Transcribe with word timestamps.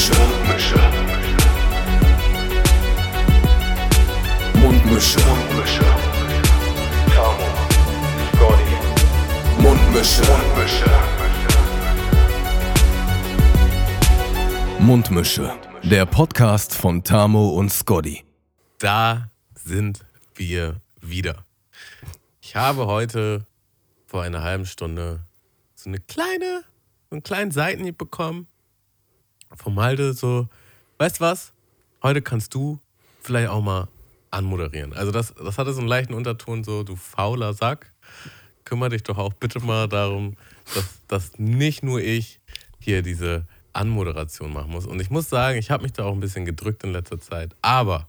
Mundmische. 0.00 0.76
Mundmische. 4.54 5.20
Mundmische. 5.20 5.84
Tamo. 7.14 7.48
Scotty. 8.32 8.76
Mundmische. 9.60 10.22
Mundmische. 10.22 10.90
Mundmische. 14.78 15.52
Der 15.82 16.06
Podcast 16.06 16.74
von 16.74 17.04
Tamo 17.04 17.50
und 17.50 17.70
Scotty. 17.70 18.24
Da 18.78 19.30
sind 19.54 20.06
wir 20.34 20.80
wieder. 21.02 21.44
Ich 22.40 22.56
habe 22.56 22.86
heute 22.86 23.46
vor 24.06 24.22
einer 24.22 24.42
halben 24.42 24.64
Stunde 24.64 25.26
so 25.74 25.90
eine 25.90 26.00
kleine, 26.00 26.64
so 27.10 27.16
einen 27.16 27.22
kleinen 27.22 27.50
Seitenhieb 27.50 27.98
bekommen. 27.98 28.46
Vom 29.54 29.74
Malte 29.74 30.12
so, 30.12 30.48
weißt 30.98 31.18
du 31.18 31.24
was? 31.24 31.52
Heute 32.02 32.22
kannst 32.22 32.54
du 32.54 32.80
vielleicht 33.20 33.48
auch 33.48 33.62
mal 33.62 33.88
anmoderieren. 34.30 34.92
Also 34.92 35.10
das, 35.12 35.34
das 35.34 35.58
hatte 35.58 35.72
so 35.72 35.80
einen 35.80 35.88
leichten 35.88 36.14
Unterton, 36.14 36.64
so 36.64 36.82
du 36.82 36.96
fauler 36.96 37.52
Sack. 37.52 37.92
Kümmere 38.64 38.90
dich 38.90 39.02
doch 39.02 39.18
auch 39.18 39.34
bitte 39.34 39.60
mal 39.60 39.88
darum, 39.88 40.36
dass, 40.74 41.00
dass 41.08 41.38
nicht 41.38 41.82
nur 41.82 42.00
ich 42.00 42.40
hier 42.78 43.02
diese 43.02 43.46
Anmoderation 43.72 44.52
machen 44.52 44.70
muss. 44.70 44.86
Und 44.86 45.00
ich 45.00 45.10
muss 45.10 45.28
sagen, 45.28 45.58
ich 45.58 45.70
habe 45.70 45.82
mich 45.82 45.92
da 45.92 46.04
auch 46.04 46.12
ein 46.12 46.20
bisschen 46.20 46.44
gedrückt 46.44 46.84
in 46.84 46.92
letzter 46.92 47.20
Zeit. 47.20 47.54
Aber 47.62 48.08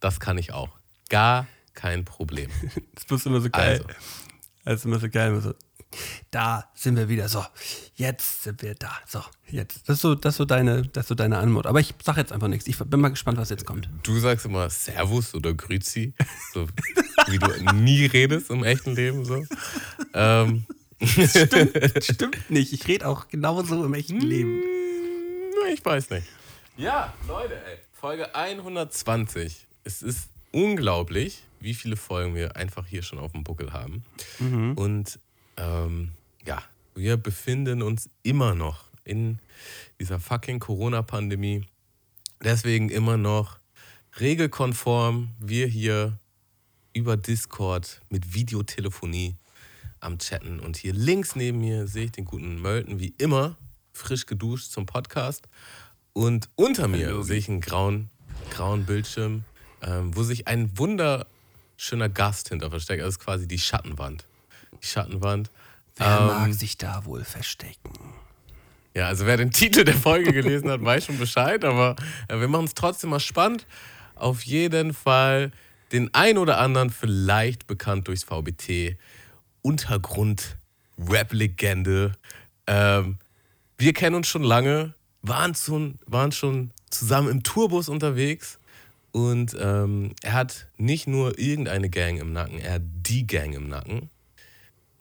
das 0.00 0.20
kann 0.20 0.38
ich 0.38 0.52
auch. 0.52 0.70
Gar 1.08 1.46
kein 1.74 2.04
Problem. 2.04 2.50
Das 2.94 3.20
ist 3.20 3.26
immer 3.26 3.40
so 3.40 3.50
geil. 3.50 3.72
Also, 3.72 3.84
Das 4.64 4.74
ist 4.76 4.84
immer 4.84 4.98
so 4.98 5.08
geil. 5.08 5.54
Da 6.30 6.68
sind 6.74 6.96
wir 6.96 7.08
wieder. 7.08 7.28
So, 7.28 7.44
jetzt 7.94 8.42
sind 8.42 8.62
wir 8.62 8.74
da. 8.74 8.92
So, 9.06 9.20
jetzt. 9.48 9.88
Das 9.88 9.96
ist 9.96 10.02
so, 10.02 10.14
das 10.14 10.34
ist 10.34 10.38
so, 10.38 10.44
deine, 10.44 10.82
das 10.82 11.08
so 11.08 11.14
deine 11.14 11.38
Anmut. 11.38 11.66
Aber 11.66 11.80
ich 11.80 11.94
sag 12.02 12.16
jetzt 12.16 12.32
einfach 12.32 12.48
nichts. 12.48 12.66
Ich 12.66 12.78
bin 12.78 13.00
mal 13.00 13.08
gespannt, 13.10 13.38
was 13.38 13.50
jetzt 13.50 13.64
kommt. 13.64 13.88
du 14.02 14.18
sagst 14.18 14.46
immer 14.46 14.68
Servus 14.70 15.34
oder 15.34 15.54
Grüzi, 15.54 16.14
so 16.52 16.66
wie 17.28 17.38
du 17.38 17.74
nie 17.74 18.06
redest 18.06 18.50
im 18.50 18.64
echten 18.64 18.94
Leben. 18.94 19.24
So. 19.24 19.44
Ähm, 20.12 20.66
Stimmt 21.06 22.50
nicht. 22.50 22.72
Ich 22.72 22.86
rede 22.86 23.06
auch 23.08 23.28
genauso 23.28 23.84
im 23.84 23.94
echten 23.94 24.20
Leben. 24.20 24.62
Na, 25.62 25.72
ich 25.72 25.84
weiß 25.84 26.10
nicht. 26.10 26.26
Ja, 26.76 27.12
Leute, 27.28 27.54
ey. 27.54 27.78
Folge 27.92 28.34
120. 28.34 29.66
Es 29.84 30.02
ist 30.02 30.28
unglaublich, 30.52 31.44
wie 31.60 31.74
viele 31.74 31.96
Folgen 31.96 32.34
wir 32.34 32.56
einfach 32.56 32.86
hier 32.86 33.02
schon 33.02 33.18
auf 33.18 33.32
dem 33.32 33.44
Buckel 33.44 33.72
haben. 33.72 34.04
Und 34.76 35.18
ähm, 35.56 36.12
ja, 36.46 36.62
wir 36.94 37.16
befinden 37.16 37.82
uns 37.82 38.08
immer 38.22 38.54
noch 38.54 38.84
in 39.04 39.38
dieser 40.00 40.20
fucking 40.20 40.60
Corona-Pandemie. 40.60 41.66
Deswegen 42.42 42.90
immer 42.90 43.16
noch 43.16 43.58
regelkonform 44.20 45.30
wir 45.38 45.66
hier 45.66 46.18
über 46.92 47.16
Discord 47.16 48.00
mit 48.08 48.34
Videotelefonie 48.34 49.36
am 50.00 50.18
Chatten. 50.18 50.60
Und 50.60 50.76
hier 50.76 50.92
links 50.92 51.34
neben 51.34 51.60
mir 51.60 51.86
sehe 51.86 52.04
ich 52.04 52.12
den 52.12 52.24
guten 52.24 52.60
Mölten 52.60 53.00
wie 53.00 53.14
immer 53.18 53.56
frisch 53.92 54.26
geduscht 54.26 54.70
zum 54.70 54.86
Podcast. 54.86 55.48
Und 56.12 56.48
unter 56.54 56.88
mir 56.88 57.22
sehe 57.24 57.38
ich 57.38 57.48
einen 57.48 57.60
grauen, 57.60 58.10
grauen 58.50 58.84
Bildschirm, 58.86 59.44
ähm, 59.82 60.14
wo 60.14 60.22
sich 60.22 60.46
ein 60.46 60.76
wunderschöner 60.78 62.08
Gast 62.08 62.50
hinter 62.50 62.70
versteckt. 62.70 63.02
Das 63.02 63.10
ist 63.10 63.18
quasi 63.18 63.48
die 63.48 63.58
Schattenwand. 63.58 64.26
Die 64.84 64.88
Schattenwand. 64.90 65.50
Wer 65.96 66.06
Ähm, 66.06 66.26
mag 66.26 66.54
sich 66.54 66.76
da 66.76 67.04
wohl 67.06 67.24
verstecken? 67.24 67.90
ja, 68.94 69.08
also 69.08 69.26
wer 69.26 69.36
den 69.36 69.50
Titel 69.50 69.84
der 69.84 69.94
Folge 69.94 70.32
gelesen 70.32 70.70
hat, 70.70 70.84
weiß 70.84 71.06
schon 71.06 71.18
Bescheid, 71.18 71.64
aber 71.64 71.96
äh, 72.28 72.38
wir 72.38 72.48
machen 72.48 72.66
es 72.66 72.74
trotzdem 72.74 73.10
mal 73.10 73.20
spannend. 73.20 73.66
Auf 74.14 74.42
jeden 74.42 74.92
Fall 74.92 75.50
den 75.92 76.12
ein 76.14 76.38
oder 76.38 76.58
anderen 76.58 76.90
vielleicht 76.90 77.66
bekannt 77.66 78.08
durchs 78.08 78.24
VBT. 78.24 78.96
Untergrund, 79.62 80.58
Rap-Legende. 80.98 82.12
Ähm, 82.66 83.18
wir 83.78 83.92
kennen 83.94 84.14
uns 84.16 84.28
schon 84.28 84.42
lange, 84.44 84.94
waren 85.22 85.54
schon, 85.54 85.98
waren 86.06 86.32
schon 86.32 86.70
zusammen 86.90 87.28
im 87.30 87.42
Tourbus 87.42 87.88
unterwegs 87.88 88.58
und 89.12 89.56
ähm, 89.58 90.12
er 90.22 90.34
hat 90.34 90.66
nicht 90.76 91.06
nur 91.06 91.38
irgendeine 91.38 91.88
Gang 91.90 92.18
im 92.20 92.32
Nacken, 92.32 92.58
er 92.58 92.74
hat 92.74 92.82
die 92.84 93.26
Gang 93.26 93.54
im 93.54 93.68
Nacken. 93.68 94.10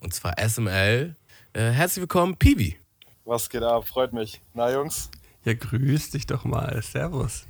Und 0.04 0.14
zwar 0.14 0.38
SML. 0.38 1.16
Äh, 1.54 1.70
herzlich 1.72 2.02
willkommen, 2.02 2.36
Pibi. 2.36 2.78
Was 3.24 3.50
geht 3.50 3.64
ab? 3.64 3.88
Freut 3.88 4.12
mich. 4.12 4.42
Na, 4.54 4.70
Jungs? 4.70 5.10
Ja, 5.46 5.54
grüß 5.54 6.12
dich 6.12 6.28
doch 6.28 6.44
mal. 6.44 6.82
Servus. 6.84 7.46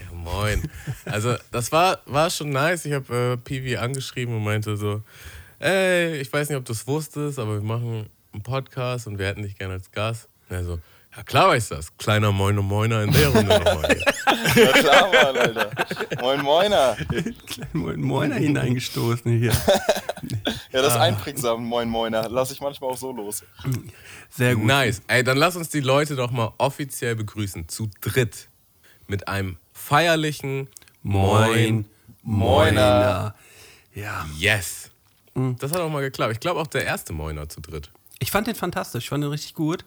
Ja, 0.00 0.14
moin. 0.16 0.62
Also, 1.04 1.34
das 1.50 1.72
war, 1.72 1.98
war 2.06 2.30
schon 2.30 2.50
nice. 2.50 2.84
Ich 2.84 2.92
habe 2.92 3.32
äh, 3.32 3.36
Pivi 3.36 3.76
angeschrieben 3.76 4.36
und 4.36 4.44
meinte 4.44 4.76
so: 4.76 5.02
Ey, 5.58 6.18
ich 6.18 6.32
weiß 6.32 6.48
nicht, 6.48 6.58
ob 6.58 6.64
du 6.64 6.72
es 6.72 6.86
wusstest, 6.86 7.40
aber 7.40 7.54
wir 7.54 7.66
machen 7.66 8.08
einen 8.32 8.42
Podcast 8.42 9.08
und 9.08 9.18
wir 9.18 9.26
hätten 9.26 9.42
dich 9.42 9.58
gerne 9.58 9.74
als 9.74 9.90
Gast. 9.90 10.28
Und 10.48 10.56
er 10.56 10.64
so: 10.64 10.78
Ja, 11.16 11.22
klar 11.22 11.48
weiß 11.48 11.68
das. 11.68 11.96
Kleiner 11.96 12.32
Moiner 12.32 12.62
Moiner 12.62 13.02
in 13.02 13.12
der 13.12 13.28
Runde 13.28 13.58
nochmal. 13.58 14.00
Ja, 14.56 14.68
klar, 14.72 15.08
Mann, 15.12 15.36
Alter. 15.36 15.70
Moin, 16.20 16.40
Moiner. 16.42 16.96
Moin 17.72 18.00
Moiner 18.00 18.36
hineingestoßen 18.36 19.38
hier. 19.38 19.50
Ja, 19.50 19.58
Ah. 19.66 20.82
das 20.82 20.86
ist 20.94 21.00
einprägsam, 21.00 21.64
Moin, 21.64 21.88
Moiner. 21.88 22.28
Lass 22.28 22.52
ich 22.52 22.60
manchmal 22.60 22.90
auch 22.90 22.96
so 22.96 23.10
los. 23.10 23.42
Sehr 24.30 24.54
gut. 24.54 24.64
nice. 24.64 25.02
Ey, 25.08 25.24
dann 25.24 25.38
lass 25.38 25.56
uns 25.56 25.70
die 25.70 25.80
Leute 25.80 26.14
doch 26.14 26.30
mal 26.30 26.52
offiziell 26.58 27.16
begrüßen. 27.16 27.68
Zu 27.68 27.90
dritt. 28.00 28.48
Mit 29.08 29.26
einem 29.26 29.56
feierlichen 29.72 30.68
Moin. 31.02 31.86
Moiner. 32.22 33.34
Ja. 33.94 34.26
Yes. 34.38 34.90
Das 35.34 35.72
hat 35.72 35.80
auch 35.80 35.90
mal 35.90 36.00
geklappt. 36.02 36.32
Ich 36.32 36.40
glaube 36.40 36.60
auch 36.60 36.66
der 36.68 36.84
erste 36.84 37.12
Moiner 37.12 37.48
zu 37.48 37.60
dritt. 37.60 37.90
Ich 38.20 38.30
fand 38.30 38.46
den 38.46 38.54
fantastisch, 38.54 39.04
ich 39.04 39.10
fand 39.10 39.24
den 39.24 39.30
richtig 39.30 39.54
gut. 39.54 39.84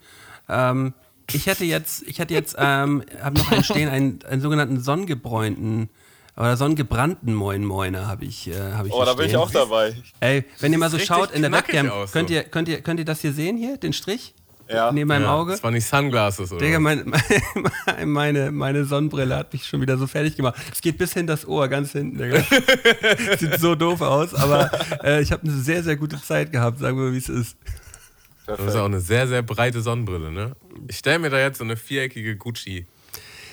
Ähm, 0.50 0.94
ich 1.32 1.46
hätte 1.46 1.66
jetzt, 1.66 2.04
ich 2.04 2.20
hätte 2.20 2.34
jetzt, 2.34 2.56
ähm, 2.58 3.04
habe 3.22 3.38
noch 3.38 3.52
einen 3.52 3.64
stehen, 3.64 3.90
einen, 3.90 4.20
einen 4.30 4.42
sogenannten 4.42 4.80
sonnengebräunten 4.82 5.90
oder 6.36 6.56
sonnengebrannten 6.56 7.34
Moin 7.34 7.66
Moiner 7.66 8.08
habe 8.08 8.26
ich, 8.26 8.48
äh, 8.48 8.74
habe 8.74 8.88
ich 8.88 8.94
Oh, 8.94 9.04
da 9.04 9.16
bin 9.16 9.26
ich 9.26 9.36
auch 9.36 9.50
dabei. 9.50 9.96
Ey, 10.20 10.46
wenn 10.60 10.72
ihr 10.72 10.78
mal 10.78 10.90
so 10.90 11.00
schaut 11.00 11.32
in 11.32 11.42
der 11.42 11.52
Webcam, 11.52 11.90
aus, 11.90 12.12
könnt, 12.12 12.30
so. 12.30 12.36
ihr, 12.36 12.44
könnt, 12.44 12.68
ihr, 12.68 12.82
könnt 12.82 13.00
ihr 13.00 13.06
das 13.06 13.22
hier 13.22 13.34
sehen 13.34 13.58
hier, 13.58 13.78
den 13.78 13.92
Strich? 13.92 14.36
Ja. 14.70 14.92
Neben 14.92 15.08
meinem 15.08 15.24
Ja, 15.24 15.34
Auge? 15.34 15.52
Das 15.52 15.64
waren 15.64 15.74
nicht 15.74 15.88
Sunglasses, 15.88 16.52
oder? 16.52 16.64
Digga, 16.64 16.80
mein, 16.80 17.06
mein, 17.86 18.10
meine, 18.10 18.52
meine 18.52 18.86
Sonnenbrille 18.86 19.36
hat 19.36 19.54
mich 19.54 19.66
schon 19.66 19.82
wieder 19.82 19.98
so 19.98 20.08
fertig 20.08 20.36
gemacht. 20.36 20.56
Es 20.72 20.82
geht 20.82 20.98
bis 20.98 21.14
hin 21.14 21.26
das 21.26 21.48
Ohr, 21.48 21.68
ganz 21.70 21.94
hinten. 21.94 22.18
Digga. 22.18 22.44
Sieht 23.40 23.60
so 23.60 23.76
doof 23.76 24.02
aus, 24.02 24.34
aber 24.34 24.70
äh, 25.04 25.22
ich 25.22 25.32
habe 25.32 25.44
eine 25.44 25.54
sehr, 25.54 25.84
sehr 25.84 25.96
gute 25.96 26.22
Zeit 26.22 26.52
gehabt, 26.52 26.80
sagen 26.80 26.98
wir 26.98 27.06
mal, 27.06 27.14
wie 27.14 27.18
es 27.18 27.30
ist. 27.30 27.56
Das 28.48 28.60
ist 28.60 28.76
auch 28.76 28.86
eine 28.86 29.00
sehr, 29.02 29.28
sehr 29.28 29.42
breite 29.44 29.82
Sonnenbrille, 29.82 30.32
ne? 30.32 30.54
Ich 30.88 30.98
stelle 30.98 31.20
mir 31.20 31.30
da 31.30 31.38
jetzt 31.40 31.58
so 31.58 31.64
eine 31.64 31.76
viereckige 31.78 32.36
Gucci, 32.38 32.88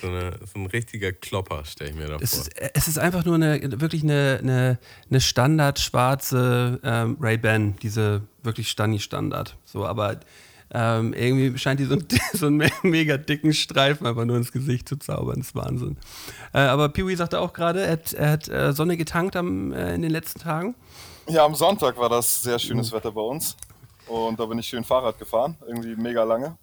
so, 0.01 0.07
eine, 0.07 0.31
so 0.53 0.59
ein 0.59 0.65
richtiger 0.67 1.11
Klopper, 1.11 1.65
stelle 1.65 1.89
ich 1.91 1.95
mir 1.95 2.07
da 2.07 2.17
Es 2.21 2.35
vor. 2.35 2.41
ist, 2.41 2.51
es 2.73 2.87
ist 2.87 2.97
einfach 2.99 3.25
nur 3.25 3.35
eine, 3.35 3.81
wirklich 3.81 4.03
eine, 4.03 4.39
eine, 4.41 4.79
eine 5.09 5.21
Standard 5.21 5.79
schwarze 5.79 6.79
ähm, 6.83 7.17
Ray-Ban, 7.19 7.75
diese 7.81 8.21
wirklich 8.43 8.69
Stani-Standard. 8.69 9.57
So, 9.65 9.85
aber 9.85 10.19
ähm, 10.71 11.13
irgendwie 11.13 11.57
scheint 11.59 11.79
die 11.79 11.85
so, 11.85 11.93
einen- 11.95 12.07
so 12.33 12.47
einen 12.47 12.57
me- 12.57 12.71
mega 12.83 13.17
dicken 13.17 13.53
Streifen 13.53 14.07
einfach 14.07 14.25
nur 14.25 14.37
ins 14.37 14.51
Gesicht 14.51 14.87
zu 14.89 14.95
zaubern. 14.97 15.37
Das 15.39 15.47
ist 15.47 15.55
Wahnsinn. 15.55 15.97
Äh, 16.53 16.59
aber 16.59 16.89
Peewee 16.89 17.15
sagte 17.15 17.39
auch 17.39 17.53
gerade, 17.53 17.81
er 17.81 17.91
hat, 17.93 18.13
er 18.13 18.31
hat 18.31 18.47
äh, 18.49 18.73
Sonne 18.73 18.97
getankt 18.97 19.35
am, 19.35 19.73
äh, 19.73 19.93
in 19.95 20.01
den 20.01 20.11
letzten 20.11 20.39
Tagen. 20.39 20.75
Ja, 21.27 21.43
am 21.45 21.55
Sonntag 21.55 21.97
war 21.97 22.09
das 22.09 22.43
sehr 22.43 22.59
schönes 22.59 22.91
Wetter 22.91 23.11
bei 23.11 23.21
uns. 23.21 23.55
Und 24.07 24.39
da 24.39 24.45
bin 24.45 24.59
ich 24.59 24.67
schön 24.67 24.83
Fahrrad 24.83 25.17
gefahren. 25.17 25.57
Irgendwie 25.67 25.95
mega 25.95 26.23
lange. 26.23 26.57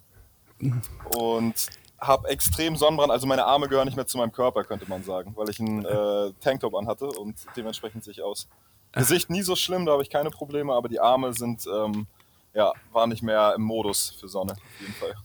Und 1.17 1.67
habe 1.99 2.27
extrem 2.29 2.75
Sonnenbrand. 2.75 3.11
Also 3.11 3.27
meine 3.27 3.45
Arme 3.45 3.67
gehören 3.67 3.85
nicht 3.85 3.95
mehr 3.95 4.07
zu 4.07 4.17
meinem 4.17 4.31
Körper, 4.31 4.63
könnte 4.63 4.85
man 4.87 5.03
sagen. 5.03 5.33
Weil 5.35 5.49
ich 5.49 5.59
einen 5.59 5.85
äh, 5.85 6.31
Tanktop 6.41 6.75
anhatte 6.75 7.05
und 7.05 7.35
dementsprechend 7.55 8.03
sehe 8.03 8.11
ich 8.11 8.21
aus. 8.21 8.47
Gesicht 8.91 9.29
nie 9.29 9.41
so 9.41 9.55
schlimm, 9.55 9.85
da 9.85 9.93
habe 9.93 10.03
ich 10.03 10.09
keine 10.09 10.29
Probleme. 10.29 10.73
Aber 10.73 10.87
die 10.87 10.99
Arme 10.99 11.33
sind, 11.33 11.65
ähm, 11.67 12.05
ja, 12.53 12.71
waren 12.91 13.09
nicht 13.09 13.23
mehr 13.23 13.53
im 13.55 13.63
Modus 13.63 14.15
für 14.19 14.27
Sonne. 14.27 14.53
Auf 14.53 14.81
jeden 14.81 14.93
Fall. 14.93 15.15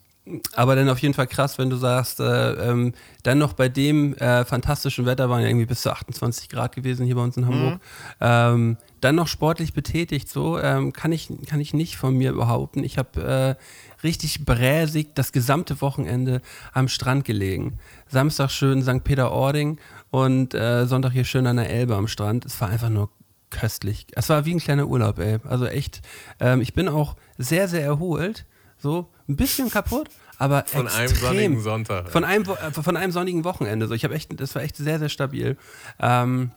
Aber 0.55 0.76
dann 0.76 0.88
auf 0.88 0.99
jeden 0.99 1.15
Fall 1.15 1.26
krass, 1.26 1.59
wenn 1.59 1.70
du 1.70 1.76
sagst, 1.76 2.20
äh, 2.20 2.53
ähm, 2.53 2.94
dann 3.23 3.38
noch 3.38 3.55
bei 3.55 3.69
dem 3.69 4.15
äh, 4.15 4.44
fantastischen 4.44 5.06
Wetter 5.06 5.31
waren 5.31 5.41
ja 5.41 5.49
irgendwie 5.49 5.67
bis 5.67 5.82
zu 5.82 5.91
28 5.91 6.49
Grad 6.49 6.75
gewesen 6.75 7.06
hier 7.06 7.15
bei 7.15 7.23
uns 7.23 7.37
in 7.37 7.47
Hamburg. 7.47 7.81
Ähm, 8.20 8.76
dann 9.00 9.15
noch 9.15 9.29
sportlich 9.29 9.73
betätigt, 9.73 10.29
so 10.29 10.59
ähm, 10.59 10.93
kann, 10.93 11.12
ich, 11.12 11.29
kann 11.47 11.61
ich 11.61 11.75
nicht 11.75 11.97
von 11.97 12.17
mir 12.17 12.33
behaupten. 12.33 12.85
Ich 12.85 12.99
habe 12.99 13.56
äh, 13.59 14.03
richtig 14.03 14.45
bräsig 14.45 15.15
das 15.15 15.33
gesamte 15.33 15.81
Wochenende 15.81 16.41
am 16.73 16.89
Strand 16.89 17.25
gelegen. 17.25 17.79
Samstag 18.09 18.50
schön 18.50 18.83
St. 18.83 19.05
Peter-Ording 19.05 19.79
und 20.11 20.55
äh, 20.55 20.87
Sonntag 20.87 21.12
hier 21.12 21.25
schön 21.25 21.47
an 21.47 21.56
der 21.56 21.71
Elbe 21.71 21.97
am 21.97 22.09
Strand. 22.09 22.45
Es 22.45 22.61
war 22.61 22.69
einfach 22.69 22.91
nur 22.91 23.11
köstlich. 23.50 24.06
Es 24.12 24.29
war 24.29 24.45
wie 24.45 24.55
ein 24.55 24.61
kleiner 24.61 24.87
Urlaub, 24.87 25.19
ey. 25.19 25.39
Also 25.44 25.67
echt, 25.67 26.03
ähm, 26.41 26.61
ich 26.61 26.75
bin 26.75 26.89
auch 26.89 27.17
sehr, 27.39 27.69
sehr 27.69 27.83
erholt. 27.83 28.44
So, 28.81 29.09
ein 29.29 29.37
bisschen 29.37 29.71
kaputt, 29.71 30.09
aber 30.39 30.65
Von 30.67 30.87
extrem. 30.87 31.01
einem 31.01 31.17
sonnigen 31.17 31.61
Sonntag. 31.61 32.11
Von 32.11 32.25
einem, 32.25 32.44
äh, 32.44 32.71
von 32.71 32.97
einem 32.97 33.11
sonnigen 33.12 33.44
Wochenende. 33.44 33.89
So, 33.89 33.94
ich 33.94 34.05
habe 34.05 34.15
echt, 34.15 34.41
das 34.41 34.55
war 34.55 34.62
echt 34.62 34.77
sehr, 34.77 34.99
sehr 34.99 35.09
stabil. 35.09 35.56
Ähm, 35.99 36.53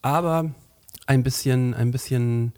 aber 0.00 0.50
ein 1.08 1.22
bisschen, 1.22 1.74
ein 1.74 1.90
bisschen, 1.90 2.52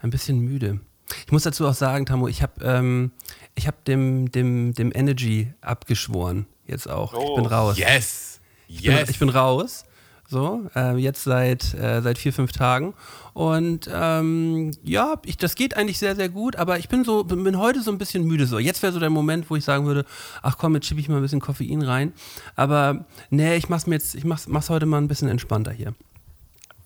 ein 0.00 0.10
bisschen 0.10 0.38
müde. 0.38 0.80
Ich 1.26 1.32
muss 1.32 1.42
dazu 1.42 1.66
auch 1.66 1.74
sagen, 1.74 2.06
Tamu, 2.06 2.28
ich 2.28 2.42
habe 2.42 2.64
ähm, 2.64 3.10
ich 3.54 3.66
hab 3.66 3.84
dem, 3.84 4.30
dem, 4.30 4.72
dem 4.74 4.92
Energy 4.94 5.52
abgeschworen. 5.60 6.46
Jetzt 6.66 6.88
auch. 6.88 7.12
Ich 7.12 7.34
bin 7.34 7.44
Oh. 7.46 7.48
raus. 7.48 7.78
Yes! 7.78 8.40
Ich 8.68 8.82
bin, 8.82 8.92
Yes! 8.92 9.10
ich 9.10 9.18
bin 9.18 9.28
raus. 9.28 9.84
So, 10.26 10.66
äh, 10.74 10.96
jetzt 10.96 11.22
seit, 11.24 11.74
äh, 11.74 12.00
seit 12.00 12.16
vier, 12.16 12.32
fünf 12.32 12.52
Tagen. 12.52 12.94
Und 13.34 13.88
ähm, 13.92 14.70
ja, 14.82 15.20
ich, 15.26 15.36
das 15.36 15.54
geht 15.54 15.76
eigentlich 15.76 15.98
sehr, 15.98 16.16
sehr 16.16 16.30
gut, 16.30 16.56
aber 16.56 16.78
ich 16.78 16.88
bin 16.88 17.04
so, 17.04 17.24
bin 17.24 17.58
heute 17.58 17.82
so 17.82 17.90
ein 17.90 17.98
bisschen 17.98 18.24
müde. 18.24 18.46
So, 18.46 18.58
jetzt 18.58 18.82
wäre 18.82 18.92
so 18.94 18.98
der 19.00 19.10
Moment, 19.10 19.50
wo 19.50 19.56
ich 19.56 19.64
sagen 19.64 19.84
würde, 19.84 20.06
ach 20.42 20.56
komm, 20.56 20.74
jetzt 20.74 20.86
schiebe 20.86 20.98
ich 21.00 21.10
mal 21.10 21.16
ein 21.16 21.22
bisschen 21.22 21.40
Koffein 21.40 21.82
rein. 21.82 22.14
Aber 22.56 23.04
nee, 23.28 23.56
ich 23.56 23.68
mach's 23.68 23.86
mir 23.86 23.96
jetzt, 23.96 24.14
ich 24.14 24.24
mach's, 24.24 24.48
mach's 24.48 24.70
heute 24.70 24.86
mal 24.86 24.98
ein 24.98 25.08
bisschen 25.08 25.28
entspannter 25.28 25.72
hier. 25.72 25.94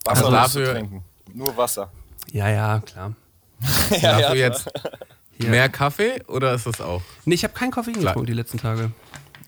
Wasser 0.04 0.26
Also 0.26 0.30
dafür- 0.60 0.72
trinken. 0.74 1.04
Nur 1.34 1.56
Wasser. 1.56 1.92
Ja, 2.32 2.48
ja, 2.48 2.80
klar. 2.80 3.14
Dafür 3.90 4.34
jetzt 4.36 4.68
Hier. 5.36 5.48
mehr 5.50 5.68
Kaffee 5.68 6.22
oder 6.28 6.54
ist 6.54 6.66
das 6.66 6.80
auch? 6.80 7.02
Nee, 7.24 7.34
ich 7.34 7.44
habe 7.44 7.54
kein 7.54 7.70
Koffein 7.70 7.94
getrunken 7.94 8.26
die 8.26 8.32
letzten 8.32 8.58
Tage. 8.58 8.92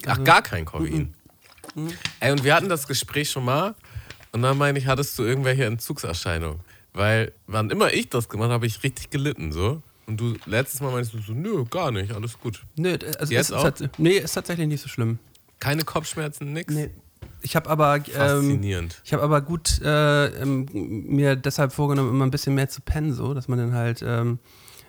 Ach, 0.06 0.22
gar 0.24 0.42
kein 0.42 0.64
Koffein. 0.64 1.14
Ey, 2.20 2.32
und 2.32 2.42
wir 2.42 2.54
hatten 2.54 2.68
das 2.68 2.86
Gespräch 2.88 3.30
schon 3.30 3.44
mal 3.44 3.74
und 4.32 4.42
dann 4.42 4.58
meine 4.58 4.78
ich, 4.78 4.86
hattest 4.86 5.16
du 5.18 5.22
irgendwelche 5.22 5.64
Entzugserscheinungen? 5.66 6.60
Weil, 6.92 7.32
wann 7.46 7.70
immer 7.70 7.92
ich 7.92 8.08
das 8.08 8.28
gemacht 8.28 8.46
habe, 8.46 8.54
habe 8.54 8.66
ich 8.66 8.82
richtig 8.82 9.10
gelitten, 9.10 9.52
so. 9.52 9.80
Und 10.06 10.16
du 10.18 10.34
letztes 10.46 10.80
Mal 10.80 10.90
meinst 10.90 11.14
du 11.14 11.20
so, 11.20 11.32
nö, 11.32 11.64
gar 11.70 11.92
nicht, 11.92 12.12
alles 12.12 12.38
gut. 12.40 12.64
Nö, 12.76 12.98
also 13.20 13.32
Jetzt 13.32 13.50
ist, 13.50 13.52
auch? 13.52 13.70
nee, 13.98 14.16
ist 14.18 14.32
tatsächlich 14.32 14.66
nicht 14.66 14.80
so 14.82 14.88
schlimm. 14.88 15.20
Keine 15.60 15.84
Kopfschmerzen, 15.84 16.52
nix? 16.52 16.74
Nee. 16.74 16.90
Ich 17.42 17.56
habe 17.56 17.70
aber 17.70 17.96
ähm, 18.14 18.60
ich 19.04 19.12
habe 19.12 19.22
aber 19.22 19.40
gut 19.40 19.80
äh, 19.82 20.26
ähm, 20.42 20.66
mir 20.72 21.36
deshalb 21.36 21.72
vorgenommen, 21.72 22.10
immer 22.10 22.26
ein 22.26 22.30
bisschen 22.30 22.54
mehr 22.54 22.68
zu 22.68 22.80
pennen, 22.80 23.12
so, 23.12 23.34
dass 23.34 23.48
man 23.48 23.58
dann 23.58 23.74
halt 23.74 24.02
ähm, 24.06 24.38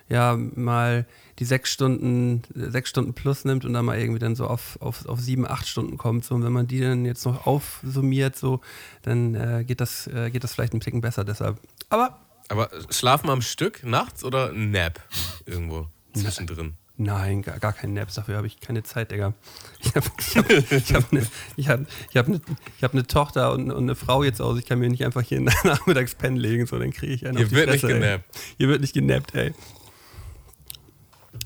ja 0.08 0.36
mal 0.36 1.06
die 1.38 1.44
sechs 1.46 1.70
Stunden, 1.70 2.42
sechs 2.54 2.90
Stunden 2.90 3.14
plus 3.14 3.44
nimmt 3.44 3.64
und 3.64 3.72
dann 3.72 3.84
mal 3.84 3.98
irgendwie 3.98 4.18
dann 4.18 4.36
so 4.36 4.46
auf, 4.46 4.76
auf, 4.80 5.06
auf 5.06 5.18
sieben, 5.20 5.46
acht 5.48 5.66
Stunden 5.66 5.96
kommt. 5.96 6.24
So, 6.24 6.34
und 6.34 6.44
wenn 6.44 6.52
man 6.52 6.66
die 6.66 6.80
dann 6.80 7.04
jetzt 7.06 7.24
noch 7.24 7.46
aufsummiert, 7.46 8.36
so, 8.36 8.60
dann 9.02 9.34
äh, 9.34 9.64
geht 9.64 9.80
das, 9.80 10.06
äh, 10.08 10.30
geht 10.30 10.44
das 10.44 10.52
vielleicht 10.52 10.74
ein 10.74 10.80
Ticken 10.80 11.00
besser 11.00 11.24
deshalb. 11.24 11.58
Aber 11.88 12.18
Aber 12.48 12.68
schlafen 12.90 13.30
am 13.30 13.40
Stück 13.40 13.82
nachts 13.82 14.24
oder 14.24 14.52
Nap 14.52 15.00
irgendwo 15.46 15.86
zwischendrin? 16.14 16.74
Nein, 16.98 17.42
gar, 17.42 17.58
gar 17.58 17.72
kein 17.72 17.94
Naps, 17.94 18.14
dafür 18.14 18.36
habe 18.36 18.46
ich 18.46 18.60
keine 18.60 18.82
Zeit, 18.82 19.10
Digga. 19.10 19.32
Ich 19.80 19.94
habe 19.94 20.06
ich 20.76 20.94
hab, 20.94 21.10
eine 21.12 21.26
ich 21.56 21.68
hab, 21.68 21.80
ich 22.10 22.16
hab 22.16 22.28
ne, 22.28 22.40
hab 22.82 22.94
ne 22.94 23.06
Tochter 23.06 23.52
und, 23.52 23.70
und 23.70 23.84
eine 23.84 23.94
Frau 23.94 24.22
jetzt 24.22 24.40
aus. 24.40 24.58
Ich 24.58 24.66
kann 24.66 24.78
mir 24.78 24.88
nicht 24.90 25.04
einfach 25.04 25.22
hier 25.22 25.40
nachmittags 25.64 26.14
pennen 26.14 26.36
legen, 26.36 26.66
so 26.66 26.78
dann 26.78 26.92
kriege 26.92 27.12
ich 27.14 27.26
einen 27.26 27.36
Hier 27.38 27.46
auf 27.46 27.50
die 27.50 27.56
wird 27.56 27.70
nicht 27.70 27.80
Fresse, 27.80 27.94
ey. 27.94 28.00
genappt. 28.00 28.24
Hier 28.58 28.68
wird 28.68 28.80
nicht 28.82 28.94
genappt, 28.94 29.34
ey. 29.34 29.54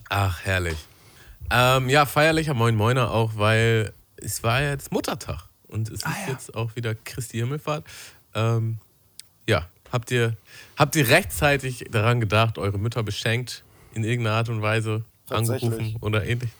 Ach, 0.08 0.44
herrlich. 0.44 0.76
Ähm, 1.50 1.88
ja, 1.88 2.06
feierlicher 2.06 2.54
Moin 2.54 2.74
Moiner 2.74 3.10
auch, 3.12 3.32
weil 3.36 3.92
es 4.16 4.42
war 4.42 4.62
jetzt 4.62 4.92
Muttertag 4.92 5.48
und 5.68 5.88
es 5.88 5.94
ist 5.94 6.06
Ah, 6.06 6.14
ja. 6.26 6.32
jetzt 6.32 6.54
auch 6.56 6.74
wieder 6.76 6.94
Christi 6.94 7.38
Himmelfahrt. 7.38 7.84
Ähm, 8.34 8.78
ja, 9.48 9.68
habt 9.92 10.10
ihr, 10.10 10.36
habt 10.76 10.96
ihr 10.96 11.08
rechtzeitig 11.08 11.84
daran 11.90 12.20
gedacht, 12.20 12.58
eure 12.58 12.78
Mütter 12.78 13.02
beschenkt 13.02 13.64
in 13.94 14.02
irgendeiner 14.04 14.36
Art 14.36 14.48
und 14.48 14.60
Weise. 14.60 15.04
Angerufen 15.30 15.96
oder 16.00 16.24
ähnlich? 16.24 16.50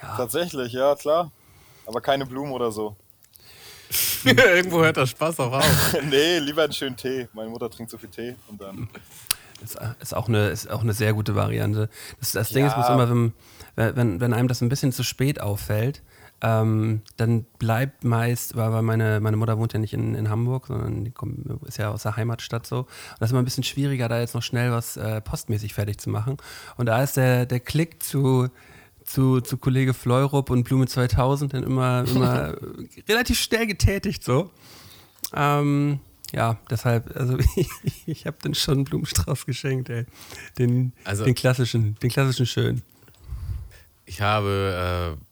Tatsächlich, 0.00 0.72
ja, 0.72 0.94
klar. 0.94 1.30
Aber 1.86 2.00
keine 2.00 2.26
Blumen 2.26 2.52
oder 2.52 2.70
so. 2.70 2.96
Irgendwo 4.24 4.80
hört 4.82 4.96
der 4.96 5.06
Spaß 5.06 5.38
auch 5.40 5.52
auf. 5.52 5.96
nee, 6.10 6.38
lieber 6.38 6.64
einen 6.64 6.72
schönen 6.72 6.96
Tee. 6.96 7.28
Meine 7.32 7.48
Mutter 7.50 7.70
trinkt 7.70 7.90
so 7.90 7.98
viel 7.98 8.08
Tee 8.08 8.34
und 8.48 8.60
dann. 8.60 8.88
Ist, 9.62 9.78
ist, 10.00 10.14
auch 10.14 10.28
eine, 10.28 10.48
ist 10.48 10.68
auch 10.68 10.82
eine 10.82 10.92
sehr 10.92 11.12
gute 11.14 11.34
Variante. 11.34 11.88
Das, 12.20 12.32
das 12.32 12.48
Ding 12.50 12.64
Ja. 12.64 12.70
ist, 12.70 12.76
muss 12.76 12.88
immer, 12.88 13.08
wenn, 13.08 13.32
wenn, 13.76 14.20
wenn 14.20 14.32
einem 14.34 14.48
das 14.48 14.60
ein 14.60 14.68
bisschen 14.68 14.92
zu 14.92 15.02
spät 15.02 15.40
auffällt, 15.40 16.02
ähm, 16.42 17.00
dann 17.16 17.44
bleibt 17.58 18.04
meist, 18.04 18.56
weil, 18.56 18.82
meine, 18.82 19.20
meine 19.20 19.36
Mutter 19.36 19.58
wohnt 19.58 19.72
ja 19.72 19.78
nicht 19.78 19.94
in, 19.94 20.14
in 20.14 20.28
Hamburg, 20.28 20.66
sondern 20.66 21.04
die 21.04 21.10
kommt, 21.10 21.46
ist 21.66 21.78
ja 21.78 21.90
aus 21.90 22.02
der 22.02 22.16
Heimatstadt 22.16 22.66
so. 22.66 22.80
Und 22.80 22.86
das 23.20 23.28
ist 23.28 23.32
immer 23.32 23.40
ein 23.42 23.46
bisschen 23.46 23.64
schwieriger, 23.64 24.08
da 24.08 24.20
jetzt 24.20 24.34
noch 24.34 24.42
schnell 24.42 24.70
was 24.70 24.96
äh, 24.96 25.20
postmäßig 25.22 25.72
fertig 25.74 25.98
zu 25.98 26.10
machen. 26.10 26.36
Und 26.76 26.86
da 26.86 27.02
ist 27.02 27.16
der, 27.16 27.46
der 27.46 27.60
Klick 27.60 28.02
zu, 28.02 28.48
zu, 29.04 29.40
zu 29.40 29.56
Kollege 29.56 29.94
Fleurup 29.94 30.50
und 30.50 30.64
Blume 30.64 30.86
2000 30.86 31.54
dann 31.54 31.62
immer, 31.62 32.04
immer 32.06 32.54
relativ 33.08 33.38
schnell 33.40 33.66
getätigt 33.66 34.22
so. 34.22 34.50
Ähm, 35.34 36.00
ja, 36.32 36.58
deshalb, 36.68 37.16
also 37.16 37.38
ich, 37.56 37.68
ich 38.06 38.26
habe 38.26 38.36
dann 38.42 38.54
schon 38.54 38.74
einen 38.74 38.84
Blumenstrauß 38.84 39.46
geschenkt, 39.46 39.88
ey. 39.88 40.04
Den, 40.58 40.92
Also- 41.04 41.24
den 41.24 41.34
klassischen, 41.34 41.94
den 42.02 42.10
klassischen 42.10 42.44
schön. 42.46 42.82
Ich 44.08 44.20
habe 44.20 45.16
äh, 45.18 45.25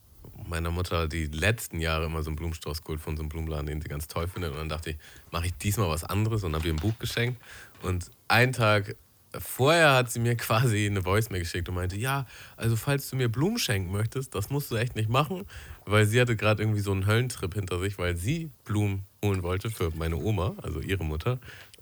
meiner 0.55 0.71
Mutter 0.71 1.09
die 1.09 1.27
letzten 1.27 1.81
Jahre 1.81 2.07
immer 2.07 2.23
so 2.23 2.31
einen 2.31 2.37
Blumenstrauß 2.37 2.85
geholt 2.85 3.01
von 3.01 3.17
so 3.17 3.23
einem 3.23 3.29
Blumenladen, 3.29 3.67
den 3.67 3.81
sie 3.81 3.89
ganz 3.89 4.07
toll 4.07 4.29
findet. 4.29 4.53
Und 4.53 4.59
dann 4.59 4.69
dachte 4.69 4.91
ich, 4.91 4.97
mache 5.33 5.47
ich 5.47 5.55
diesmal 5.55 5.89
was 5.89 6.05
anderes 6.05 6.45
und 6.45 6.55
habe 6.55 6.69
ihr 6.69 6.73
ein 6.73 6.79
Buch 6.79 6.97
geschenkt. 7.01 7.43
Und 7.83 8.09
einen 8.29 8.53
Tag 8.53 8.95
vorher 9.37 9.95
hat 9.95 10.13
sie 10.13 10.21
mir 10.21 10.37
quasi 10.37 10.87
eine 10.87 11.05
Voicemail 11.05 11.41
geschickt 11.41 11.69
und 11.69 11.75
meinte, 11.75 11.97
ja, 11.97 12.27
also 12.57 12.77
falls 12.77 13.11
du 13.11 13.17
mir 13.17 13.29
Blumen 13.29 13.59
schenken 13.59 13.91
möchtest, 13.91 14.33
das 14.37 14.49
musst 14.49 14.71
du 14.71 14.77
echt 14.77 14.95
nicht 14.95 15.09
machen, 15.09 15.45
weil 15.87 16.07
sie 16.07 16.21
hatte 16.21 16.37
gerade 16.37 16.63
irgendwie 16.63 16.81
so 16.81 16.93
einen 16.93 17.07
Höllentrip 17.07 17.53
hinter 17.55 17.81
sich, 17.81 17.99
weil 17.99 18.17
sie 18.17 18.51
Blumen 18.65 19.05
holen 19.25 19.43
wollte 19.43 19.71
für 19.71 19.91
meine 19.97 20.17
Oma, 20.17 20.55
also 20.63 20.79
ihre 20.79 21.05
Mutter. 21.05 21.41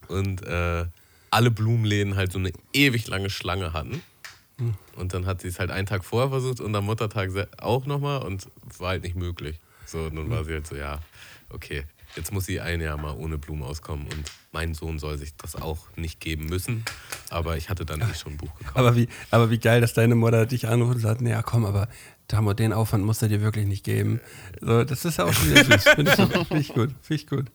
Und 0.08 0.42
äh, 0.46 0.86
alle 1.30 1.50
Blumenläden 1.50 2.16
halt 2.16 2.32
so 2.32 2.38
eine 2.38 2.52
ewig 2.72 3.06
lange 3.06 3.28
Schlange 3.28 3.74
hatten. 3.74 4.02
Und 4.96 5.14
dann 5.14 5.26
hat 5.26 5.40
sie 5.40 5.48
es 5.48 5.58
halt 5.58 5.70
einen 5.70 5.86
Tag 5.86 6.04
vorher 6.04 6.30
versucht 6.30 6.60
und 6.60 6.74
am 6.76 6.84
Muttertag 6.84 7.30
auch 7.58 7.86
nochmal 7.86 8.22
und 8.22 8.46
war 8.78 8.90
halt 8.90 9.02
nicht 9.02 9.16
möglich. 9.16 9.60
So, 9.86 10.08
dann 10.08 10.30
war 10.30 10.44
sie 10.44 10.52
halt 10.52 10.66
so, 10.66 10.76
ja, 10.76 11.00
okay, 11.50 11.84
jetzt 12.16 12.32
muss 12.32 12.46
sie 12.46 12.60
ein 12.60 12.80
Jahr 12.80 12.96
mal 12.96 13.14
ohne 13.16 13.38
Blumen 13.38 13.62
auskommen 13.62 14.06
und 14.06 14.24
mein 14.52 14.74
Sohn 14.74 14.98
soll 14.98 15.18
sich 15.18 15.34
das 15.36 15.56
auch 15.56 15.78
nicht 15.96 16.20
geben 16.20 16.46
müssen. 16.46 16.84
Aber 17.30 17.56
ich 17.56 17.70
hatte 17.70 17.84
dann 17.84 18.00
eh 18.00 18.14
schon 18.14 18.32
ein 18.32 18.36
Buch 18.38 18.54
gekauft. 18.58 18.76
Aber 18.76 18.94
wie, 18.96 19.08
aber 19.30 19.50
wie 19.50 19.58
geil, 19.58 19.80
dass 19.80 19.94
deine 19.94 20.14
Mutter 20.14 20.46
dich 20.46 20.68
anruft 20.68 20.96
und 20.96 21.00
sagt, 21.00 21.20
naja, 21.22 21.42
komm, 21.42 21.64
aber 21.64 21.88
Tamo, 22.28 22.52
den 22.54 22.72
Aufwand 22.72 23.04
musst 23.04 23.22
du 23.22 23.28
dir 23.28 23.40
wirklich 23.40 23.66
nicht 23.66 23.84
geben. 23.84 24.20
So, 24.60 24.84
das 24.84 25.04
ist 25.04 25.18
ja 25.18 25.24
auch 25.24 25.32
schon 25.32 25.50
wieder 25.50 25.64
süß. 25.64 25.84
Finde 25.94 26.10
ich, 26.12 26.46
find 26.46 26.60
ich 26.60 26.68
gut, 26.68 26.90
finde 27.02 27.14
ich 27.22 27.26
gut. 27.26 27.46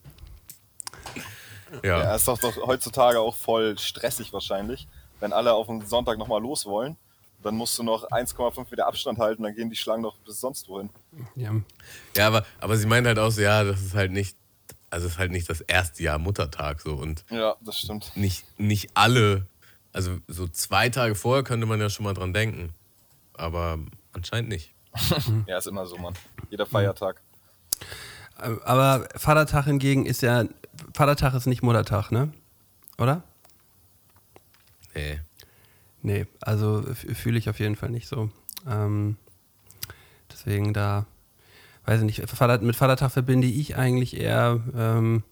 Ja, 1.84 2.04
Ja, 2.04 2.16
ist 2.16 2.27
doch, 2.27 2.38
doch 2.38 2.56
heutzutage 2.66 3.20
auch 3.20 3.36
voll 3.36 3.77
stressig 3.77 4.32
wahrscheinlich, 4.34 4.88
wenn 5.20 5.34
alle 5.34 5.54
auf 5.54 5.68
den 5.68 5.86
Sonntag 5.86 6.18
nochmal 6.18 6.42
los 6.42 6.66
wollen. 6.66 6.98
Dann 7.44 7.56
musst 7.56 7.78
du 7.78 7.84
noch 7.84 8.10
1,5 8.10 8.66
Meter 8.72 8.88
Abstand 8.88 9.20
halten, 9.20 9.44
dann 9.44 9.54
gehen 9.56 9.70
die 9.70 9.76
Schlangen 9.76 10.04
doch 10.04 10.18
bis 10.26 10.40
sonst 10.40 10.68
wohin. 10.68 10.90
Ja. 11.36 11.52
ja 12.16 12.28
aber, 12.28 12.46
aber 12.60 12.78
sie 12.78 12.88
meint 12.88 13.06
halt 13.06 13.20
auch 13.20 13.30
so, 13.30 13.42
ja, 13.42 13.64
das 13.64 13.82
ist 13.82 13.94
halt 13.94 14.12
nicht, 14.12 14.36
also 14.90 15.06
es 15.06 15.14
ist 15.14 15.20
halt 15.20 15.32
nicht 15.32 15.50
das 15.50 15.62
erste 15.62 16.02
Jahr 16.02 16.18
Muttertag 16.18 16.82
so 16.82 16.96
und 16.96 17.24
Ja, 17.30 17.56
das 17.62 17.80
stimmt. 17.80 18.12
nicht, 18.16 18.44
nicht 18.60 18.90
alle, 18.96 19.46
also 19.94 20.18
so 20.28 20.48
zwei 20.48 20.90
Tage 20.90 21.14
vorher 21.14 21.44
könnte 21.44 21.68
man 21.68 21.80
ja 21.80 21.90
schon 21.90 22.06
mal 22.06 22.14
dran 22.16 22.34
denken. 22.34 22.74
Aber 23.34 23.78
anscheinend 24.14 24.50
nicht. 24.50 24.74
Ja, 25.46 25.60
ist 25.60 25.68
immer 25.68 25.86
so, 25.86 25.96
Mann. 25.98 26.16
Jeder 26.50 26.66
Feiertag. 26.66 27.22
Aber 28.36 29.08
Vatertag 29.16 29.66
hingegen 29.66 30.06
ist 30.06 30.22
ja, 30.22 30.46
Vatertag 30.94 31.34
ist 31.36 31.46
nicht 31.46 31.62
Muttertag, 31.64 32.12
ne? 32.12 32.32
Oder? 32.98 33.24
Nee. 34.98 35.20
Nee, 36.01 36.25
also 36.42 36.84
fühle 36.94 37.38
ich 37.38 37.50
auf 37.50 37.60
jeden 37.60 37.75
Fall 37.75 37.89
nicht 37.89 38.08
so. 38.08 38.30
Ähm, 38.68 39.18
deswegen 40.32 40.74
da, 40.74 41.06
weiß 41.86 42.01
ich 42.01 42.06
nicht, 42.06 42.30
Vater, 42.30 42.63
mit 42.63 42.75
Vatertag 42.75 43.12
verbinde 43.12 43.48
ich 43.48 43.75
eigentlich 43.77 44.18
eher, 44.18 44.60
ähm, 44.75 45.24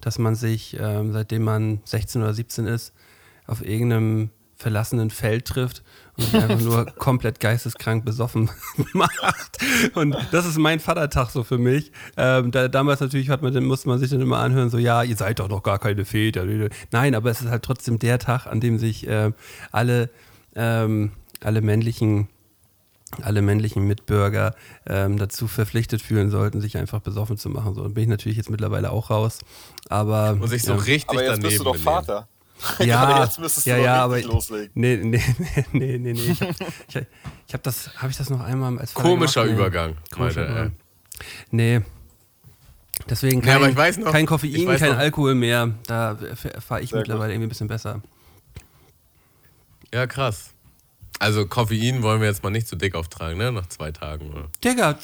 dass 0.00 0.18
man 0.18 0.34
sich, 0.34 0.76
ähm, 0.80 1.12
seitdem 1.12 1.42
man 1.42 1.80
16 1.84 2.22
oder 2.22 2.34
17 2.34 2.66
ist, 2.66 2.92
auf 3.46 3.64
irgendeinem 3.64 4.30
verlassenen 4.56 5.10
Feld 5.10 5.46
trifft 5.46 5.82
und 6.18 6.24
sich 6.24 6.34
einfach 6.34 6.60
nur 6.60 6.86
komplett 6.98 7.40
geisteskrank 7.40 8.04
besoffen 8.04 8.50
macht. 8.92 9.58
Und 9.94 10.16
das 10.32 10.46
ist 10.46 10.58
mein 10.58 10.80
Vatertag 10.80 11.30
so 11.30 11.44
für 11.44 11.58
mich. 11.58 11.92
Ähm, 12.16 12.50
da, 12.50 12.68
damals 12.68 13.00
natürlich 13.00 13.30
hat 13.30 13.42
man, 13.42 13.54
dann 13.54 13.64
musste 13.64 13.88
man 13.88 13.98
sich 13.98 14.10
dann 14.10 14.20
immer 14.20 14.38
anhören, 14.38 14.70
so 14.70 14.78
ja, 14.78 15.02
ihr 15.02 15.16
seid 15.16 15.38
doch 15.38 15.48
noch 15.48 15.62
gar 15.62 15.78
keine 15.78 16.04
Väter. 16.04 16.44
Nein, 16.90 17.14
aber 17.14 17.30
es 17.30 17.40
ist 17.40 17.48
halt 17.48 17.62
trotzdem 17.62 17.98
der 17.98 18.18
Tag, 18.18 18.46
an 18.46 18.60
dem 18.60 18.78
sich 18.78 19.06
äh, 19.06 19.32
alle, 19.72 20.10
ähm, 20.54 21.12
alle 21.40 21.60
männlichen 21.60 22.28
alle 23.22 23.40
männlichen 23.40 23.86
Mitbürger 23.86 24.54
ähm, 24.86 25.16
dazu 25.16 25.48
verpflichtet 25.48 26.02
fühlen 26.02 26.30
sollten, 26.30 26.60
sich 26.60 26.76
einfach 26.76 27.00
besoffen 27.00 27.38
zu 27.38 27.48
machen. 27.48 27.74
So, 27.74 27.82
bin 27.88 28.02
ich 28.02 28.08
natürlich 28.08 28.36
jetzt 28.36 28.50
mittlerweile 28.50 28.90
auch 28.90 29.08
raus. 29.10 29.38
Aber 29.88 30.36
Und 30.38 30.48
sich 30.48 30.62
so 30.62 30.72
ja. 30.72 30.78
richtig 30.78 31.10
Aber 31.10 31.22
jetzt 31.22 31.42
daneben 31.42 31.48
bist 31.48 31.60
du 31.60 31.64
doch 31.64 31.72
benehmen. 31.72 31.84
Vater. 31.84 32.28
Ja, 32.80 33.22
jetzt 33.24 33.38
müsstest 33.38 33.66
du 33.66 33.70
ja, 33.70 33.76
doch 33.76 33.84
ja, 33.84 34.04
aber 34.04 34.20
loslegen. 34.22 34.70
nee, 34.74 34.96
nee, 34.96 35.22
nee, 35.72 35.98
nee, 35.98 36.12
nee. 36.12 36.20
Ich 36.20 36.40
habe 36.40 36.54
ich, 36.88 36.96
hab- 36.96 37.06
ich 37.46 37.54
hab 37.54 37.62
das, 37.62 37.90
habe 37.96 38.10
ich 38.10 38.16
das 38.16 38.30
noch 38.30 38.40
einmal 38.40 38.78
als 38.78 38.94
Komischer 38.94 39.44
gemacht? 39.44 39.58
Übergang. 39.58 39.94
Komischer 40.12 40.42
er. 40.42 40.50
Übergang. 40.50 40.76
Nee. 41.50 41.80
Deswegen 43.08 43.40
kein, 43.42 43.56
aber 43.62 43.88
ich 43.88 43.98
noch- 43.98 44.10
kein 44.12 44.26
Koffein, 44.26 44.52
kein 44.76 44.90
noch- 44.90 44.98
Alkohol 44.98 45.34
mehr. 45.34 45.70
Da 45.86 46.18
fahre 46.58 46.82
ich 46.82 46.90
Sehr 46.90 46.98
mittlerweile 46.98 47.28
gut. 47.28 47.34
irgendwie 47.34 47.46
ein 47.46 47.48
bisschen 47.48 47.68
besser. 47.68 48.02
Ja, 49.94 50.06
krass. 50.06 50.50
Also 51.20 51.46
Koffein 51.46 52.02
wollen 52.02 52.20
wir 52.20 52.28
jetzt 52.28 52.42
mal 52.44 52.50
nicht 52.50 52.68
zu 52.68 52.76
dick 52.76 52.94
auftragen, 52.94 53.38
ne? 53.38 53.50
Nach 53.50 53.66
zwei 53.66 53.90
Tagen. 53.90 54.30
Oder? 54.30 54.48
Digga, 54.64 54.96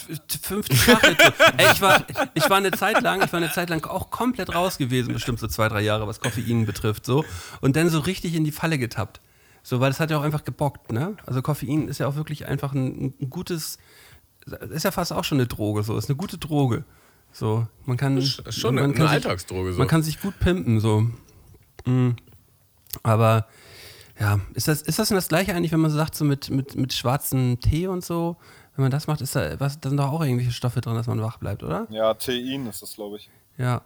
50 0.43 0.87
Tage. 0.87 1.17
Ey, 1.57 1.73
ich 1.73 1.81
war, 1.81 2.05
ich 2.35 2.49
war 2.49 2.57
eine 2.59 2.71
Zeit 2.71 3.03
lang, 3.03 3.23
ich 3.25 3.33
war 3.33 3.39
eine 3.39 3.51
Zeit 3.51 3.69
lang 3.71 3.85
auch 3.87 4.11
komplett 4.11 4.55
raus 4.55 4.79
gewesen, 4.79 5.13
bestimmt 5.13 5.41
so 5.41 5.49
zwei, 5.49 5.69
drei 5.69 5.81
Jahre, 5.81 6.07
was 6.07 6.21
Koffein 6.21 6.67
betrifft, 6.67 7.05
so. 7.05 7.25
Und 7.61 7.75
dann 7.77 7.89
so 7.91 7.99
richtig 7.99 8.35
in 8.35 8.45
die 8.45 8.53
Falle 8.53 8.79
getappt. 8.79 9.21
So, 9.63 9.81
weil 9.81 9.91
es 9.91 9.99
hat 9.99 10.11
ja 10.11 10.19
auch 10.19 10.23
einfach 10.23 10.45
gebockt, 10.45 10.93
ne? 10.93 11.17
Also 11.27 11.43
Koffein 11.43 11.89
ist 11.89 11.99
ja 11.99 12.07
auch 12.07 12.17
wirklich 12.17 12.47
einfach 12.47 12.73
ein, 12.75 13.15
ein 13.21 13.31
gutes, 13.31 13.79
ist 14.71 14.85
ja 14.85 14.91
fast 14.93 15.13
auch 15.13 15.25
schon 15.25 15.39
eine 15.39 15.47
Droge, 15.47 15.83
so. 15.83 15.97
Ist 15.97 16.09
eine 16.11 16.17
gute 16.17 16.39
Droge. 16.39 16.85
So, 17.33 17.67
man 17.87 17.97
kann. 17.97 18.17
Ist 18.19 18.55
schon 18.55 18.77
man 18.77 18.85
eine, 18.85 18.93
kann 18.93 19.07
eine 19.09 19.17
sich- 19.17 19.27
Alltagsdroge. 19.27 19.73
So. 19.73 19.79
Man 19.79 19.89
kann 19.89 20.03
sich 20.05 20.21
gut 20.21 20.39
pimpen, 20.39 20.79
so. 20.79 21.07
Mhm. 21.87 22.15
Aber 23.03 23.47
ja, 24.19 24.41
ist 24.55 24.69
das, 24.69 24.83
ist 24.83 24.99
das 24.99 25.09
denn 25.09 25.17
das 25.17 25.29
gleiche 25.29 25.55
eigentlich, 25.55 25.73
wenn 25.73 25.81
man 25.81 25.91
so 25.91 25.97
sagt, 25.97 26.15
so 26.15 26.25
mit, 26.25 26.51
mit, 26.51 26.77
mit 26.77 26.93
schwarzem 26.93 27.59
Tee 27.61 27.89
und 27.89 28.05
so? 28.05 28.37
Wenn 28.77 28.83
man 28.83 28.91
das 28.91 29.07
macht, 29.07 29.21
ist 29.21 29.37
da, 29.37 29.59
was, 29.61 29.81
da 29.81 29.89
sind 29.89 29.99
doch 29.99 30.13
auch 30.13 30.23
irgendwelche 30.23 30.53
Stoffe 30.53 30.81
drin, 30.81 30.95
dass 30.95 31.07
man 31.07 31.21
wach 31.23 31.39
bleibt, 31.39 31.63
oder? 31.63 31.87
Ja, 31.91 32.15
Tein 32.15 32.67
ist 32.67 32.83
das, 32.83 32.95
glaube 32.95 33.17
ich. 33.17 33.31
Ja. 33.57 33.83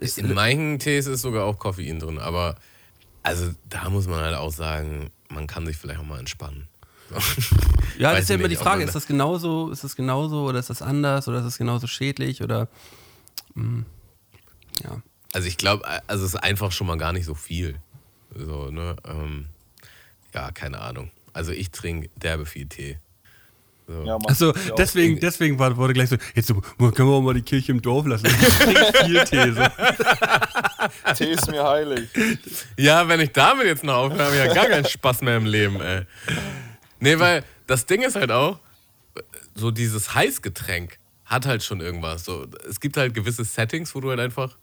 ist, 0.00 0.18
In 0.18 0.34
manchen 0.34 0.78
Tees 0.78 1.06
ist 1.06 1.22
sogar 1.22 1.44
auch 1.44 1.58
Koffein 1.58 2.00
drin, 2.00 2.18
aber 2.18 2.56
also 3.22 3.50
da 3.68 3.88
muss 3.90 4.06
man 4.06 4.20
halt 4.20 4.36
auch 4.36 4.52
sagen, 4.52 5.10
man 5.28 5.46
kann 5.46 5.66
sich 5.66 5.76
vielleicht 5.76 6.00
auch 6.00 6.04
mal 6.04 6.18
entspannen. 6.18 6.68
ja, 7.98 8.12
das 8.12 8.22
ist 8.22 8.28
ja 8.30 8.34
immer 8.36 8.48
nicht, 8.48 8.60
die 8.60 8.64
Frage, 8.64 8.82
ist 8.82 8.94
das 8.94 9.06
genauso, 9.06 9.70
ist 9.70 9.84
das 9.84 9.94
genauso 9.94 10.44
oder 10.46 10.58
ist 10.58 10.70
das 10.70 10.82
anders 10.82 11.28
oder 11.28 11.38
ist 11.38 11.44
das 11.44 11.58
genauso 11.58 11.86
schädlich 11.86 12.42
oder 12.42 12.68
mm, 13.54 13.82
ja. 14.82 15.02
Also 15.32 15.48
ich 15.48 15.58
glaube, 15.58 15.84
also 16.06 16.24
es 16.24 16.34
ist 16.34 16.42
einfach 16.42 16.72
schon 16.72 16.86
mal 16.86 16.96
gar 16.96 17.12
nicht 17.12 17.24
so 17.24 17.34
viel. 17.34 17.78
So, 18.34 18.70
ne? 18.70 18.96
Ähm, 19.04 19.46
ja, 20.34 20.50
keine 20.50 20.80
Ahnung. 20.80 21.10
Also 21.32 21.52
ich 21.52 21.70
trinke 21.70 22.10
derbe 22.16 22.46
viel 22.46 22.66
Tee. 22.66 22.98
So. 23.86 24.02
Ja. 24.04 24.16
Achso, 24.26 24.50
auch. 24.50 24.74
deswegen, 24.76 25.20
deswegen 25.20 25.58
war, 25.58 25.76
wurde 25.76 25.92
gleich 25.92 26.08
so, 26.08 26.16
jetzt 26.34 26.48
so, 26.48 26.54
können 26.54 27.08
wir 27.08 27.14
auch 27.14 27.20
mal 27.20 27.34
die 27.34 27.42
Kirche 27.42 27.72
im 27.72 27.82
Dorf 27.82 28.06
lassen. 28.06 28.26
Ich 28.26 28.58
trinke 28.58 29.04
viel 29.04 29.24
Tee. 29.24 29.52
So. 29.52 31.12
Tee 31.14 31.32
ist 31.32 31.50
mir 31.50 31.64
heilig. 31.64 32.08
Ja, 32.78 33.06
wenn 33.08 33.20
ich 33.20 33.32
damit 33.32 33.66
jetzt 33.66 33.84
noch 33.84 33.94
aufhöre, 33.94 34.24
habe 34.24 34.36
ich 34.36 34.44
ja 34.44 34.54
gar 34.54 34.66
keinen 34.66 34.86
Spaß 34.86 35.22
mehr 35.22 35.36
im 35.36 35.46
Leben, 35.46 35.80
ey. 35.80 36.02
Nee, 37.00 37.18
weil 37.18 37.44
das 37.66 37.84
Ding 37.84 38.02
ist 38.02 38.16
halt 38.16 38.30
auch, 38.30 38.58
so 39.54 39.70
dieses 39.70 40.14
Heißgetränk 40.14 40.98
hat 41.26 41.46
halt 41.46 41.62
schon 41.62 41.80
irgendwas. 41.80 42.24
So, 42.24 42.46
es 42.68 42.80
gibt 42.80 42.96
halt 42.96 43.14
gewisse 43.14 43.44
Settings, 43.44 43.94
wo 43.94 44.00
du 44.00 44.10
halt 44.10 44.20
einfach 44.20 44.56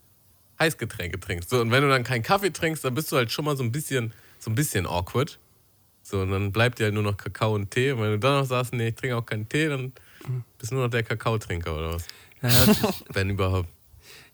Heißgetränke 0.59 1.19
trinkst. 1.19 1.49
So, 1.49 1.61
und 1.61 1.71
wenn 1.71 1.83
du 1.83 1.89
dann 1.89 2.03
keinen 2.03 2.23
Kaffee 2.23 2.51
trinkst, 2.51 2.83
dann 2.83 2.93
bist 2.93 3.11
du 3.11 3.17
halt 3.17 3.31
schon 3.31 3.45
mal 3.45 3.55
so 3.55 3.63
ein 3.63 3.71
bisschen, 3.71 4.13
so 4.39 4.49
ein 4.51 4.55
bisschen 4.55 4.85
awkward. 4.87 5.39
So, 6.11 6.21
und 6.21 6.31
dann 6.31 6.51
bleibt 6.51 6.79
dir 6.79 6.85
halt 6.85 6.93
nur 6.93 7.03
noch 7.03 7.15
Kakao 7.15 7.55
und 7.55 7.71
Tee. 7.71 7.91
Und 7.91 8.01
wenn 8.01 8.11
du 8.11 8.19
dann 8.19 8.39
noch 8.39 8.45
sagst, 8.45 8.73
nee, 8.73 8.89
ich 8.89 8.95
trinke 8.95 9.15
auch 9.15 9.25
keinen 9.25 9.47
Tee, 9.47 9.69
dann 9.69 9.93
bist 10.59 10.71
du 10.71 10.75
nur 10.75 10.83
noch 10.83 10.91
der 10.91 11.03
Kakaotrinker 11.03 11.73
oder 11.73 11.93
was? 11.93 12.05
Ja, 12.41 12.49
ja, 12.49 12.89
Wenn 13.13 13.29
überhaupt. 13.29 13.69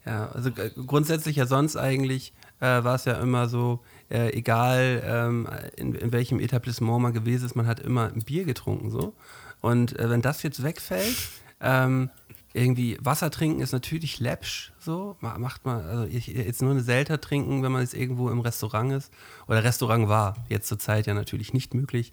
Ja, 0.04 0.28
also 0.30 0.48
äh, 0.50 0.70
grundsätzlich 0.86 1.36
ja 1.36 1.46
sonst 1.46 1.76
eigentlich 1.76 2.32
äh, 2.58 2.82
war 2.82 2.96
es 2.96 3.04
ja 3.04 3.14
immer 3.20 3.48
so, 3.48 3.80
äh, 4.10 4.32
egal 4.32 5.02
ähm, 5.04 5.48
in, 5.76 5.94
in 5.94 6.10
welchem 6.10 6.40
Etablissement 6.40 7.00
man 7.00 7.12
gewesen 7.12 7.46
ist, 7.46 7.54
man 7.54 7.68
hat 7.68 7.78
immer 7.78 8.12
ein 8.12 8.24
Bier 8.24 8.44
getrunken 8.44 8.90
so. 8.90 9.14
Und 9.60 9.96
äh, 9.98 10.10
wenn 10.10 10.20
das 10.20 10.42
jetzt 10.42 10.64
wegfällt, 10.64 11.16
ähm, 11.60 12.10
irgendwie 12.54 12.98
Wasser 13.00 13.30
trinken 13.30 13.60
ist 13.60 13.72
natürlich 13.72 14.20
läppsch, 14.20 14.72
so 14.78 15.16
Ma- 15.20 15.38
macht 15.38 15.64
man, 15.66 15.84
also 15.84 16.04
ich, 16.04 16.28
jetzt 16.28 16.62
nur 16.62 16.70
eine 16.70 16.80
Selter 16.80 17.20
trinken, 17.20 17.62
wenn 17.62 17.72
man 17.72 17.82
jetzt 17.82 17.94
irgendwo 17.94 18.30
im 18.30 18.40
Restaurant 18.40 18.92
ist 18.92 19.12
oder 19.46 19.62
Restaurant 19.62 20.08
war, 20.08 20.36
jetzt 20.48 20.68
zur 20.68 20.78
Zeit 20.78 21.06
ja 21.06 21.14
natürlich 21.14 21.52
nicht 21.52 21.74
möglich. 21.74 22.12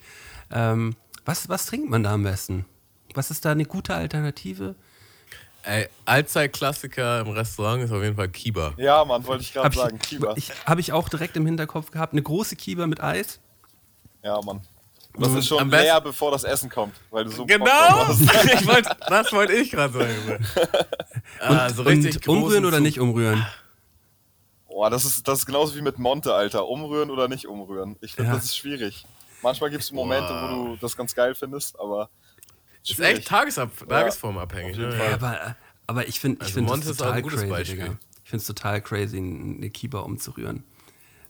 Ähm, 0.51 0.95
was, 1.23 1.47
was 1.49 1.65
trinkt 1.65 1.89
man 1.89 2.03
da 2.03 2.13
am 2.13 2.23
besten? 2.23 2.65
Was 3.13 3.31
ist 3.31 3.45
da 3.45 3.51
eine 3.51 3.65
gute 3.65 3.95
Alternative? 3.95 4.75
Ey, 5.63 5.87
Allzeit-Klassiker 6.05 7.21
im 7.21 7.29
Restaurant 7.29 7.81
ist 7.81 7.91
auf 7.91 8.03
jeden 8.03 8.15
Fall 8.15 8.29
Kiba. 8.29 8.73
Ja, 8.77 9.03
Mann, 9.03 9.25
wollte 9.25 9.41
ich 9.41 9.53
gerade 9.53 9.65
Habe 9.65 9.75
sagen. 9.75 9.99
ich, 10.01 10.09
Kiba. 10.09 10.33
ich, 10.35 10.51
hab 10.65 10.77
ich 10.77 10.91
auch 10.93 11.09
direkt 11.09 11.35
im 11.37 11.45
Hinterkopf 11.45 11.89
gehabt. 11.89 12.13
Eine 12.13 12.21
große 12.21 12.55
Kiba 12.55 12.85
mit 12.85 13.01
Eis. 13.01 13.39
Ja, 14.21 14.39
Mann. 14.41 14.61
Das 15.17 15.33
ist 15.33 15.47
schon 15.47 15.69
leer, 15.69 15.99
bevor 16.01 16.31
das 16.31 16.43
Essen 16.43 16.69
kommt. 16.69 16.95
Weil 17.11 17.25
du 17.25 17.31
so 17.31 17.45
Genau! 17.45 18.09
ich 18.11 18.67
wollt, 18.67 18.87
das 19.07 19.31
wollte 19.33 19.53
ich 19.53 19.71
gerade 19.71 19.93
sagen. 19.93 20.45
Ah, 21.39 21.69
so 21.69 21.83
richtig 21.83 22.27
Und 22.27 22.37
umrühren 22.37 22.65
oder 22.65 22.77
Zug. 22.77 22.83
nicht 22.83 22.99
umrühren? 22.99 23.45
Boah, 24.67 24.89
das 24.89 25.05
ist, 25.05 25.27
das 25.27 25.39
ist 25.39 25.45
genauso 25.45 25.75
wie 25.75 25.81
mit 25.81 25.99
Monte, 25.99 26.33
Alter. 26.33 26.67
Umrühren 26.67 27.09
oder 27.09 27.27
nicht 27.27 27.47
umrühren. 27.47 27.95
Ich 28.01 28.13
finde, 28.13 28.29
Ja. 28.31 28.35
das 28.35 28.45
ist 28.45 28.57
schwierig. 28.57 29.05
Manchmal 29.41 29.69
gibt 29.69 29.83
es 29.83 29.91
Momente, 29.91 30.29
wo 30.29 30.47
du 30.47 30.77
das 30.81 30.95
ganz 30.97 31.13
geil 31.13 31.35
findest, 31.35 31.79
aber. 31.79 32.09
Ist 32.87 32.99
echt 32.99 33.27
tagesab 33.27 33.71
tagesformabhängig. 33.87 34.73
auf 34.73 34.77
jeden 34.79 34.89
Ne? 34.91 34.97
Fall. 34.97 35.13
Aber, 35.13 35.55
aber 35.87 36.07
ich 36.07 36.19
finde 36.19 36.37
ich 36.37 36.43
Also 36.43 36.53
find 36.55 36.67
Monte 36.67 36.87
das 36.87 36.95
ist 36.97 37.01
auch 37.01 37.05
ein 37.07 37.09
total 37.09 37.21
gutes 37.23 37.39
crazy, 37.41 37.51
Beispiel. 37.51 37.75
Digga. 37.79 37.97
Ich 38.23 38.29
finde 38.29 38.41
es 38.41 38.47
total 38.47 38.81
crazy, 38.81 39.17
eine 39.17 39.69
Kiba 39.69 39.99
umzurühren. 39.99 40.63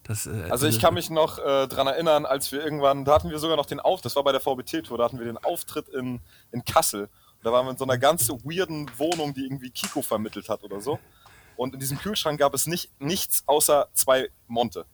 Das, 0.07 0.27
äh, 0.27 0.47
Also 0.49 0.67
ich 0.67 0.79
kann 0.79 0.93
mich 0.93 1.09
noch 1.09 1.39
äh, 1.39 1.67
dran 1.67 1.87
erinnern, 1.87 2.25
als 2.25 2.51
wir 2.51 2.63
irgendwann, 2.63 3.05
da 3.05 3.15
hatten 3.15 3.29
wir 3.29 3.39
sogar 3.39 3.57
noch 3.57 3.65
den 3.65 3.79
Auftritt, 3.79 4.05
das 4.05 4.15
war 4.15 4.23
bei 4.23 4.31
der 4.31 4.41
VBT-Tour, 4.41 4.97
da 4.97 5.05
hatten 5.05 5.17
wir 5.17 5.25
den 5.25 5.37
Auftritt 5.37 5.89
in, 5.89 6.21
in 6.51 6.63
Kassel. 6.63 7.09
Da 7.43 7.51
waren 7.51 7.65
wir 7.65 7.71
in 7.71 7.77
so 7.77 7.85
einer 7.85 7.97
ganz 7.97 8.29
weirden 8.29 8.89
Wohnung, 8.97 9.33
die 9.33 9.45
irgendwie 9.45 9.69
Kiko 9.69 10.01
vermittelt 10.01 10.49
hat 10.49 10.63
oder 10.63 10.79
so. 10.79 10.99
Und 11.57 11.73
in 11.73 11.79
diesem 11.79 11.97
Kühlschrank 11.97 12.39
gab 12.39 12.53
es 12.53 12.67
nicht, 12.67 12.89
nichts 12.99 13.43
außer 13.47 13.87
zwei 13.93 14.29
Monte. 14.47 14.85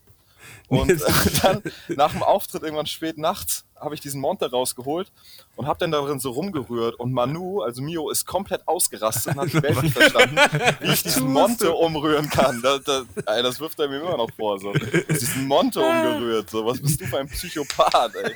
Und 0.67 0.89
dann 1.43 1.61
nach 1.89 2.11
dem 2.11 2.23
Auftritt 2.23 2.63
irgendwann 2.63 2.85
spät 2.85 3.17
nachts 3.17 3.65
habe 3.79 3.95
ich 3.95 4.01
diesen 4.01 4.21
Monte 4.21 4.49
rausgeholt 4.49 5.11
und 5.55 5.65
habe 5.65 5.79
dann 5.79 5.91
darin 5.91 6.19
so 6.19 6.31
rumgerührt 6.31 6.99
und 6.99 7.11
Manu, 7.11 7.61
also 7.61 7.81
Mio, 7.81 8.11
ist 8.11 8.27
komplett 8.27 8.67
ausgerastet 8.67 9.35
und 9.35 9.41
hat 9.41 9.53
die 9.53 9.63
Welt 9.63 9.81
nicht 9.81 9.97
verstanden, 9.97 10.37
wie 10.79 10.91
ich 10.91 11.03
diesen 11.03 11.31
Monte 11.31 11.73
umrühren 11.73 12.29
kann. 12.29 12.61
Das, 12.61 12.83
das, 12.83 13.05
ey, 13.25 13.41
das 13.41 13.59
wirft 13.59 13.79
er 13.79 13.87
mir 13.89 14.01
immer 14.01 14.17
noch 14.17 14.29
vor. 14.31 14.59
So. 14.59 14.71
Diesen 14.71 15.47
Monte 15.47 15.81
umgerührt. 15.81 16.49
So. 16.49 16.65
Was 16.65 16.79
bist 16.79 17.01
du 17.01 17.05
für 17.05 17.19
ein 17.19 17.27
Psychopath, 17.27 18.13
ey? 18.15 18.35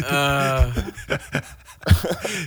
Äh, 0.00 0.02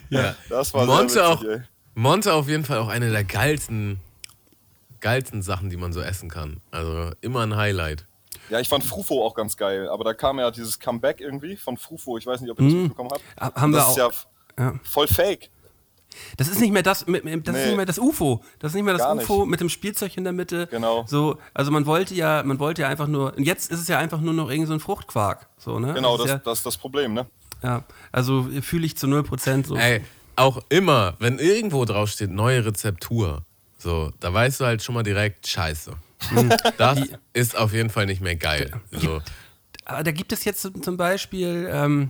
ja. 0.09 0.35
Das 0.49 0.73
war 0.73 0.85
Monte 0.85 1.13
sehr 1.13 1.27
auch, 1.27 1.41
witzig, 1.41 1.57
ey. 1.57 1.63
Monte 1.95 2.33
auf 2.33 2.47
jeden 2.47 2.65
Fall 2.65 2.77
auch 2.79 2.89
eine 2.89 3.09
der 3.09 3.23
geilsten, 3.23 3.99
geilsten 5.05 5.41
Sachen, 5.41 5.69
die 5.69 5.77
man 5.77 5.93
so 5.93 6.01
essen 6.01 6.29
kann. 6.29 6.61
Also 6.71 7.11
immer 7.21 7.41
ein 7.41 7.55
Highlight. 7.55 8.05
Ja, 8.49 8.59
ich 8.59 8.67
fand 8.69 8.83
Frufo 8.83 9.23
auch 9.25 9.33
ganz 9.35 9.55
geil, 9.57 9.87
aber 9.89 10.03
da 10.03 10.13
kam 10.13 10.39
ja 10.39 10.51
dieses 10.51 10.79
Comeback 10.79 11.19
irgendwie 11.21 11.55
von 11.57 11.77
Frufo. 11.77 12.17
Ich 12.17 12.25
weiß 12.25 12.41
nicht, 12.41 12.51
ob 12.51 12.59
ihr 12.59 12.65
das 12.65 12.73
mitbekommen 12.73 13.09
habt. 13.11 13.21
Ha- 13.39 13.53
haben 13.61 13.71
wir 13.71 13.77
das 13.79 13.97
auch. 13.99 14.09
ist 14.11 14.27
ja, 14.57 14.65
Ja. 14.65 14.79
voll 14.83 15.07
fake. 15.07 15.49
Das 16.37 16.47
ist 16.47 16.59
nicht 16.61 16.71
mehr 16.71 16.81
das, 16.83 16.99
das 16.99 17.07
ist 17.09 17.23
Nee. 17.23 17.35
nicht 17.65 17.75
mehr 17.75 17.85
das 17.85 17.99
UFO. 17.99 18.41
Das 18.59 18.71
ist 18.71 18.75
nicht 18.75 18.83
mehr 18.85 18.93
das 18.93 19.01
Gar 19.03 19.15
UFO 19.17 19.39
nicht. 19.41 19.49
mit 19.51 19.59
dem 19.61 19.69
Spielzeug 19.69 20.15
in 20.17 20.23
der 20.23 20.31
Mitte. 20.33 20.67
Genau. 20.67 21.03
So, 21.07 21.37
also 21.53 21.71
man 21.71 21.85
wollte 21.85 22.13
ja, 22.15 22.41
man 22.43 22.57
wollte 22.59 22.83
ja 22.83 22.87
einfach 22.87 23.07
nur, 23.07 23.35
und 23.35 23.43
jetzt 23.43 23.69
ist 23.71 23.79
es 23.81 23.87
ja 23.87 23.97
einfach 23.99 24.21
nur 24.21 24.33
noch 24.33 24.49
irgend 24.49 24.67
so 24.67 24.73
ein 24.73 24.79
Fruchtquark. 24.79 25.47
So, 25.57 25.77
ne? 25.79 25.93
Genau, 25.93 26.15
das 26.17 26.27
das, 26.27 26.35
ist 26.37 26.45
das 26.47 26.57
ist 26.59 26.65
das 26.65 26.77
Problem, 26.77 27.13
ne? 27.13 27.25
ja, 27.63 27.69
ja, 27.69 27.83
also 28.11 28.47
fühle 28.61 28.85
ich 28.85 28.95
zu 28.97 29.07
0% 29.07 29.65
so. 29.67 29.75
Ey, 29.75 30.01
auch 30.37 30.59
immer, 30.69 31.15
wenn 31.19 31.39
irgendwo 31.39 31.83
draufsteht, 31.85 32.29
neue 32.31 32.65
Rezeptur, 32.65 33.41
so, 33.85 34.11
da 34.19 34.33
weißt 34.33 34.59
du 34.59 34.65
halt 34.65 34.81
schon 34.83 34.95
mal 34.95 35.03
direkt, 35.03 35.47
scheiße. 35.47 35.93
Das 36.77 36.99
ist 37.33 37.55
auf 37.55 37.71
jeden 37.71 37.89
Fall 37.91 38.07
nicht 38.07 38.19
mehr 38.19 38.35
geil. 38.35 38.71
So. 38.91 39.21
Aber 39.85 40.01
da 40.03 40.11
gibt 40.11 40.31
es 40.33 40.43
jetzt 40.43 40.61
zum- 40.83 40.97
Beispiel, 40.97 41.69
ähm, 41.71 42.09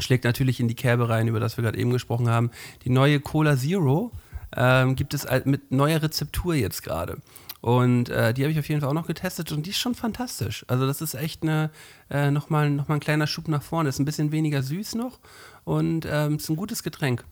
schlägt 0.00 0.24
natürlich 0.24 0.58
in 0.58 0.66
die 0.66 0.74
Kerbe 0.74 1.08
rein, 1.08 1.28
über 1.28 1.38
das 1.38 1.56
wir 1.56 1.62
gerade 1.62 1.78
eben 1.78 1.90
gesprochen 1.92 2.28
haben, 2.28 2.50
die 2.84 2.90
neue 2.90 3.20
Cola 3.20 3.56
Zero 3.56 4.10
ähm, 4.56 4.96
gibt 4.96 5.14
es 5.14 5.26
mit 5.44 5.70
neuer 5.70 6.02
Rezeptur 6.02 6.54
jetzt 6.54 6.82
gerade. 6.82 7.18
Und 7.60 8.08
äh, 8.08 8.34
die 8.34 8.42
habe 8.42 8.50
ich 8.52 8.58
auf 8.58 8.68
jeden 8.68 8.80
Fall 8.80 8.90
auch 8.90 8.94
noch 8.94 9.06
getestet 9.06 9.52
und 9.52 9.64
die 9.66 9.70
ist 9.70 9.78
schon 9.78 9.94
fantastisch. 9.94 10.64
Also 10.68 10.86
das 10.86 11.00
ist 11.00 11.14
echt 11.14 11.42
eine, 11.42 11.70
äh, 12.10 12.30
nochmal 12.32 12.68
noch 12.70 12.88
mal 12.88 12.94
ein 12.94 13.00
kleiner 13.00 13.26
Schub 13.28 13.46
nach 13.48 13.62
vorne. 13.62 13.88
Ist 13.88 13.98
ein 14.00 14.04
bisschen 14.04 14.32
weniger 14.32 14.62
süß 14.62 14.94
noch 14.96 15.18
und 15.64 16.04
ähm, 16.10 16.36
ist 16.36 16.48
ein 16.48 16.56
gutes 16.56 16.82
Getränk. 16.82 17.24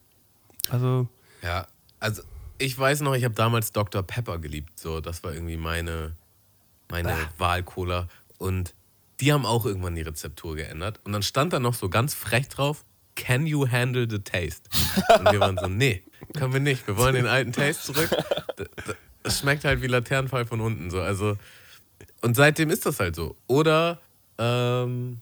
Also 0.69 1.07
Ja, 1.43 1.67
also 1.99 2.21
ich 2.57 2.77
weiß 2.77 3.01
noch, 3.01 3.13
ich 3.15 3.23
habe 3.23 3.35
damals 3.35 3.71
Dr. 3.71 4.03
Pepper 4.03 4.39
geliebt. 4.39 4.79
So, 4.79 5.01
das 5.01 5.23
war 5.23 5.33
irgendwie 5.33 5.57
meine, 5.57 6.15
meine 6.89 7.15
Wahlcola. 7.37 8.07
Und 8.37 8.73
die 9.19 9.33
haben 9.33 9.45
auch 9.45 9.65
irgendwann 9.65 9.95
die 9.95 10.01
Rezeptur 10.01 10.55
geändert. 10.55 10.99
Und 11.03 11.13
dann 11.13 11.23
stand 11.23 11.53
da 11.53 11.59
noch 11.59 11.73
so 11.73 11.89
ganz 11.89 12.13
frech 12.13 12.47
drauf, 12.49 12.83
can 13.15 13.47
you 13.47 13.69
handle 13.69 14.07
the 14.09 14.19
taste? 14.19 14.69
Und 15.19 15.31
wir 15.31 15.39
waren 15.39 15.57
so, 15.57 15.67
nee, 15.67 16.03
können 16.33 16.53
wir 16.53 16.59
nicht. 16.59 16.85
Wir 16.87 16.97
wollen 16.97 17.15
den 17.15 17.27
alten 17.27 17.51
Taste 17.51 17.93
zurück. 17.93 18.09
Es 19.23 19.39
schmeckt 19.39 19.63
halt 19.63 19.81
wie 19.81 19.87
Laternenfall 19.87 20.45
von 20.45 20.61
unten. 20.61 20.91
So. 20.91 21.01
Also 21.01 21.37
und 22.21 22.35
seitdem 22.35 22.69
ist 22.69 22.85
das 22.85 22.99
halt 22.99 23.15
so. 23.15 23.35
Oder 23.47 23.99
ähm, 24.37 25.19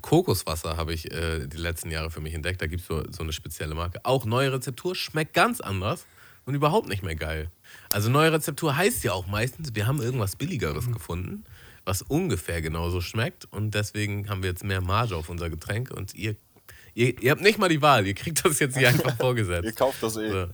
Kokoswasser 0.00 0.76
habe 0.76 0.92
ich 0.92 1.10
äh, 1.10 1.46
die 1.46 1.56
letzten 1.56 1.90
Jahre 1.90 2.10
für 2.10 2.20
mich 2.20 2.34
entdeckt. 2.34 2.60
Da 2.60 2.66
gibt 2.66 2.82
es 2.82 2.86
so, 2.86 3.02
so 3.10 3.22
eine 3.22 3.32
spezielle 3.32 3.74
Marke. 3.74 4.00
Auch 4.04 4.24
neue 4.24 4.52
Rezeptur, 4.52 4.94
schmeckt 4.94 5.34
ganz 5.34 5.60
anders 5.60 6.06
und 6.46 6.54
überhaupt 6.54 6.88
nicht 6.88 7.02
mehr 7.02 7.16
geil. 7.16 7.50
Also 7.90 8.08
neue 8.08 8.32
Rezeptur 8.32 8.76
heißt 8.76 9.04
ja 9.04 9.12
auch 9.12 9.26
meistens, 9.26 9.74
wir 9.74 9.86
haben 9.86 10.00
irgendwas 10.00 10.36
Billigeres 10.36 10.90
gefunden, 10.90 11.44
was 11.84 12.02
ungefähr 12.02 12.62
genauso 12.62 13.00
schmeckt. 13.00 13.44
Und 13.52 13.74
deswegen 13.74 14.30
haben 14.30 14.42
wir 14.42 14.50
jetzt 14.50 14.64
mehr 14.64 14.80
Marge 14.80 15.16
auf 15.16 15.28
unser 15.28 15.50
Getränk 15.50 15.90
und 15.90 16.14
ihr, 16.14 16.36
ihr, 16.96 17.22
ihr 17.22 17.30
habt 17.30 17.42
nicht 17.42 17.58
mal 17.58 17.68
die 17.68 17.80
Wahl, 17.82 18.06
ihr 18.06 18.14
kriegt 18.14 18.44
das 18.44 18.58
jetzt 18.58 18.76
hier 18.76 18.88
einfach 18.88 19.04
Ihr 19.10 19.16
vorgesetzt. 19.16 19.76
kauft 19.76 20.02
das 20.02 20.16
eh. 20.16 20.30
So. 20.30 20.46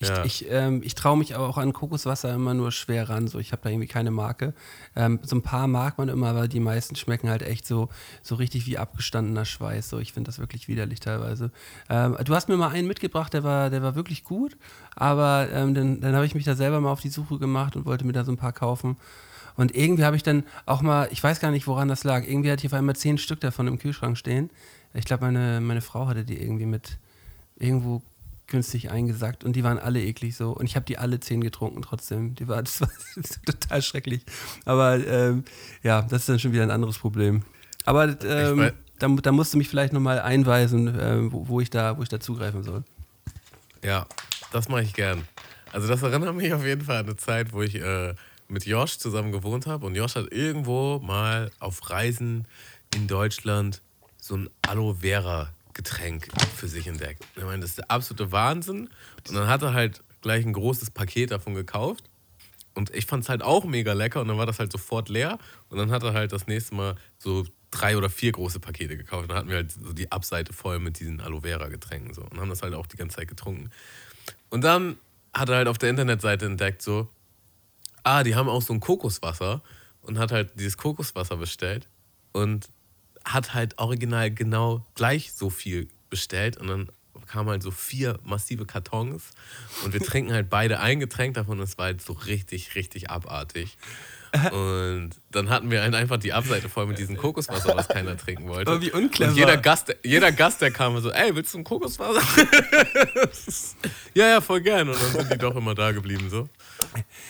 Ich, 0.00 0.08
Ja. 0.08 0.24
ich, 0.24 0.46
ähm, 0.48 0.80
ich 0.84 0.94
traue 0.94 1.18
mich 1.18 1.34
aber 1.34 1.48
auch 1.48 1.58
an 1.58 1.72
Kokoswasser 1.72 2.32
immer 2.32 2.54
nur 2.54 2.70
schwer 2.70 3.08
ran. 3.08 3.26
So, 3.26 3.40
ich 3.40 3.50
habe 3.50 3.62
da 3.64 3.68
irgendwie 3.70 3.88
keine 3.88 4.12
Marke. 4.12 4.54
Ähm, 4.94 5.18
so 5.24 5.34
ein 5.34 5.42
paar 5.42 5.66
mag 5.66 5.98
man 5.98 6.08
immer, 6.08 6.28
aber 6.28 6.46
die 6.46 6.60
meisten 6.60 6.94
schmecken 6.94 7.28
halt 7.28 7.42
echt 7.42 7.66
so, 7.66 7.88
so 8.22 8.36
richtig 8.36 8.66
wie 8.66 8.78
abgestandener 8.78 9.44
Schweiß. 9.44 9.88
So, 9.88 9.98
ich 9.98 10.12
finde 10.12 10.28
das 10.28 10.38
wirklich 10.38 10.68
widerlich 10.68 11.00
teilweise. 11.00 11.50
Ähm, 11.90 12.16
du 12.24 12.32
hast 12.34 12.48
mir 12.48 12.56
mal 12.56 12.68
einen 12.68 12.86
mitgebracht, 12.86 13.32
der 13.34 13.42
war, 13.42 13.70
der 13.70 13.82
war 13.82 13.96
wirklich 13.96 14.22
gut, 14.22 14.56
aber 14.94 15.48
ähm, 15.52 15.74
dann, 15.74 16.00
dann 16.00 16.14
habe 16.14 16.26
ich 16.26 16.34
mich 16.36 16.44
da 16.44 16.54
selber 16.54 16.80
mal 16.80 16.92
auf 16.92 17.00
die 17.00 17.08
Suche 17.10 17.38
gemacht 17.40 17.74
und 17.74 17.84
wollte 17.84 18.06
mir 18.06 18.12
da 18.12 18.24
so 18.24 18.30
ein 18.30 18.36
paar 18.38 18.52
kaufen. 18.52 18.96
Und 19.56 19.74
irgendwie 19.74 20.04
habe 20.04 20.14
ich 20.14 20.22
dann 20.22 20.44
auch 20.66 20.80
mal, 20.82 21.08
ich 21.10 21.20
weiß 21.20 21.40
gar 21.40 21.50
nicht, 21.50 21.66
woran 21.66 21.88
das 21.88 22.04
lag. 22.04 22.22
Irgendwie 22.24 22.52
hatte 22.52 22.64
ich 22.64 22.72
auf 22.72 22.78
einmal 22.78 22.94
zehn 22.94 23.18
Stück 23.18 23.40
davon 23.40 23.66
im 23.66 23.80
Kühlschrank 23.80 24.16
stehen. 24.16 24.50
Ich 24.94 25.04
glaube, 25.04 25.24
meine, 25.24 25.60
meine 25.60 25.80
Frau 25.80 26.06
hatte 26.06 26.24
die 26.24 26.40
irgendwie 26.40 26.66
mit 26.66 26.98
irgendwo 27.56 28.02
günstig 28.46 28.90
eingesackt 28.90 29.44
und 29.44 29.54
die 29.54 29.62
waren 29.62 29.78
alle 29.78 30.02
eklig 30.02 30.34
so. 30.34 30.52
Und 30.52 30.66
ich 30.66 30.74
habe 30.74 30.86
die 30.86 30.98
alle 30.98 31.20
zehn 31.20 31.40
getrunken 31.40 31.82
trotzdem. 31.82 32.34
Die 32.34 32.48
war, 32.48 32.62
das 32.62 32.80
war 32.80 32.88
total 33.46 33.82
schrecklich. 33.82 34.22
Aber 34.64 35.06
ähm, 35.06 35.44
ja, 35.82 36.02
das 36.02 36.22
ist 36.22 36.28
dann 36.28 36.38
schon 36.38 36.52
wieder 36.52 36.62
ein 36.62 36.70
anderes 36.70 36.98
Problem. 36.98 37.42
Aber 37.84 38.16
ähm, 38.24 38.72
da, 38.98 39.08
da 39.08 39.32
musst 39.32 39.54
du 39.54 39.58
mich 39.58 39.68
vielleicht 39.68 39.92
nochmal 39.92 40.20
einweisen, 40.20 40.98
ähm, 41.00 41.32
wo, 41.32 41.48
wo, 41.48 41.60
ich 41.60 41.70
da, 41.70 41.96
wo 41.96 42.02
ich 42.02 42.08
da 42.08 42.18
zugreifen 42.20 42.62
soll. 42.62 42.82
Ja, 43.84 44.06
das 44.52 44.68
mache 44.68 44.82
ich 44.82 44.94
gern. 44.94 45.24
Also 45.72 45.86
das 45.86 46.02
erinnert 46.02 46.34
mich 46.34 46.52
auf 46.52 46.64
jeden 46.64 46.82
Fall 46.82 46.98
an 46.98 47.06
eine 47.06 47.16
Zeit, 47.16 47.52
wo 47.52 47.62
ich 47.62 47.76
äh, 47.76 48.14
mit 48.48 48.64
Josh 48.64 48.98
zusammen 48.98 49.30
gewohnt 49.30 49.66
habe 49.66 49.86
und 49.86 49.94
Josh 49.94 50.16
hat 50.16 50.32
irgendwo 50.32 50.98
mal 51.00 51.50
auf 51.60 51.90
Reisen 51.90 52.46
in 52.94 53.06
Deutschland 53.06 53.82
so 54.28 54.36
ein 54.36 54.50
Aloe 54.66 54.96
Vera 54.96 55.52
Getränk 55.72 56.28
für 56.56 56.68
sich 56.68 56.86
entdeckt. 56.86 57.24
Ich 57.36 57.42
meine, 57.42 57.60
das 57.60 57.70
ist 57.70 57.78
der 57.78 57.90
absolute 57.90 58.30
Wahnsinn. 58.30 58.88
Und 59.28 59.34
dann 59.34 59.48
hat 59.48 59.62
er 59.62 59.74
halt 59.74 60.02
gleich 60.20 60.44
ein 60.44 60.52
großes 60.52 60.90
Paket 60.90 61.30
davon 61.30 61.54
gekauft. 61.54 62.04
Und 62.74 62.94
ich 62.94 63.06
fand 63.06 63.24
es 63.24 63.28
halt 63.28 63.42
auch 63.42 63.64
mega 63.64 63.92
lecker 63.92 64.20
und 64.20 64.28
dann 64.28 64.38
war 64.38 64.46
das 64.46 64.58
halt 64.58 64.70
sofort 64.70 65.08
leer. 65.08 65.38
Und 65.68 65.78
dann 65.78 65.90
hat 65.90 66.02
er 66.02 66.12
halt 66.12 66.32
das 66.32 66.46
nächste 66.46 66.74
Mal 66.74 66.94
so 67.18 67.46
drei 67.70 67.96
oder 67.96 68.10
vier 68.10 68.32
große 68.32 68.60
Pakete 68.60 68.96
gekauft. 68.96 69.22
Und 69.22 69.28
dann 69.30 69.38
hatten 69.38 69.48
wir 69.48 69.56
halt 69.56 69.72
so 69.72 69.92
die 69.92 70.12
Abseite 70.12 70.52
voll 70.52 70.78
mit 70.78 71.00
diesen 71.00 71.20
Aloe 71.20 71.40
Vera 71.40 71.68
Getränken 71.68 72.12
so. 72.12 72.22
Und 72.22 72.38
haben 72.38 72.50
das 72.50 72.62
halt 72.62 72.74
auch 72.74 72.86
die 72.86 72.96
ganze 72.96 73.16
Zeit 73.16 73.28
getrunken. 73.28 73.70
Und 74.50 74.62
dann 74.62 74.98
hat 75.32 75.48
er 75.48 75.56
halt 75.56 75.68
auf 75.68 75.78
der 75.78 75.90
Internetseite 75.90 76.46
entdeckt, 76.46 76.82
so, 76.82 77.08
ah, 78.02 78.22
die 78.22 78.34
haben 78.34 78.48
auch 78.48 78.62
so 78.62 78.74
ein 78.74 78.80
Kokoswasser 78.80 79.62
und 80.02 80.18
hat 80.18 80.32
halt 80.32 80.58
dieses 80.58 80.76
Kokoswasser 80.76 81.36
bestellt 81.36 81.88
und 82.32 82.68
hat 83.32 83.54
halt 83.54 83.78
original 83.78 84.30
genau 84.30 84.84
gleich 84.94 85.32
so 85.32 85.50
viel 85.50 85.88
bestellt 86.10 86.56
und 86.56 86.68
dann 86.68 86.88
kamen 87.26 87.50
halt 87.50 87.62
so 87.62 87.70
vier 87.70 88.18
massive 88.24 88.64
Kartons 88.64 89.30
und 89.84 89.92
wir 89.92 90.00
trinken 90.00 90.32
halt 90.32 90.48
beide 90.48 90.80
ein 90.80 90.98
Getränk 90.98 91.34
davon 91.34 91.58
und 91.58 91.64
es 91.64 91.76
war 91.76 91.86
halt 91.86 92.00
so 92.00 92.14
richtig, 92.14 92.74
richtig 92.74 93.10
abartig. 93.10 93.76
Und 94.52 95.10
dann 95.30 95.48
hatten 95.48 95.70
wir 95.70 95.80
halt 95.80 95.94
einfach 95.94 96.18
die 96.18 96.32
Abseite 96.32 96.68
voll 96.68 96.86
mit 96.86 96.98
diesem 96.98 97.16
Kokoswasser, 97.16 97.74
was 97.74 97.88
keiner 97.88 98.16
trinken 98.16 98.48
wollte. 98.48 98.70
Aber 98.70 98.80
wie 98.82 98.90
unclever. 98.90 99.30
Und 99.30 99.38
jeder 99.38 99.56
Gast, 99.56 99.94
jeder 100.02 100.32
Gast, 100.32 100.60
der 100.60 100.70
kam, 100.70 100.94
war 100.94 101.00
so, 101.00 101.10
ey, 101.10 101.34
willst 101.34 101.54
du 101.54 101.58
ein 101.58 101.64
Kokoswasser? 101.64 102.20
ja, 104.14 104.28
ja, 104.28 104.40
voll 104.40 104.60
gern. 104.60 104.90
Und 104.90 105.02
dann 105.02 105.12
sind 105.12 105.32
die 105.32 105.38
doch 105.38 105.56
immer 105.56 105.74
da 105.74 105.92
geblieben 105.92 106.28
so. 106.28 106.48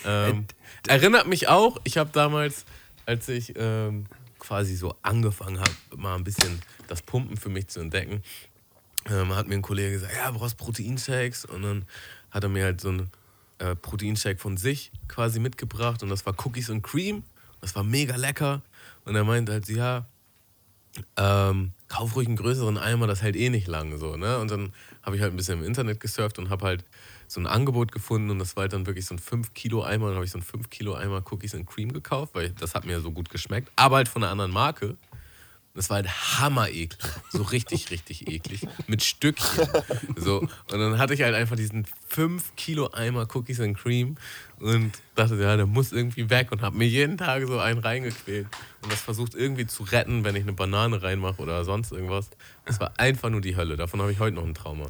Ähm, 0.05 0.47
erinnert 0.89 1.29
mich 1.29 1.49
auch, 1.49 1.79
ich 1.85 1.99
habe 1.99 2.11
damals, 2.13 2.65
als 3.07 3.29
ich 3.29 3.55
ähm, 3.57 4.07
quasi 4.49 4.77
so 4.77 4.97
angefangen 5.03 5.61
habe, 5.61 5.71
mal 5.97 6.17
ein 6.17 6.25
bisschen 6.25 6.63
das 6.87 7.03
Pumpen 7.03 7.37
für 7.37 7.51
mich 7.51 7.69
zu 7.69 7.81
entdecken, 7.81 8.23
ähm, 9.05 9.37
hat 9.37 9.47
mir 9.47 9.55
ein 9.55 9.63
Kollege 9.63 9.93
gesagt, 9.93 10.15
ja, 10.17 10.31
brauchst 10.31 10.57
Proteinshakes. 10.57 11.45
Und 11.45 11.63
dann 11.63 11.85
hat 12.31 12.45
er 12.45 12.49
mir 12.49 12.65
halt 12.65 12.81
so 12.81 12.89
einen 12.89 13.11
äh, 13.59 13.77
Proteinshake 13.77 14.39
von 14.39 14.57
sich 14.57 14.91
quasi 15.07 15.39
mitgebracht. 15.39 16.03
Und 16.03 16.09
das 16.09 16.25
war 16.25 16.35
Cookies 16.47 16.71
und 16.71 16.81
Cream. 16.81 17.25
Das 17.61 17.75
war 17.75 17.85
mega 17.85 18.17
lecker. 18.17 18.63
Und 19.05 19.17
er 19.17 19.25
meinte 19.25 19.53
halt, 19.53 19.69
ja, 19.69 20.07
ähm, 21.17 21.73
kauf 21.89 22.17
ruhig 22.17 22.27
einen 22.27 22.37
größeren 22.37 22.79
Eimer, 22.79 23.07
das 23.07 23.21
hält 23.21 23.37
eh 23.37 23.51
nicht 23.51 23.69
lang 23.69 23.99
so, 23.99 24.17
ne? 24.17 24.39
Und 24.39 24.51
dann 24.51 24.73
habe 25.03 25.17
ich 25.17 25.23
halt 25.23 25.33
ein 25.33 25.37
bisschen 25.37 25.59
im 25.59 25.65
Internet 25.65 26.01
gesurft 26.01 26.39
und 26.39 26.49
habe 26.49 26.65
halt 26.65 26.85
so 27.29 27.41
ein 27.41 27.47
Angebot 27.47 27.93
gefunden 27.93 28.31
und 28.31 28.39
das 28.39 28.57
war 28.57 28.63
halt 28.63 28.73
dann 28.73 28.87
wirklich 28.87 29.07
so 29.07 29.15
ein 29.15 29.19
5 29.19 29.55
Kilo 29.55 29.85
Eimer. 29.85 30.07
Und 30.07 30.11
dann 30.11 30.17
habe 30.17 30.25
ich 30.25 30.33
so 30.33 30.39
einen 30.39 30.45
5 30.45 30.71
Kilo 30.71 30.95
Eimer 30.95 31.23
Cookies 31.31 31.55
and 31.55 31.67
Cream 31.67 31.93
gekauft, 31.93 32.35
weil 32.35 32.51
das 32.51 32.75
hat 32.75 32.87
mir 32.87 33.01
so 33.01 33.13
gut 33.13 33.31
geschmeckt, 33.31 33.71
aber 33.77 33.97
halt 33.97 34.09
von 34.09 34.23
einer 34.23 34.33
anderen 34.33 34.51
Marke. 34.51 34.97
Das 35.75 35.91
war 35.91 35.97
halt 35.97 36.09
hammereklig. 36.09 36.99
So 37.31 37.43
richtig, 37.43 37.91
richtig 37.93 38.27
eklig. 38.27 38.67
Mit 38.89 39.05
Stückchen. 39.05 39.69
So. 40.17 40.41
Und 40.41 40.51
dann 40.73 40.99
hatte 40.99 41.15
ich 41.15 41.23
halt 41.23 41.37
einfach 41.37 41.55
diesen 41.55 41.87
5 42.09 42.57
Kilo 42.57 42.91
Eimer 42.93 43.29
Cookies 43.33 43.61
and 43.61 43.79
Cream 43.79 44.17
und 44.59 44.91
dachte, 45.15 45.37
ja, 45.37 45.57
der 45.57 45.67
muss 45.67 45.93
irgendwie 45.93 46.31
weg 46.31 46.51
und 46.51 46.63
habe 46.63 46.77
mir 46.77 46.89
jeden 46.89 47.17
Tag 47.17 47.47
so 47.47 47.61
einen 47.61 47.79
reingequält 47.79 48.49
und 48.83 48.91
das 48.91 49.03
versucht 49.03 49.37
irgendwie 49.37 49.69
zu 49.69 49.85
retten, 49.85 50.25
wenn 50.25 50.35
ich 50.35 50.43
eine 50.43 50.53
Banane 50.53 51.01
reinmache 51.01 51.41
oder 51.41 51.65
sonst 51.65 51.93
irgendwas. 51.93 52.31
Das 52.65 52.81
war 52.81 52.99
einfach 52.99 53.31
nur 53.31 53.41
die 53.41 53.55
Hölle. 53.55 53.77
Davon 53.77 54.01
habe 54.01 54.11
ich 54.11 54.19
heute 54.19 54.35
noch 54.35 54.45
ein 54.45 54.55
Trauma. 54.55 54.87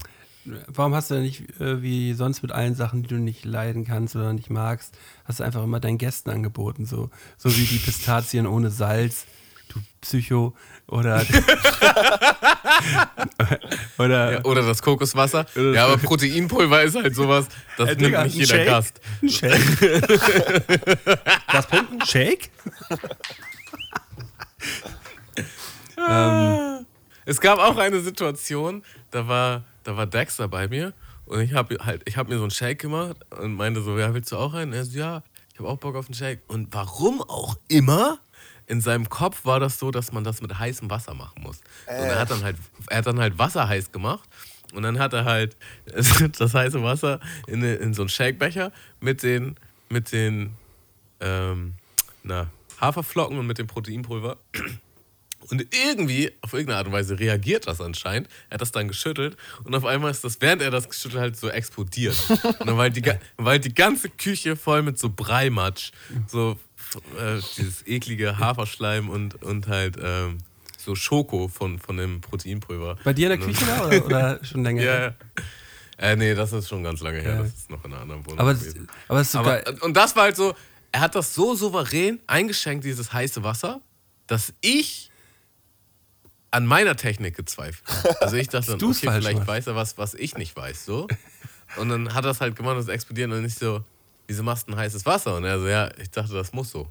Warum 0.69 0.95
hast 0.95 1.11
du 1.11 1.15
denn 1.15 1.25
nicht, 1.25 1.61
äh, 1.61 1.83
wie 1.83 2.13
sonst 2.15 2.43
mit 2.43 2.53
allen 2.53 2.75
Sachen, 2.75 3.03
die 3.03 3.09
du 3.09 3.17
nicht 3.17 3.45
leiden 3.45 3.85
kannst 3.85 4.17
oder 4.17 4.33
nicht 4.33 4.51
magst, 4.51 4.97
hast 5.25 5.41
du 5.41 5.45
einfach 5.45 5.63
immer 5.63 5.81
deinen 5.81 5.99
Gästen 5.99 6.31
angeboten, 6.31 6.87
so, 6.87 7.11
so 7.37 7.55
wie 7.57 7.65
die 7.65 7.79
Pistazien 7.79 8.47
ohne 8.47 8.71
Salz, 8.71 9.27
du 9.69 9.81
Psycho, 10.01 10.55
oder, 10.87 11.23
oder, 13.99 14.33
Ja, 14.33 14.45
oder 14.45 14.63
das 14.63 14.83
Kokoswasser. 14.83 15.47
Ja, 15.55 15.85
aber 15.87 15.99
Proteinpulver 15.99 16.83
ist 16.83 16.97
halt 16.97 17.15
sowas, 17.15 17.47
das 17.77 17.91
Äh, 17.91 17.93
nimmt 17.93 18.03
Digga, 18.07 18.25
nicht 18.25 18.37
jeder 18.37 18.55
Shake? 18.57 18.67
Gast. 18.67 19.01
Ein 19.23 19.29
Shake. 19.29 19.81
Was 21.53 21.67
pumpen? 21.67 22.01
Shake? 22.07 22.51
ähm, 26.09 26.87
Es 27.25 27.41
gab 27.41 27.59
auch 27.59 27.77
eine 27.77 28.01
Situation, 28.01 28.83
da 29.11 29.27
war, 29.29 29.65
da 29.89 29.97
war 29.97 30.07
Dexter 30.07 30.49
bei 30.49 30.69
mir 30.69 30.93
und 31.25 31.41
ich 31.41 31.55
habe 31.55 31.79
halt, 31.83 32.03
ich 32.05 32.19
habe 32.19 32.31
mir 32.31 32.37
so 32.37 32.45
einen 32.45 32.51
Shake 32.51 32.79
gemacht 32.79 33.17
und 33.41 33.55
meinte 33.55 33.81
so, 33.81 33.99
ja, 33.99 34.13
willst 34.13 34.31
du 34.31 34.37
auch 34.37 34.53
einen? 34.53 34.75
Er 34.75 34.85
so, 34.85 34.99
ja, 34.99 35.23
ich 35.51 35.59
habe 35.59 35.71
auch 35.71 35.79
Bock 35.79 35.97
auf 35.97 36.07
einen 36.07 36.15
Shake. 36.15 36.41
Und 36.47 36.69
warum 36.73 37.23
auch 37.23 37.57
immer, 37.69 38.19
in 38.67 38.83
seinem 38.83 39.09
Kopf 39.09 39.47
war 39.47 39.61
das 39.61 39.79
so, 39.79 39.91
dass 39.91 40.13
man 40.13 40.25
das 40.25 40.43
mit 40.43 40.59
heißem 40.59 40.91
Wasser 40.91 41.15
machen 41.15 41.43
muss. 41.43 41.61
Und 41.87 41.95
er 41.95 42.19
hat 42.19 42.31
dann 42.31 42.45
halt, 42.45 42.57
er 42.89 42.99
hat 42.99 43.07
dann 43.07 43.19
halt 43.19 43.39
Wasser 43.39 43.67
heiß 43.67 43.91
gemacht 43.91 44.29
und 44.75 44.83
dann 44.83 44.99
hat 44.99 45.15
er 45.15 45.25
halt 45.25 45.57
das 46.39 46.53
heiße 46.53 46.83
Wasser 46.83 47.19
in, 47.47 47.63
in 47.63 47.95
so 47.95 48.03
einen 48.03 48.11
Shakebecher 48.11 48.73
mit 49.01 49.23
den, 49.23 49.57
mit 49.89 50.13
den 50.13 50.55
ähm, 51.21 51.77
na, 52.23 52.49
Haferflocken 52.79 53.39
und 53.39 53.47
mit 53.47 53.57
dem 53.57 53.67
Proteinpulver. 53.67 54.37
Und 55.51 55.67
irgendwie, 55.75 56.33
auf 56.43 56.53
irgendeine 56.53 56.79
Art 56.79 56.87
und 56.87 56.93
Weise, 56.93 57.19
reagiert 57.19 57.67
das 57.67 57.81
anscheinend. 57.81 58.29
Er 58.51 58.55
hat 58.55 58.61
das 58.61 58.73
dann 58.73 58.89
geschüttelt 58.89 59.37
und 59.65 59.75
auf 59.75 59.85
einmal 59.85 60.11
ist 60.11 60.25
das, 60.25 60.41
während 60.41 60.63
er 60.63 60.71
das 60.71 60.89
geschüttelt 60.89 61.23
hat, 61.23 61.37
so 61.37 61.49
explodiert. 61.49 62.17
Und 62.29 62.67
dann 62.67 62.77
war 62.77 62.85
halt 62.85 62.97
die, 62.97 63.05
war 63.05 63.53
halt 63.53 63.65
die 63.65 63.75
ganze 63.75 64.11
Küche 64.11 64.57
voll 64.57 64.83
mit 64.83 64.99
so 64.99 65.09
Breimatsch. 65.11 65.93
So 66.27 66.59
äh, 67.19 67.41
dieses 67.57 67.87
eklige 67.87 68.39
Haferschleim 68.39 69.09
und, 69.09 69.43
und 69.43 69.69
halt 69.69 69.97
ähm, 70.03 70.39
so 70.77 70.95
Schoko 70.95 71.49
von, 71.49 71.79
von 71.79 71.97
dem 71.97 72.21
Proteinpulver. 72.21 72.97
bei 73.05 73.13
dir 73.13 73.31
in 73.31 73.39
der 73.39 73.47
Küche 73.47 73.65
da 73.67 73.87
oder, 73.87 74.05
oder 74.07 74.45
schon 74.45 74.65
länger? 74.65 74.83
Ja, 74.83 75.01
ja. 75.01 75.15
Äh, 75.99 76.17
nee, 76.17 76.35
das 76.35 76.53
ist 76.53 76.69
schon 76.69 76.85
ganz 76.85 77.01
lange 77.01 77.21
her. 77.21 77.35
Ja. 77.35 77.43
Das 77.43 77.49
ist 77.49 77.71
noch 77.71 77.85
in 77.85 77.93
einer 77.93 78.03
anderen 78.03 78.25
Wohnung 78.25 78.39
Aber, 78.39 78.53
es 78.53 78.63
ist 78.63 79.33
so 79.33 79.39
Aber, 79.39 79.61
geil. 79.61 79.77
und 79.81 79.97
das 79.97 80.15
war 80.15 80.25
halt 80.25 80.37
so, 80.37 80.55
er 80.93 81.01
hat 81.01 81.15
das 81.15 81.35
so 81.35 81.55
souverän 81.55 82.21
eingeschenkt, 82.27 82.85
dieses 82.85 83.13
heiße 83.13 83.43
Wasser, 83.43 83.81
dass 84.27 84.55
ich 84.61 85.08
an 86.51 86.67
meiner 86.67 86.97
Technik 86.97 87.37
gezweifelt. 87.37 87.85
Also 88.21 88.37
ich 88.37 88.49
dachte 88.49 88.77
dann, 88.79 88.89
okay, 88.89 89.11
vielleicht 89.11 89.39
machst. 89.39 89.49
weiß 89.49 89.67
er 89.69 89.77
was, 89.77 89.99
was 89.99 90.15
ich 90.15 90.37
nicht 90.37 90.57
weiß, 90.57 90.85
so. 90.85 91.07
Und 91.77 91.91
dann 91.91 92.15
hat 92.15 92.25
er 92.25 92.31
es 92.31 92.41
halt 92.41 92.57
gemacht 92.57 92.77
und 92.77 92.81
es 92.81 92.89
explodiert 92.89 93.31
und 93.31 93.45
ich 93.45 93.55
so, 93.55 93.85
wieso 94.27 94.43
machst 94.43 94.69
du 94.69 94.73
ein 94.73 94.79
heißes 94.79 95.05
Wasser? 95.05 95.37
Und 95.37 95.45
er 95.45 95.59
so, 95.59 95.69
ja, 95.69 95.91
ich 96.01 96.11
dachte, 96.11 96.33
das 96.33 96.53
muss 96.53 96.71
so. 96.71 96.91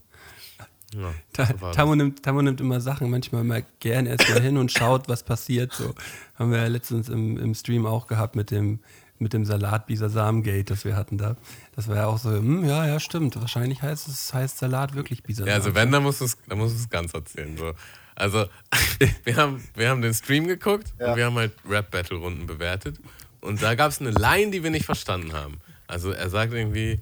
Ja, 0.93 1.13
Ta 1.33 1.45
so 1.45 1.53
das. 1.53 1.75
Tammo, 1.75 1.95
nimmt, 1.95 2.25
nimmt 2.25 2.61
immer 2.61 2.79
Sachen 2.79 3.09
manchmal 3.09 3.43
mal 3.43 3.65
gerne 3.79 4.09
erstmal 4.09 4.41
hin 4.41 4.57
und 4.57 4.71
schaut, 4.71 5.09
was 5.09 5.23
passiert. 5.23 5.73
So 5.73 5.93
haben 6.35 6.51
wir 6.51 6.59
ja 6.59 6.67
letztens 6.67 7.09
im, 7.09 7.37
im 7.37 7.53
Stream 7.55 7.85
auch 7.85 8.07
gehabt 8.07 8.35
mit 8.35 8.51
dem, 8.51 8.79
mit 9.19 9.33
dem 9.33 9.45
Salat 9.45 9.87
Bisasamgate, 9.87 10.63
das 10.63 10.85
wir 10.85 10.95
hatten 10.95 11.17
da. 11.17 11.35
Das 11.75 11.87
war 11.87 11.97
ja 11.97 12.05
auch 12.07 12.19
so, 12.19 12.29
hm, 12.31 12.63
ja, 12.63 12.87
ja, 12.87 12.99
stimmt. 12.99 13.35
Wahrscheinlich 13.35 13.81
heißt 13.81 14.07
es 14.07 14.33
heißt 14.33 14.59
Salat 14.59 14.95
wirklich 14.95 15.23
Bisasam. 15.23 15.47
Ja, 15.47 15.55
also 15.55 15.75
wenn, 15.75 15.91
dann 15.91 16.03
musst 16.03 16.21
du 16.21 16.25
es 16.25 16.89
ganz 16.89 17.13
erzählen. 17.13 17.57
So. 17.57 17.73
Also, 18.17 18.45
wir 19.23 19.35
haben, 19.35 19.63
wir 19.75 19.89
haben 19.89 20.01
den 20.01 20.13
Stream 20.13 20.47
geguckt 20.47 20.87
Ja. 20.99 21.11
und 21.11 21.17
wir 21.17 21.25
haben 21.25 21.35
halt 21.35 21.53
Rap-Battle-Runden 21.69 22.47
bewertet. 22.47 22.97
Und 23.41 23.61
da 23.61 23.75
gab 23.75 23.91
es 23.91 24.01
eine 24.01 24.09
Line, 24.09 24.51
die 24.51 24.63
wir 24.63 24.71
nicht 24.71 24.85
verstanden 24.85 25.33
haben. 25.33 25.59
Also 25.85 26.11
er 26.11 26.29
sagt 26.29 26.51
irgendwie, 26.51 26.99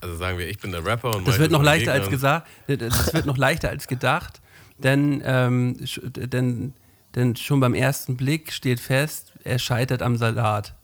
also 0.00 0.14
sagen 0.16 0.36
wir, 0.38 0.46
ich 0.48 0.58
bin 0.58 0.70
der 0.70 0.84
Rapper 0.84 1.16
und 1.16 1.26
Das 1.26 1.38
wird 1.38 1.50
noch 1.50 1.62
leichter 1.62 1.92
Gegner. 1.92 2.02
als 2.04 2.10
gesagt. 2.10 2.48
Das 2.68 3.14
wird 3.14 3.24
noch 3.26 3.38
leichter 3.38 3.70
als 3.70 3.88
gedacht, 3.88 4.40
denn, 4.78 5.22
ähm, 5.24 5.76
denn, 6.04 6.74
denn 7.14 7.34
schon 7.36 7.58
beim 7.60 7.74
ersten 7.74 8.16
Blick 8.16 8.52
steht 8.52 8.78
fest, 8.78 9.32
er 9.44 9.58
scheitert 9.58 10.02
am 10.02 10.16
Salat. 10.16 10.74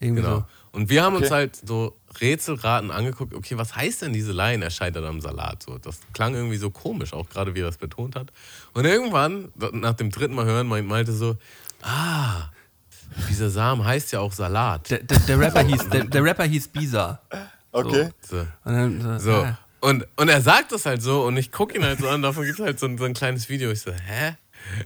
Irgendwie 0.00 0.22
Genau. 0.22 0.38
so. 0.40 0.44
Und 0.72 0.88
wir 0.88 1.02
haben 1.02 1.16
uns 1.16 1.26
Okay. 1.26 1.34
halt 1.34 1.56
so 1.56 1.96
Rätselraten 2.20 2.90
angeguckt, 2.90 3.34
okay, 3.34 3.58
was 3.58 3.76
heißt 3.76 4.02
denn 4.02 4.12
diese 4.14 4.32
Line, 4.32 4.64
er 4.64 4.70
scheitert 4.70 5.04
am 5.04 5.20
Salat? 5.20 5.62
So, 5.62 5.76
das 5.78 6.00
klang 6.14 6.34
irgendwie 6.34 6.56
so 6.56 6.70
komisch, 6.70 7.12
auch 7.12 7.28
gerade 7.28 7.54
wie 7.54 7.60
er 7.60 7.66
das 7.66 7.76
betont 7.76 8.16
hat. 8.16 8.32
Und 8.72 8.84
irgendwann, 8.86 9.52
nach 9.72 9.94
dem 9.94 10.10
dritten 10.10 10.34
Mal 10.34 10.46
hören, 10.46 10.66
meint- 10.68 10.88
meinte 10.88 11.12
so, 11.12 11.36
ah, 11.82 12.48
dieser 13.28 13.50
Samen 13.50 13.84
heißt 13.84 14.12
ja 14.12 14.20
auch 14.20 14.32
Salat. 14.32 14.90
Der, 14.90 15.00
der, 15.00 15.18
der, 15.18 15.38
Rapper 15.38 15.62
hieß, 15.62 15.88
der, 15.90 16.04
der 16.04 16.24
Rapper 16.24 16.44
hieß 16.44 16.68
Bisa. 16.68 17.20
Okay. 17.70 18.08
So. 18.22 18.38
Und 18.38 18.48
dann, 18.64 19.20
So. 19.20 19.32
ah. 19.32 19.58
Und, 19.80 20.06
und 20.16 20.28
er 20.28 20.40
sagt 20.40 20.70
das 20.72 20.86
halt 20.86 21.02
so 21.02 21.24
und 21.24 21.36
ich 21.36 21.50
gucke 21.50 21.76
ihn 21.76 21.84
halt 21.84 21.98
so 21.98 22.08
an, 22.08 22.22
davon 22.22 22.44
gibt 22.44 22.60
es 22.60 22.64
halt 22.64 22.78
so 22.78 22.86
ein, 22.86 22.96
so 22.98 23.04
ein 23.04 23.14
kleines 23.14 23.48
Video. 23.48 23.70
Ich 23.72 23.80
so, 23.80 23.90
hä? 23.92 24.36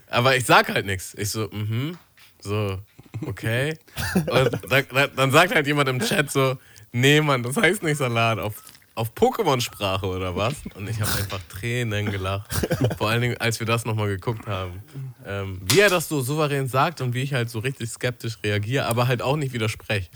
Aber 0.08 0.36
ich 0.36 0.46
sag 0.46 0.68
halt 0.70 0.86
nichts. 0.86 1.14
Ich 1.18 1.30
so, 1.30 1.48
mhm. 1.52 1.98
So, 2.40 2.78
okay. 3.26 3.78
Und 4.14 4.50
dann, 4.70 4.84
dann- 4.92 5.10
dann 5.16 5.30
sagt 5.30 5.54
halt 5.54 5.66
jemand 5.66 5.88
im 5.88 6.00
Chat 6.00 6.30
so, 6.30 6.56
nee, 6.92 7.20
Mann, 7.20 7.42
das 7.42 7.56
heißt 7.56 7.82
nicht 7.82 7.96
Salat. 7.98 8.38
Auf, 8.38 8.62
auf 8.94 9.12
Pokémon-Sprache 9.14 10.06
oder 10.06 10.34
was? 10.36 10.54
Und 10.74 10.88
ich 10.88 11.00
habe 11.00 11.10
einfach 11.18 11.40
Tränen 11.48 12.10
gelacht. 12.10 12.50
Vor 12.98 13.10
allen 13.10 13.20
Dingen, 13.22 13.36
als 13.38 13.60
wir 13.60 13.66
das 13.66 13.84
nochmal 13.84 14.08
geguckt 14.08 14.46
haben. 14.46 14.82
Ähm, 15.26 15.60
wie 15.68 15.80
er 15.80 15.90
das 15.90 16.08
so 16.08 16.20
souverän 16.20 16.68
sagt 16.68 17.00
und 17.00 17.14
wie 17.14 17.22
ich 17.22 17.34
halt 17.34 17.50
so 17.50 17.58
richtig 17.58 17.90
skeptisch 17.90 18.38
reagiere, 18.42 18.86
aber 18.86 19.06
halt 19.08 19.22
auch 19.22 19.36
nicht 19.36 19.52
widerspreche. 19.52 20.08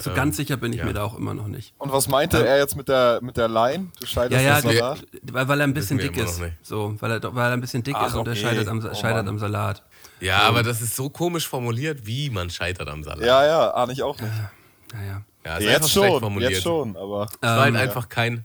So 0.00 0.14
ganz 0.14 0.36
sicher 0.36 0.56
bin 0.56 0.72
ich 0.72 0.78
ja. 0.78 0.84
mir 0.84 0.92
da 0.92 1.02
auch 1.02 1.18
immer 1.18 1.34
noch 1.34 1.48
nicht. 1.48 1.74
Und 1.76 1.90
was 1.92 2.06
meinte 2.06 2.46
er 2.46 2.58
jetzt 2.58 2.76
mit 2.76 2.88
der, 2.88 3.18
mit 3.20 3.36
der 3.36 3.48
Line? 3.48 3.88
Du 3.98 4.04
Ja, 4.04 4.06
scheiterst 4.06 4.44
ja, 4.44 4.56
am 4.56 4.62
Salat? 4.62 5.04
weil, 5.24 5.48
weil 5.48 5.60
er 5.60 5.64
ein 5.66 5.74
bisschen 5.74 5.98
dick 5.98 6.16
ist. 6.16 6.40
So, 6.62 6.94
weil 7.00 7.10
er, 7.10 7.34
weil 7.34 7.46
er 7.50 7.52
ein 7.54 7.60
bisschen 7.60 7.82
dick 7.82 7.96
Ach, 7.98 8.06
ist 8.06 8.14
und 8.14 8.28
er 8.28 8.36
scheitert 8.36 8.68
am, 8.68 8.78
Oh, 8.78 8.94
scheitert 8.94 9.26
am 9.26 9.38
Salat. 9.40 9.82
Ja, 10.20 10.38
aber 10.40 10.62
das 10.62 10.80
ist 10.82 10.96
so 10.96 11.08
komisch 11.10 11.46
formuliert, 11.48 12.06
wie 12.06 12.30
man 12.30 12.50
scheitert 12.50 12.88
am 12.88 13.02
Salat. 13.04 13.24
Ja, 13.24 13.44
ja, 13.46 13.70
ahne 13.74 13.92
ich 13.92 14.02
auch 14.02 14.20
nicht. 14.20 14.32
Naja. 14.92 15.22
Ja, 15.44 15.56
ist 15.56 15.66
einfach 15.66 15.80
Jetzt 15.82 15.90
schlecht 15.92 16.10
schon, 16.12 16.20
formuliert. 16.20 16.50
jetzt 16.52 16.62
schon, 16.62 16.96
aber 16.96 17.26
Es 17.30 17.48
war 17.48 17.60
halt 17.60 17.74
Ähm, 17.74 17.80
einfach 17.80 18.08
kein, 18.08 18.44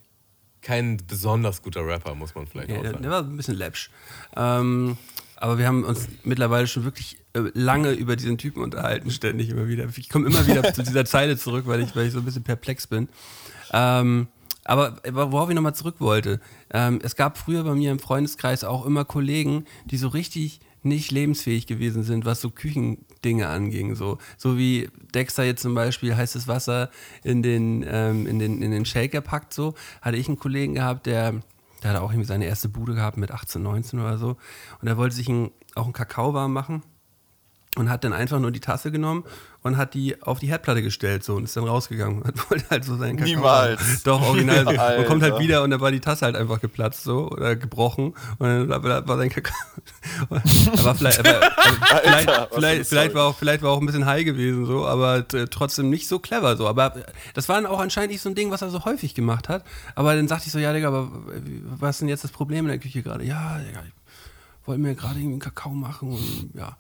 kein 0.62 0.98
besonders 1.08 1.62
guter 1.62 1.86
Rapper, 1.86 2.16
muss 2.16 2.36
man 2.36 2.48
vielleicht 2.48 2.70
Ja, 2.70 2.80
auch 2.80 2.84
sagen. 2.84 3.02
der 3.02 3.12
war 3.12 3.20
ein 3.24 3.36
bisschen 3.38 3.56
läppsch. 3.56 3.90
Ähm, 4.36 4.98
aber 5.38 5.58
wir 5.58 5.68
haben 5.68 5.84
uns 5.84 6.08
mittlerweile 6.24 6.68
schon 6.68 6.84
wirklich 6.86 7.18
äh, 7.34 7.42
lange 7.54 7.92
über 7.92 8.16
diesen 8.16 8.38
Typen 8.38 8.62
unterhalten, 8.64 9.10
ständig 9.12 9.50
immer 9.50 9.68
wieder. 9.68 9.86
Ich 9.98 10.10
komme 10.10 10.28
immer 10.28 10.46
wieder 10.48 10.74
zu 10.74 10.84
dieser 10.84 11.04
Zeile 11.06 11.38
zurück, 11.38 11.66
weil 11.68 11.82
ich, 11.82 11.96
weil 11.96 12.06
ich 12.08 12.14
so 12.14 12.20
ein 12.20 12.26
bisschen 12.26 12.44
perplex 12.44 12.88
bin. 12.88 13.10
Ähm, 13.72 14.28
aber 14.66 14.98
aber 15.06 15.32
worauf 15.34 15.50
ich 15.50 15.56
nochmal 15.56 15.76
zurück 15.76 15.96
wollte, 16.00 16.40
ähm, 16.72 17.00
es 17.04 17.18
gab 17.18 17.38
früher 17.38 17.64
bei 17.66 17.74
mir 17.74 17.92
im 17.92 18.00
Freundeskreis 18.00 18.64
auch 18.64 18.86
immer 18.86 19.04
Kollegen, 19.04 19.66
die 19.86 19.98
so 19.98 20.08
richtig 20.08 20.62
nicht 20.86 21.12
lebensfähig 21.12 21.68
gewesen 21.68 22.04
sind, 22.04 22.26
was 22.26 22.42
so 22.42 22.50
Küchendinge 22.50 23.48
anging. 23.48 23.96
So, 23.96 24.18
so 24.38 24.58
wie 24.58 24.90
Dexter 25.14 25.44
jetzt 25.44 25.62
zum 25.62 25.76
Beispiel 25.76 26.16
heißes 26.16 26.48
Wasser 26.48 26.90
in 27.24 27.42
den, 27.42 27.86
ähm, 27.88 28.28
in 28.28 28.40
den, 28.40 28.62
in 28.62 28.72
den 28.72 28.86
Shaker 28.86 29.22
packt, 29.22 29.54
so, 29.54 29.74
hatte 30.02 30.18
ich 30.18 30.28
einen 30.28 30.40
Kollegen 30.40 30.76
gehabt, 30.76 31.06
der, 31.06 31.42
der 31.82 31.92
hat 31.92 32.00
auch 32.00 32.12
irgendwie 32.12 32.28
seine 32.28 32.46
erste 32.46 32.70
Bude 32.70 32.96
gehabt 32.96 33.18
mit 33.18 33.32
18, 33.32 33.62
19 33.62 34.00
oder 34.00 34.18
so. 34.18 34.38
Und 34.82 34.88
er 34.88 34.98
wollte 34.98 35.16
sich 35.16 35.30
ein, 35.30 35.52
auch 35.76 35.86
einen 35.86 35.94
Kakao 35.94 36.34
warm 36.34 36.54
machen 36.54 36.84
und 37.76 37.90
hat 37.90 38.04
dann 38.04 38.14
einfach 38.14 38.40
nur 38.40 38.52
die 38.52 38.60
Tasse 38.60 38.92
genommen 38.92 39.24
und 39.64 39.78
hat 39.78 39.94
die 39.94 40.22
auf 40.22 40.40
die 40.40 40.48
Herdplatte 40.48 40.84
gestellt 40.84 41.24
so 41.24 41.36
und 41.36 41.46
ist 41.46 41.56
dann 41.58 41.64
rausgegangen 41.64 42.22
und 42.22 42.50
wollte 42.50 42.66
halt 42.70 42.86
so 42.86 42.98
seinen 42.98 43.18
Kakao. 43.18 43.36
Niemals. 43.36 43.82
haben. 43.82 44.02
Doch, 44.04 44.22
original. 44.22 44.64
so. 44.66 44.72
und 44.72 45.06
kommt 45.08 45.24
halt 45.24 45.34
Alter. 45.34 45.40
wieder 45.44 45.64
und 45.64 45.72
dann 45.72 45.82
war 45.82 45.92
die 45.92 46.00
Tasse 46.00 46.26
halt 46.26 46.36
einfach 46.36 46.62
geplatzt 46.62 47.04
so 47.04 47.30
oder 47.30 47.56
gebrochen 47.56 48.14
und 48.38 48.70
dann 48.70 48.84
war, 48.84 49.18
sein 49.18 49.30
Kakao. 49.30 49.56
aber 50.30 50.96
vielleicht, 50.96 51.20
aber, 51.20 51.36
aber 51.36 52.02
vielleicht, 52.02 52.30
für 52.30 52.48
vielleicht, 52.54 52.90
vielleicht, 52.90 53.16
war 53.16 53.26
auch, 53.26 53.38
vielleicht 53.38 53.64
war 53.64 53.72
auch 53.72 53.80
ein 53.80 53.86
bisschen 53.86 54.06
high 54.06 54.26
gewesen 54.26 54.66
so, 54.66 54.86
aber 54.86 55.28
trotzdem 55.28 55.90
nicht 55.90 56.08
so 56.08 56.20
clever 56.20 56.56
so. 56.58 56.68
Aber 56.68 56.94
das 57.34 57.50
war 57.50 57.56
dann 57.56 57.66
auch 57.66 57.80
anscheinend 57.80 58.12
nicht 58.12 58.22
so 58.22 58.30
ein 58.30 58.36
Ding, 58.36 58.52
was 58.52 58.62
er 58.62 58.70
so 58.70 58.86
häufig 58.86 59.16
gemacht 59.16 59.50
hat. 59.50 59.64
Aber 59.96 60.16
dann 60.16 60.28
sagte 60.28 60.48
ich 60.48 60.52
so, 60.52 60.60
ja, 60.60 60.74
Digga, 60.74 60.90
aber 60.90 61.10
was 61.80 61.96
ist 61.96 62.00
denn 62.02 62.10
jetzt 62.10 62.24
das 62.24 62.32
Problem 62.32 62.66
in 62.66 62.70
der 62.70 62.80
Küche 62.80 63.02
gerade? 63.02 63.24
Ja, 63.24 63.58
Digga, 63.60 63.82
ich 63.86 64.68
wollte 64.68 64.82
mir 64.82 64.96
gerade 64.96 65.16
irgendwie 65.16 65.34
einen 65.34 65.40
Kakao 65.40 65.72
machen 65.72 66.12
und 66.12 66.52
ja. 66.54 66.78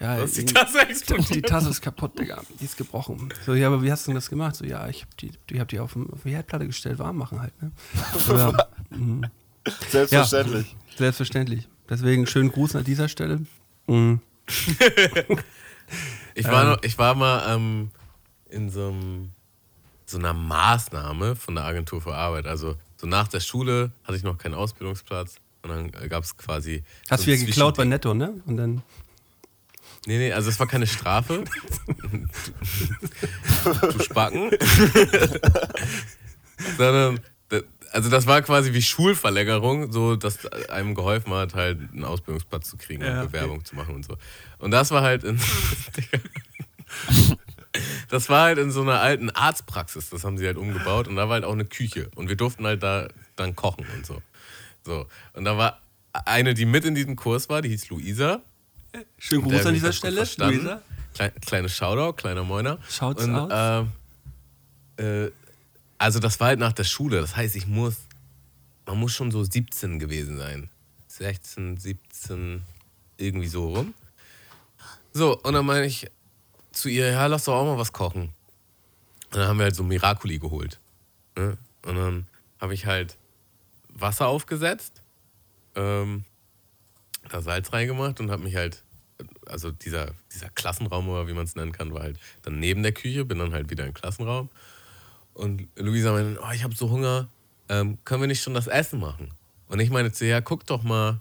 Ja, 0.00 0.22
Was, 0.22 0.32
die 0.32 0.46
Tasse 0.46 0.80
explodiert? 0.80 1.34
Die 1.34 1.42
Tasse 1.42 1.68
ist 1.68 1.82
kaputt, 1.82 2.18
Digga. 2.18 2.42
Die 2.58 2.64
ist 2.64 2.76
gebrochen. 2.76 3.28
So, 3.44 3.54
ja, 3.54 3.66
aber 3.66 3.82
wie 3.82 3.92
hast 3.92 4.06
du 4.06 4.10
denn 4.10 4.14
das 4.14 4.30
gemacht? 4.30 4.56
So, 4.56 4.64
ja, 4.64 4.88
ich 4.88 5.02
hab 5.02 5.16
die, 5.18 5.30
ich 5.50 5.60
hab 5.60 5.68
die 5.68 5.78
auf, 5.78 5.94
auf 5.94 6.22
die 6.24 6.30
Herdplatte 6.30 6.66
gestellt, 6.66 6.98
warm 6.98 7.18
machen 7.18 7.40
halt, 7.40 7.52
ne? 7.62 7.70
Oder, 8.30 8.68
selbstverständlich. 9.90 10.74
selbstverständlich. 10.96 11.68
Deswegen 11.88 12.26
schönen 12.26 12.50
Gruß 12.50 12.76
an 12.76 12.84
dieser 12.84 13.08
Stelle. 13.08 13.44
Mhm. 13.86 14.20
Ich 16.34 16.46
war, 16.46 16.64
noch, 16.64 16.82
ich 16.82 16.96
war 16.96 17.14
mal 17.14 17.54
ähm, 17.54 17.90
in 18.48 18.70
so, 18.70 18.88
einem, 18.88 19.30
so 20.06 20.18
einer 20.18 20.32
Maßnahme 20.32 21.36
von 21.36 21.54
der 21.54 21.64
Agentur 21.64 22.00
für 22.00 22.14
Arbeit. 22.14 22.46
Also 22.46 22.76
so 22.96 23.06
nach 23.06 23.28
der 23.28 23.40
Schule 23.40 23.92
hatte 24.04 24.16
ich 24.16 24.22
noch 24.22 24.38
keinen 24.38 24.54
Ausbildungsplatz 24.54 25.36
und 25.62 25.70
dann 25.70 25.90
gab 26.08 26.24
es 26.24 26.36
quasi. 26.36 26.84
Hast 27.10 27.20
so 27.20 27.26
du 27.26 27.32
wieder 27.32 27.46
geklaut 27.46 27.76
bei. 27.76 27.84
Netto, 27.84 28.14
ne? 28.14 28.34
Und 28.46 28.56
dann. 28.56 28.82
Nee, 30.06 30.18
nee, 30.18 30.32
also 30.32 30.48
es 30.48 30.58
war 30.58 30.66
keine 30.66 30.86
Strafe. 30.86 31.44
du, 33.64 34.02
Spacken. 34.02 34.50
Sondern, 36.78 37.20
also 37.92 38.08
das 38.08 38.26
war 38.26 38.40
quasi 38.42 38.72
wie 38.72 38.82
Schulverlängerung, 38.82 39.92
so 39.92 40.16
dass 40.16 40.46
einem 40.46 40.94
geholfen 40.94 41.32
hat, 41.34 41.54
halt 41.54 41.78
einen 41.92 42.04
Ausbildungsplatz 42.04 42.70
zu 42.70 42.76
kriegen 42.76 43.02
Ja, 43.02 43.12
und 43.12 43.18
okay. 43.18 43.26
Bewerbung 43.26 43.64
zu 43.64 43.76
machen 43.76 43.94
und 43.94 44.04
so. 44.04 44.16
Und 44.58 44.70
das 44.70 44.90
war 44.90 45.02
halt 45.02 45.24
in. 45.24 45.40
Das 48.08 48.28
war 48.28 48.46
halt 48.46 48.58
in 48.58 48.72
so 48.72 48.82
einer 48.82 49.00
alten 49.00 49.30
Arztpraxis, 49.30 50.10
das 50.10 50.24
haben 50.24 50.36
sie 50.36 50.44
halt 50.44 50.56
umgebaut 50.56 51.06
und 51.06 51.14
da 51.14 51.28
war 51.28 51.34
halt 51.34 51.44
auch 51.44 51.52
eine 51.52 51.64
Küche 51.64 52.10
und 52.16 52.28
wir 52.28 52.34
durften 52.34 52.66
halt 52.66 52.82
da 52.82 53.06
dann 53.36 53.54
kochen 53.54 53.86
und 53.94 54.04
so. 54.04 54.20
So. 54.84 55.06
Und 55.34 55.44
da 55.44 55.56
war 55.56 55.80
eine, 56.12 56.54
die 56.54 56.64
mit 56.64 56.84
in 56.84 56.96
diesem 56.96 57.14
Kurs 57.14 57.48
war, 57.48 57.62
die 57.62 57.68
hieß 57.68 57.90
Luisa. 57.90 58.42
Schönen 59.18 59.42
Gruß 59.42 59.66
an 59.66 59.74
dieser 59.74 59.92
Stelle. 59.92 60.26
Luisa. 60.38 60.82
Klei 61.14 61.30
kleine 61.30 61.68
Shoutout, 61.68 62.14
kleiner 62.14 62.44
Moiner. 62.44 62.78
Shouts 62.88 63.24
Und, 63.24 63.48
ähm, 63.50 63.92
äh, 64.96 65.30
also 65.98 66.18
das 66.18 66.40
war 66.40 66.48
halt 66.48 66.58
nach 66.58 66.72
der 66.72 66.84
Schule. 66.84 67.20
Das 67.20 67.36
heißt, 67.36 67.56
ich 67.56 67.66
muss, 67.66 67.96
man 68.86 68.98
muss 68.98 69.12
schon 69.12 69.30
so 69.30 69.42
17 69.42 69.98
gewesen 69.98 70.38
sein. 70.38 70.70
16, 71.08 71.76
17, 71.76 72.62
irgendwie 73.16 73.48
so 73.48 73.74
rum. 73.74 73.94
So, 75.12 75.38
und 75.40 75.52
dann 75.52 75.66
meine 75.66 75.86
ich 75.86 76.06
zu 76.72 76.88
ihr, 76.88 77.10
ja, 77.10 77.26
lass 77.26 77.44
doch 77.44 77.54
auch 77.54 77.64
mal 77.64 77.78
was 77.78 77.92
kochen. 77.92 78.32
Und 79.32 79.36
dann 79.36 79.48
haben 79.48 79.58
wir 79.58 79.64
halt 79.64 79.76
so 79.76 79.82
Miraculi 79.82 80.38
geholt. 80.38 80.80
Ne? 81.36 81.58
Und 81.84 81.96
dann 81.96 82.26
habe 82.60 82.74
ich 82.74 82.86
halt 82.86 83.16
Wasser 83.88 84.28
aufgesetzt, 84.28 85.02
ähm, 85.74 86.24
da 87.28 87.40
Salz 87.42 87.72
reingemacht 87.72 88.20
und 88.20 88.30
habe 88.30 88.42
mich 88.42 88.56
halt, 88.56 88.82
also 89.46 89.70
dieser, 89.70 90.12
dieser 90.32 90.48
Klassenraum 90.50 91.08
oder 91.08 91.28
wie 91.28 91.34
man 91.34 91.44
es 91.44 91.54
nennen 91.54 91.72
kann, 91.72 91.92
war 91.92 92.02
halt 92.02 92.18
dann 92.42 92.58
neben 92.58 92.82
der 92.82 92.92
Küche, 92.92 93.24
bin 93.24 93.38
dann 93.38 93.52
halt 93.52 93.70
wieder 93.70 93.86
im 93.86 93.94
Klassenraum. 93.94 94.48
Und 95.34 95.68
Luisa 95.76 96.12
meinte, 96.12 96.40
oh, 96.42 96.50
ich 96.52 96.64
habe 96.64 96.74
so 96.74 96.90
Hunger, 96.90 97.28
ähm, 97.68 97.98
können 98.04 98.22
wir 98.22 98.28
nicht 98.28 98.42
schon 98.42 98.54
das 98.54 98.66
Essen 98.66 99.00
machen? 99.00 99.30
Und 99.68 99.80
ich 99.80 99.90
meine 99.90 100.12
zu 100.12 100.24
ihr, 100.24 100.30
ja, 100.30 100.40
guck 100.40 100.66
doch 100.66 100.82
mal, 100.82 101.20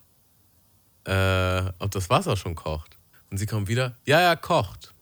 äh, 1.06 1.72
ob 1.80 1.92
das 1.92 2.10
Wasser 2.10 2.36
schon 2.36 2.56
kocht. 2.56 2.98
Und 3.30 3.38
sie 3.38 3.46
kommt 3.46 3.68
wieder, 3.68 3.96
ja, 4.06 4.22
ja, 4.22 4.36
kocht. 4.36 4.94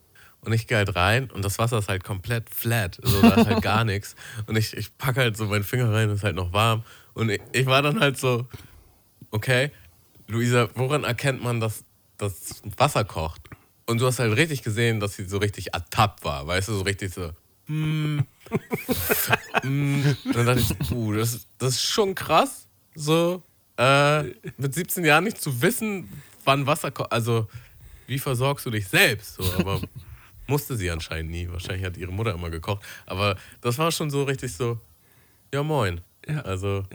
Und 0.41 0.53
ich 0.53 0.67
gehe 0.67 0.77
halt 0.77 0.95
rein 0.95 1.29
und 1.31 1.43
das 1.43 1.57
Wasser 1.57 1.79
ist 1.79 1.89
halt 1.89 2.03
komplett 2.03 2.49
flat. 2.49 2.99
Also 3.03 3.21
da 3.21 3.33
ist 3.36 3.47
halt 3.47 3.62
gar 3.62 3.83
nichts. 3.86 4.15
Und 4.45 4.55
ich, 4.55 4.75
ich 4.75 4.97
packe 4.97 5.21
halt 5.21 5.38
so 5.38 5.45
meinen 5.45 5.63
Finger 5.63 5.91
rein, 5.91 6.10
ist 6.10 6.23
halt 6.23 6.36
noch 6.36 6.53
warm. 6.53 6.83
Und 7.13 7.29
ich, 7.29 7.41
ich 7.53 7.65
war 7.65 7.81
dann 7.81 7.99
halt 7.99 8.17
so, 8.17 8.47
okay, 9.31 9.71
Luisa, 10.28 10.70
woran 10.76 11.04
erkennt 11.04 11.44
man, 11.44 11.60
dass 11.60 11.84
das 12.18 12.62
Wasser 12.78 13.04
kocht? 13.04 13.42
Und 13.86 14.02
du 14.02 14.06
hast 14.06 14.20
halt 14.20 14.36
richtig 14.36 14.63
gesehen, 14.63 15.00
dass 15.00 15.16
sie 15.16 15.26
so 15.26 15.38
richtig 15.38 15.74
ertappt 15.74 16.24
war. 16.26 16.46
Weißt 16.46 16.68
du, 16.68 16.74
so 16.74 16.82
richtig 16.82 17.13
so, 17.13 17.32
mm, 17.68 18.18
mm. 19.63 20.18
Und 20.26 20.36
dann 20.36 20.46
dachte 20.46 20.62
ich, 20.62 20.92
uh, 20.92 21.13
das, 21.13 21.48
das 21.58 21.76
ist 21.76 21.84
schon 21.84 22.13
krass, 22.13 22.68
so 22.96 23.42
äh, 23.78 24.24
mit 24.58 24.74
17 24.74 25.06
Jahren 25.06 25.24
nicht 25.24 25.42
zu 25.42 25.62
wissen, 25.62 26.10
wann 26.44 26.68
Wasser 26.68 26.92
kocht. 26.92 27.12
Also, 27.12 27.48
wie 28.08 28.20
versorgst 28.20 28.66
du 28.66 28.72
dich 28.72 28.88
selbst? 28.88 29.36
So, 29.36 29.44
aber 29.60 29.82
Musste 30.48 30.78
sie 30.78 30.90
anscheinend 30.90 31.32
nie. 31.32 31.50
Wahrscheinlich 31.52 31.86
hat 31.86 31.98
ihre 31.98 32.12
Mutter 32.12 32.34
immer 32.34 32.50
gekocht. 32.50 32.84
Aber 33.06 33.36
das 33.62 33.78
war 33.78 33.92
schon 33.92 34.10
so 34.10 34.24
richtig 34.24 34.54
so, 34.54 34.80
ja 35.54 35.62
moin. 35.62 36.00
Ja. 36.28 36.42
Also 36.42 36.86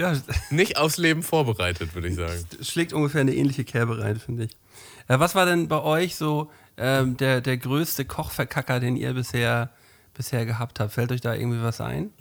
Ja, 0.00 0.14
nicht 0.50 0.78
aufs 0.78 0.96
Leben 0.96 1.22
vorbereitet, 1.22 1.94
würde 1.94 2.08
ich 2.08 2.16
sagen. 2.16 2.44
schlägt 2.60 2.92
ungefähr 2.92 3.20
eine 3.20 3.34
ähnliche 3.34 3.64
Kerbe 3.64 3.98
rein, 4.00 4.18
finde 4.18 4.44
ich. 4.44 4.52
Äh, 5.08 5.18
was 5.18 5.34
war 5.34 5.46
denn 5.46 5.68
bei 5.68 5.80
euch 5.82 6.16
so 6.16 6.50
ähm, 6.76 7.16
der, 7.16 7.40
der 7.40 7.56
größte 7.58 8.04
Kochverkacker, 8.04 8.80
den 8.80 8.96
ihr 8.96 9.14
bisher, 9.14 9.70
bisher 10.14 10.46
gehabt 10.46 10.80
habt? 10.80 10.92
Fällt 10.92 11.12
euch 11.12 11.20
da 11.20 11.34
irgendwie 11.34 11.62
was 11.62 11.80
ein? 11.80 12.12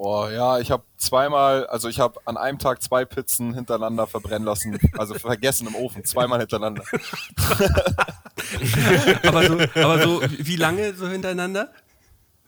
Oh 0.00 0.28
ja, 0.28 0.60
ich 0.60 0.70
habe 0.70 0.84
zweimal, 0.96 1.66
also 1.66 1.88
ich 1.88 1.98
habe 1.98 2.20
an 2.24 2.36
einem 2.36 2.60
Tag 2.60 2.80
zwei 2.82 3.04
Pizzen 3.04 3.52
hintereinander 3.52 4.06
verbrennen 4.06 4.46
lassen, 4.46 4.78
also 4.96 5.14
vergessen 5.14 5.66
im 5.66 5.74
Ofen, 5.74 6.04
zweimal 6.04 6.38
hintereinander. 6.38 6.84
Aber 9.24 9.44
so, 9.44 9.58
aber 9.74 10.02
so 10.02 10.22
wie 10.38 10.56
lange 10.56 10.94
so 10.94 11.08
hintereinander? 11.08 11.70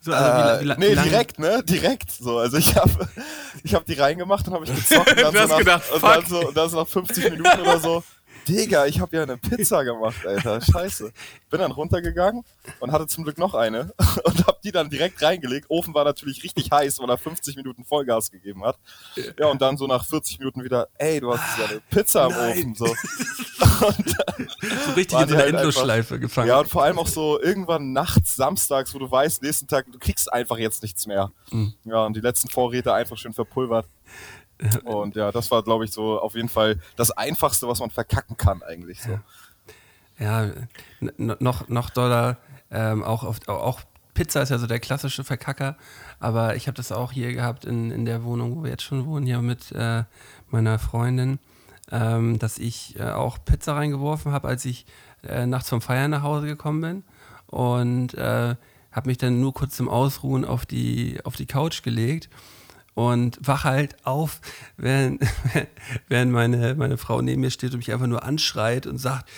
So, 0.02 0.12
also 0.14 0.60
wie, 0.62 0.64
la- 0.64 0.76
wie, 0.78 0.84
Äh, 0.84 0.94
nee, 0.94 0.96
wie 0.96 1.08
direkt, 1.10 1.38
ne? 1.38 1.62
Direkt. 1.62 2.10
So, 2.10 2.38
also 2.38 2.56
ich 2.56 2.74
habe 2.76 2.90
ich 3.62 3.74
hab 3.74 3.84
die 3.84 3.92
reingemacht 3.94 4.46
und 4.48 4.54
habe 4.54 4.64
ich 4.64 4.74
gezockt. 4.74 5.10
Und 5.10 5.18
dann, 5.22 5.32
Du 5.34 5.38
hast 5.40 5.48
so 5.48 5.52
nach, 5.52 5.58
gedacht, 5.58 5.92
und 5.92 6.02
dann 6.02 6.26
so, 6.26 6.48
und 6.48 6.56
dann 6.56 6.68
so 6.70 6.80
nach 6.80 6.88
50 6.88 7.30
Minuten 7.30 7.60
oder 7.60 7.78
so. 7.80 8.02
Digga, 8.48 8.86
ich 8.86 9.00
habe 9.00 9.16
ja 9.16 9.22
eine 9.22 9.36
Pizza 9.36 9.84
gemacht, 9.84 10.26
Alter. 10.26 10.60
Scheiße. 10.72 11.12
Bin 11.50 11.60
dann 11.60 11.72
runtergegangen 11.72 12.44
und 12.80 12.92
hatte 12.92 13.06
zum 13.06 13.24
Glück 13.24 13.38
noch 13.38 13.54
eine 13.54 13.92
und 14.24 14.46
habe 14.46 14.58
die 14.64 14.72
dann 14.72 14.90
direkt 14.90 15.22
reingelegt. 15.22 15.66
Ofen 15.68 15.94
war 15.94 16.04
natürlich 16.04 16.42
richtig 16.42 16.70
heiß, 16.70 17.00
weil 17.00 17.10
er 17.10 17.18
50 17.18 17.56
Minuten 17.56 17.84
Vollgas 17.84 18.30
gegeben 18.30 18.64
hat. 18.64 18.78
Ja, 19.38 19.48
und 19.48 19.60
dann 19.60 19.76
so 19.76 19.86
nach 19.86 20.04
40 20.04 20.38
Minuten 20.38 20.64
wieder, 20.64 20.88
ey, 20.98 21.20
du 21.20 21.32
hast 21.32 21.58
ja 21.58 21.66
eine 21.66 21.80
Pizza 21.90 22.26
im 22.26 22.32
Nein. 22.32 22.50
Ofen. 22.50 22.74
So. 22.74 22.94
So 24.86 24.92
richtig 24.92 25.18
in 25.18 25.24
einer 25.24 25.36
halt 25.36 25.54
Endlosschleife 25.54 26.18
gefangen. 26.18 26.48
Ja, 26.48 26.60
und 26.60 26.68
vor 26.68 26.82
allem 26.82 26.98
auch 26.98 27.06
so 27.06 27.40
irgendwann 27.40 27.92
nachts, 27.92 28.36
samstags, 28.36 28.94
wo 28.94 28.98
du 28.98 29.10
weißt, 29.10 29.42
nächsten 29.42 29.66
Tag, 29.68 29.86
du 29.90 29.98
kriegst 29.98 30.32
einfach 30.32 30.58
jetzt 30.58 30.82
nichts 30.82 31.06
mehr. 31.06 31.30
Mhm. 31.50 31.74
Ja, 31.84 32.04
und 32.04 32.14
die 32.14 32.20
letzten 32.20 32.48
Vorräte 32.48 32.92
einfach 32.92 33.16
schön 33.16 33.32
verpulvert. 33.32 33.86
Und 34.84 35.16
ja, 35.16 35.32
das 35.32 35.50
war, 35.50 35.62
glaube 35.62 35.84
ich, 35.84 35.92
so 35.92 36.20
auf 36.20 36.34
jeden 36.34 36.48
Fall 36.48 36.78
das 36.96 37.10
Einfachste, 37.10 37.66
was 37.68 37.80
man 37.80 37.90
verkacken 37.90 38.36
kann, 38.36 38.62
eigentlich 38.62 39.02
so. 39.02 39.18
Ja, 40.18 40.50
n- 41.00 41.36
noch, 41.38 41.68
noch 41.68 41.90
doller, 41.90 42.36
ähm, 42.70 43.02
auch, 43.02 43.24
auf, 43.24 43.46
auch 43.48 43.80
Pizza 44.12 44.42
ist 44.42 44.50
ja 44.50 44.58
so 44.58 44.66
der 44.66 44.80
klassische 44.80 45.24
Verkacker, 45.24 45.76
aber 46.18 46.56
ich 46.56 46.66
habe 46.66 46.76
das 46.76 46.92
auch 46.92 47.12
hier 47.12 47.32
gehabt 47.32 47.64
in, 47.64 47.90
in 47.90 48.04
der 48.04 48.22
Wohnung, 48.22 48.56
wo 48.56 48.62
wir 48.64 48.70
jetzt 48.70 48.82
schon 48.82 49.06
wohnen, 49.06 49.24
hier 49.24 49.40
mit 49.40 49.72
äh, 49.72 50.04
meiner 50.50 50.78
Freundin, 50.78 51.38
ähm, 51.90 52.38
dass 52.38 52.58
ich 52.58 52.98
äh, 53.00 53.04
auch 53.10 53.38
Pizza 53.44 53.74
reingeworfen 53.76 54.32
habe, 54.32 54.48
als 54.48 54.64
ich 54.66 54.84
äh, 55.26 55.46
nachts 55.46 55.70
vom 55.70 55.80
Feiern 55.80 56.10
nach 56.10 56.22
Hause 56.22 56.46
gekommen 56.46 56.80
bin 56.82 57.04
und 57.46 58.14
äh, 58.14 58.56
habe 58.92 59.08
mich 59.08 59.18
dann 59.18 59.40
nur 59.40 59.54
kurz 59.54 59.76
zum 59.76 59.88
Ausruhen 59.88 60.44
auf 60.44 60.66
die, 60.66 61.18
auf 61.24 61.36
die 61.36 61.46
Couch 61.46 61.82
gelegt 61.82 62.28
und 62.94 63.38
wach 63.40 63.64
halt 63.64 63.96
auf, 64.04 64.40
während, 64.76 65.22
während 66.08 66.32
meine, 66.32 66.74
meine 66.74 66.98
Frau 66.98 67.22
neben 67.22 67.40
mir 67.40 67.50
steht 67.50 67.72
und 67.72 67.78
mich 67.78 67.92
einfach 67.92 68.06
nur 68.06 68.24
anschreit 68.24 68.86
und 68.86 68.98
sagt, 68.98 69.28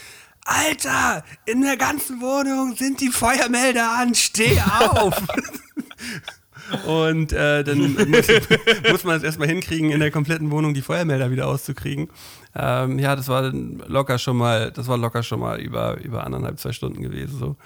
Alter, 0.45 1.25
in 1.47 1.63
der 1.63 1.77
ganzen 1.77 2.21
Wohnung 2.21 2.75
sind 2.77 3.01
die 3.01 3.11
Feuermelder 3.11 3.93
an, 3.93 4.15
steh 4.15 4.61
auf! 4.61 5.15
Und 6.87 7.33
äh, 7.33 7.65
dann 7.65 7.95
muss, 8.11 8.27
muss 8.91 9.05
man 9.05 9.17
es 9.17 9.23
erstmal 9.23 9.49
hinkriegen, 9.49 9.91
in 9.91 10.01
der 10.01 10.11
kompletten 10.11 10.51
Wohnung 10.51 10.75
die 10.75 10.83
Feuermelder 10.83 11.31
wieder 11.31 11.47
auszukriegen. 11.47 12.09
Ähm, 12.55 12.99
ja, 12.99 13.17
das 13.17 13.29
war 13.29 13.51
locker 13.53 14.19
schon 14.19 14.37
mal, 14.37 14.71
das 14.73 14.89
war 14.89 14.99
locker 14.99 15.23
schon 15.23 15.41
mal 15.41 15.61
über, 15.61 15.99
über 15.99 16.25
anderthalb, 16.25 16.59
zwei 16.59 16.73
Stunden 16.73 17.03
gewesen. 17.03 17.39
So. 17.39 17.57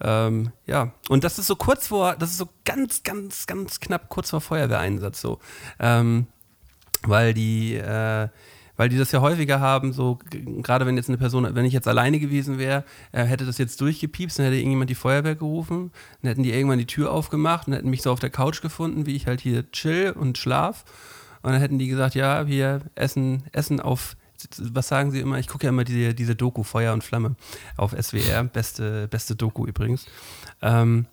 Ähm, 0.00 0.52
ja, 0.66 0.92
und 1.08 1.24
das 1.24 1.38
ist 1.38 1.46
so 1.46 1.56
kurz 1.56 1.88
vor, 1.88 2.16
das 2.16 2.30
ist 2.30 2.38
so 2.38 2.48
ganz, 2.64 3.02
ganz, 3.02 3.46
ganz 3.46 3.80
knapp 3.80 4.08
kurz 4.08 4.30
vor 4.30 4.40
Feuerwehreinsatz 4.40 5.20
so. 5.20 5.40
Ähm, 5.80 6.26
weil 7.02 7.34
die, 7.34 7.74
äh, 7.74 8.28
weil 8.76 8.88
die 8.88 8.98
das 8.98 9.12
ja 9.12 9.20
häufiger 9.20 9.60
haben, 9.60 9.92
so 9.92 10.18
gerade 10.62 10.86
wenn 10.86 10.96
jetzt 10.96 11.08
eine 11.08 11.18
Person, 11.18 11.48
wenn 11.54 11.64
ich 11.64 11.72
jetzt 11.72 11.88
alleine 11.88 12.18
gewesen 12.18 12.58
wäre, 12.58 12.84
äh, 13.12 13.24
hätte 13.24 13.46
das 13.46 13.58
jetzt 13.58 13.80
durchgepiepst, 13.80 14.38
dann 14.38 14.46
hätte 14.46 14.56
irgendjemand 14.56 14.90
die 14.90 14.94
Feuerwehr 14.94 15.34
gerufen, 15.34 15.92
dann 16.22 16.28
hätten 16.30 16.42
die 16.42 16.52
irgendwann 16.52 16.78
die 16.78 16.86
Tür 16.86 17.10
aufgemacht 17.10 17.68
und 17.68 17.74
hätten 17.74 17.90
mich 17.90 18.02
so 18.02 18.10
auf 18.10 18.20
der 18.20 18.30
Couch 18.30 18.62
gefunden, 18.62 19.06
wie 19.06 19.16
ich 19.16 19.26
halt 19.26 19.40
hier 19.40 19.70
chill 19.70 20.12
und 20.12 20.38
schlaf. 20.38 20.84
Und 21.42 21.52
dann 21.52 21.60
hätten 21.60 21.78
die 21.78 21.88
gesagt, 21.88 22.14
ja, 22.14 22.44
hier 22.44 22.80
Essen, 22.94 23.44
Essen 23.52 23.80
auf, 23.80 24.16
was 24.58 24.88
sagen 24.88 25.12
sie 25.12 25.20
immer? 25.20 25.38
Ich 25.38 25.46
gucke 25.46 25.64
ja 25.64 25.70
immer 25.70 25.84
diese, 25.84 26.12
diese 26.12 26.34
Doku 26.34 26.62
Feuer 26.62 26.92
und 26.92 27.04
Flamme 27.04 27.36
auf 27.76 27.92
SWR, 27.92 28.44
beste, 28.44 29.06
beste 29.08 29.36
Doku 29.36 29.66
übrigens. 29.66 30.06
Ähm, 30.60 31.06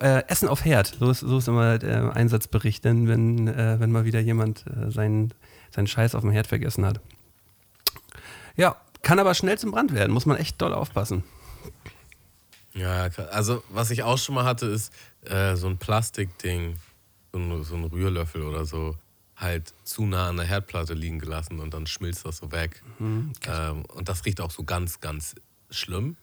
äh, 0.00 0.22
Essen 0.28 0.48
auf 0.48 0.64
Herd, 0.64 0.96
so 0.98 1.10
ist, 1.10 1.20
so 1.20 1.38
ist 1.38 1.48
immer 1.48 1.78
der 1.78 2.14
Einsatzbericht, 2.14 2.84
denn 2.84 3.08
wenn, 3.08 3.48
äh, 3.48 3.80
wenn 3.80 3.90
mal 3.90 4.04
wieder 4.04 4.20
jemand 4.20 4.64
äh, 4.66 4.90
seinen, 4.90 5.32
seinen 5.70 5.86
Scheiß 5.86 6.14
auf 6.14 6.22
dem 6.22 6.30
Herd 6.30 6.46
vergessen 6.46 6.84
hat. 6.84 7.00
Ja, 8.56 8.76
kann 9.02 9.18
aber 9.18 9.34
schnell 9.34 9.58
zum 9.58 9.70
Brand 9.70 9.94
werden, 9.94 10.12
muss 10.12 10.26
man 10.26 10.36
echt 10.36 10.60
doll 10.60 10.74
aufpassen. 10.74 11.24
Ja, 12.74 13.08
also 13.30 13.62
was 13.68 13.90
ich 13.90 14.02
auch 14.02 14.18
schon 14.18 14.34
mal 14.34 14.44
hatte, 14.44 14.66
ist 14.66 14.92
äh, 15.24 15.56
so 15.56 15.66
ein 15.66 15.78
Plastikding, 15.78 16.76
so 17.32 17.38
ein, 17.38 17.64
so 17.64 17.74
ein 17.74 17.84
Rührlöffel 17.84 18.42
oder 18.42 18.64
so, 18.64 18.96
halt 19.36 19.72
zu 19.84 20.04
nah 20.04 20.28
an 20.28 20.36
der 20.36 20.46
Herdplatte 20.46 20.94
liegen 20.94 21.18
gelassen 21.18 21.58
und 21.60 21.74
dann 21.74 21.86
schmilzt 21.86 22.26
das 22.26 22.36
so 22.36 22.52
weg. 22.52 22.82
ähm, 23.46 23.84
und 23.86 24.08
das 24.08 24.24
riecht 24.24 24.40
auch 24.40 24.50
so 24.50 24.64
ganz, 24.64 25.00
ganz 25.00 25.34
schlimm. 25.70 26.16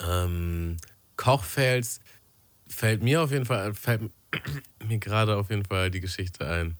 Ähm, 0.00 0.78
Kochfails 1.16 2.00
fällt 2.68 3.02
mir 3.02 3.22
auf 3.22 3.30
jeden 3.30 3.46
Fall, 3.46 3.74
fällt 3.74 4.10
mir 4.86 4.98
gerade 4.98 5.36
auf 5.36 5.50
jeden 5.50 5.64
Fall 5.64 5.90
die 5.90 6.00
Geschichte 6.00 6.46
ein, 6.46 6.76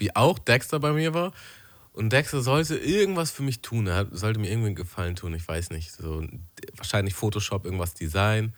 wie 0.00 0.14
auch 0.16 0.38
Dexter 0.38 0.80
bei 0.80 0.92
mir 0.92 1.14
war. 1.14 1.32
Und 1.92 2.12
Dexter 2.12 2.40
sollte 2.40 2.76
irgendwas 2.76 3.30
für 3.30 3.42
mich 3.42 3.62
tun. 3.62 3.86
Er 3.86 4.06
sollte 4.12 4.38
mir 4.38 4.50
irgendwie 4.50 4.68
einen 4.68 4.76
Gefallen 4.76 5.16
tun. 5.16 5.34
Ich 5.34 5.46
weiß 5.46 5.70
nicht. 5.70 5.92
So, 5.92 6.24
wahrscheinlich 6.76 7.14
Photoshop, 7.14 7.64
irgendwas 7.64 7.94
Design. 7.94 8.54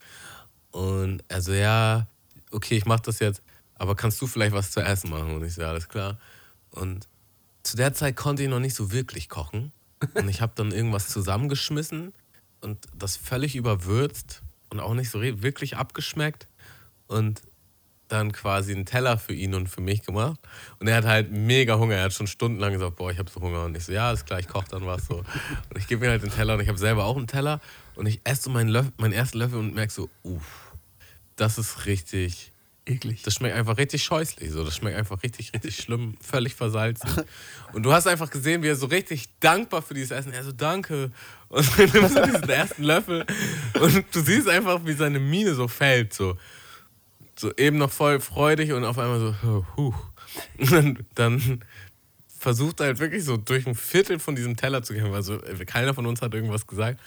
Und 0.71 1.25
er 1.29 1.43
so, 1.43 1.53
ja, 1.53 2.07
okay, 2.51 2.77
ich 2.77 2.87
mach 2.87 3.01
das 3.01 3.19
jetzt. 3.19 3.43
Aber 3.75 3.97
kannst 3.97 4.21
du 4.21 4.27
vielleicht 4.27 4.53
was 4.53 4.71
zu 4.71 4.81
essen 4.81 5.11
machen? 5.11 5.35
Und 5.35 5.45
ich 5.45 5.55
so, 5.55 5.63
alles 5.65 5.89
klar. 5.89 6.19
Und 6.71 7.09
zu 7.63 7.77
der 7.77 7.95
Zeit 7.95 8.17
konnte 8.17 8.43
ich 8.43 8.49
noch 8.49 8.61
nicht 8.61 8.75
so 8.75 8.93
wirklich 8.93 9.29
kochen. 9.29 9.73
Und 10.15 10.29
ich 10.29 10.41
habe 10.41 10.53
dann 10.55 10.73
irgendwas 10.73 11.09
zusammengeschmissen 11.09 12.13
und 12.61 12.87
das 12.95 13.17
völlig 13.17 13.57
überwürzt 13.57 14.43
und 14.71 14.81
auch 14.81 14.95
nicht 14.95 15.11
so 15.11 15.23
wirklich 15.23 15.77
abgeschmeckt. 15.77 16.49
Und 17.07 17.43
dann 18.13 18.33
quasi 18.33 18.73
einen 18.73 18.87
Teller 18.87 19.19
für 19.19 19.33
ihn 19.33 19.55
und 19.55 19.69
für 19.69 19.81
mich 19.81 20.03
gemacht. 20.03 20.39
Und 20.79 20.89
er 20.89 20.97
hat 20.97 21.05
halt 21.05 21.33
mega 21.33 21.79
Hunger. 21.79 21.97
Er 21.97 22.05
hat 22.05 22.13
schon 22.13 22.27
stundenlang 22.27 22.73
gesagt, 22.73 22.97
boah, 22.97 23.11
ich 23.11 23.19
habe 23.19 23.31
so 23.31 23.41
Hunger. 23.41 23.65
Und 23.65 23.77
ich 23.77 23.85
so, 23.85 23.93
ja, 23.93 24.13
ist 24.13 24.27
klar, 24.27 24.39
ich 24.39 24.49
koche 24.49 24.67
dann 24.71 24.87
was 24.87 25.07
so. 25.07 25.17
Und 25.17 25.79
ich 25.79 25.87
gebe 25.87 26.05
ihm 26.05 26.11
halt 26.11 26.23
den 26.23 26.31
Teller 26.31 26.55
und 26.55 26.61
ich 26.61 26.69
habe 26.69 26.79
selber 26.79 27.05
auch 27.05 27.17
einen 27.17 27.27
Teller. 27.27 27.61
Und 27.95 28.07
ich 28.07 28.21
esse 28.25 28.43
so 28.43 28.51
meinen, 28.51 28.69
Löffel, 28.69 28.93
meinen 28.99 29.13
ersten 29.13 29.39
Löffel 29.39 29.59
und 29.59 29.75
merke 29.75 29.93
so, 29.93 30.09
uff, 30.23 30.73
das 31.37 31.59
ist 31.59 31.87
richtig, 31.87 32.53
Eklig. 32.85 33.23
das 33.23 33.35
schmeckt 33.35 33.55
einfach 33.55 33.79
richtig 33.79 34.03
scheußlich. 34.03 34.51
So. 34.51 34.65
Das 34.65 34.77
schmeckt 34.77 34.97
einfach 34.97 35.23
richtig, 35.23 35.53
richtig 35.55 35.77
schlimm, 35.77 36.17
völlig 36.21 36.55
versalzen. 36.55 37.09
Und 37.73 37.85
du 37.85 37.93
hast 37.93 38.07
einfach 38.07 38.31
gesehen, 38.31 38.63
wie 38.63 38.69
er 38.69 38.77
so 38.77 38.87
richtig 38.87 39.29
dankbar 39.41 39.83
für 39.83 39.95
dieses 39.95 40.11
Essen. 40.11 40.33
Er 40.33 40.43
so, 40.43 40.53
danke. 40.53 41.11
Und 41.49 41.67
dann 41.79 41.91
nimmst 41.91 42.17
du 42.17 42.25
diesen 42.25 42.49
ersten 42.49 42.83
Löffel 42.83 43.25
und 43.81 44.05
du 44.13 44.21
siehst 44.21 44.49
einfach, 44.49 44.81
wie 44.85 44.95
seine 44.95 45.21
Miene 45.21 45.55
so 45.55 45.69
fällt. 45.69 46.13
So, 46.13 46.37
so 47.43 47.53
eben 47.57 47.79
noch 47.79 47.91
voll 47.91 48.21
freudig 48.21 48.73
und 48.73 48.85
auf 48.85 48.99
einmal 48.99 49.21
so, 49.21 49.35
oh, 49.47 49.65
huh. 49.77 49.95
Und 50.59 51.05
dann, 51.15 51.63
versucht 52.43 52.81
er 52.81 52.87
halt 52.87 52.99
wirklich 52.99 53.25
so 53.25 53.37
durch 53.37 53.67
ein 53.67 53.75
Viertel 53.75 54.19
von 54.19 54.35
diesem 54.35 54.57
Teller 54.57 54.83
zu 54.83 54.95
gehen. 54.95 55.15
Also 55.15 55.39
keiner 55.65 55.95
von 55.95 56.07
uns 56.07 56.21
hat 56.21 56.35
irgendwas 56.35 56.67
gesagt. 56.67 57.01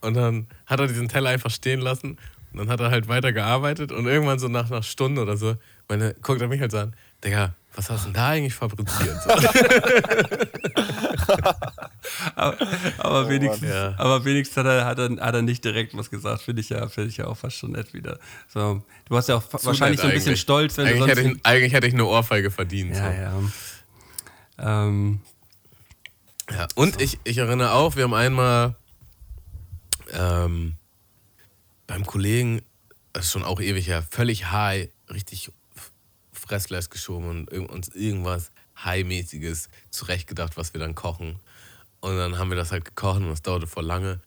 Und 0.00 0.14
dann 0.14 0.46
hat 0.66 0.80
er 0.80 0.86
diesen 0.86 1.08
Teller 1.08 1.30
einfach 1.30 1.50
stehen 1.50 1.80
lassen. 1.80 2.18
Und 2.52 2.58
dann 2.58 2.68
hat 2.68 2.80
er 2.80 2.90
halt 2.90 3.08
weiter 3.08 3.32
gearbeitet 3.32 3.90
und 3.90 4.06
irgendwann 4.06 4.38
so 4.38 4.48
nach 4.48 4.70
einer 4.70 4.82
Stunde 4.82 5.22
oder 5.22 5.36
so, 5.36 5.56
meine, 5.88 6.14
guckt 6.20 6.42
er 6.42 6.48
mich 6.48 6.60
halt 6.60 6.72
so 6.72 6.78
an, 6.78 6.94
Digga, 7.24 7.54
was 7.74 7.90
hast 7.90 8.02
du 8.02 8.06
denn 8.06 8.14
da 8.14 8.28
eigentlich 8.28 8.54
fabriziert? 8.54 9.16
So. 11.30 11.36
Aber, 12.36 12.56
aber, 12.98 13.28
wenigstens, 13.28 13.62
Mann. 13.68 13.70
Ja. 13.70 13.94
aber 13.98 14.24
wenigstens 14.24 14.56
hat 14.56 14.66
er, 14.66 14.84
hat, 14.84 14.98
er, 14.98 15.10
hat 15.20 15.34
er 15.34 15.42
nicht 15.42 15.64
direkt 15.64 15.96
was 15.96 16.10
gesagt. 16.10 16.42
Finde 16.42 16.60
ich, 16.60 16.68
ja, 16.70 16.88
find 16.88 17.08
ich 17.08 17.16
ja 17.18 17.26
auch 17.26 17.36
fast 17.36 17.56
schon 17.56 17.72
nett 17.72 17.92
wieder. 17.94 18.18
So, 18.48 18.82
du 19.06 19.14
warst 19.14 19.28
ja 19.28 19.36
auch 19.36 19.48
Zu 19.48 19.64
wahrscheinlich 19.66 20.00
so 20.00 20.06
ein 20.06 20.12
bisschen 20.14 20.36
stolz, 20.36 20.76
wenn 20.76 20.86
eigentlich 20.86 20.98
du 21.00 21.06
sonst. 21.06 21.18
hätte, 21.18 21.30
ich, 21.36 21.46
eigentlich 21.46 21.72
hätte 21.72 21.86
ich 21.86 21.94
eine 21.94 22.04
Ohrfeige 22.06 22.50
verdient. 22.50 22.94
ja, 22.96 23.12
so. 23.12 23.18
ja. 24.62 24.84
Ähm, 24.86 25.20
Ja, 26.50 26.66
und 26.74 27.00
ich, 27.00 27.18
ich 27.24 27.38
erinnere 27.38 27.72
auch, 27.72 27.96
wir 27.96 28.04
haben 28.04 28.14
einmal 28.14 28.74
ähm, 30.12 30.74
beim 31.86 32.04
Kollegen, 32.06 32.62
das 33.12 33.26
ist 33.26 33.32
schon 33.32 33.44
auch 33.44 33.60
ewig 33.60 33.86
her, 33.88 34.02
völlig 34.10 34.50
high, 34.50 34.88
richtig 35.10 35.50
f- 35.76 35.92
Fressfleisch 36.32 36.88
geschoben 36.90 37.46
und 37.48 37.48
uns 37.70 37.88
irgendwas 37.88 38.50
High-mäßiges 38.84 39.68
zurechtgedacht, 39.90 40.56
was 40.56 40.74
wir 40.74 40.80
dann 40.80 40.94
kochen. 40.94 41.40
Und 42.00 42.16
dann 42.16 42.38
haben 42.38 42.50
wir 42.50 42.56
das 42.56 42.72
halt 42.72 42.84
gekocht 42.84 43.18
und 43.18 43.28
das 43.28 43.42
dauerte 43.42 43.66
voll 43.66 43.84
lange. 43.84 44.20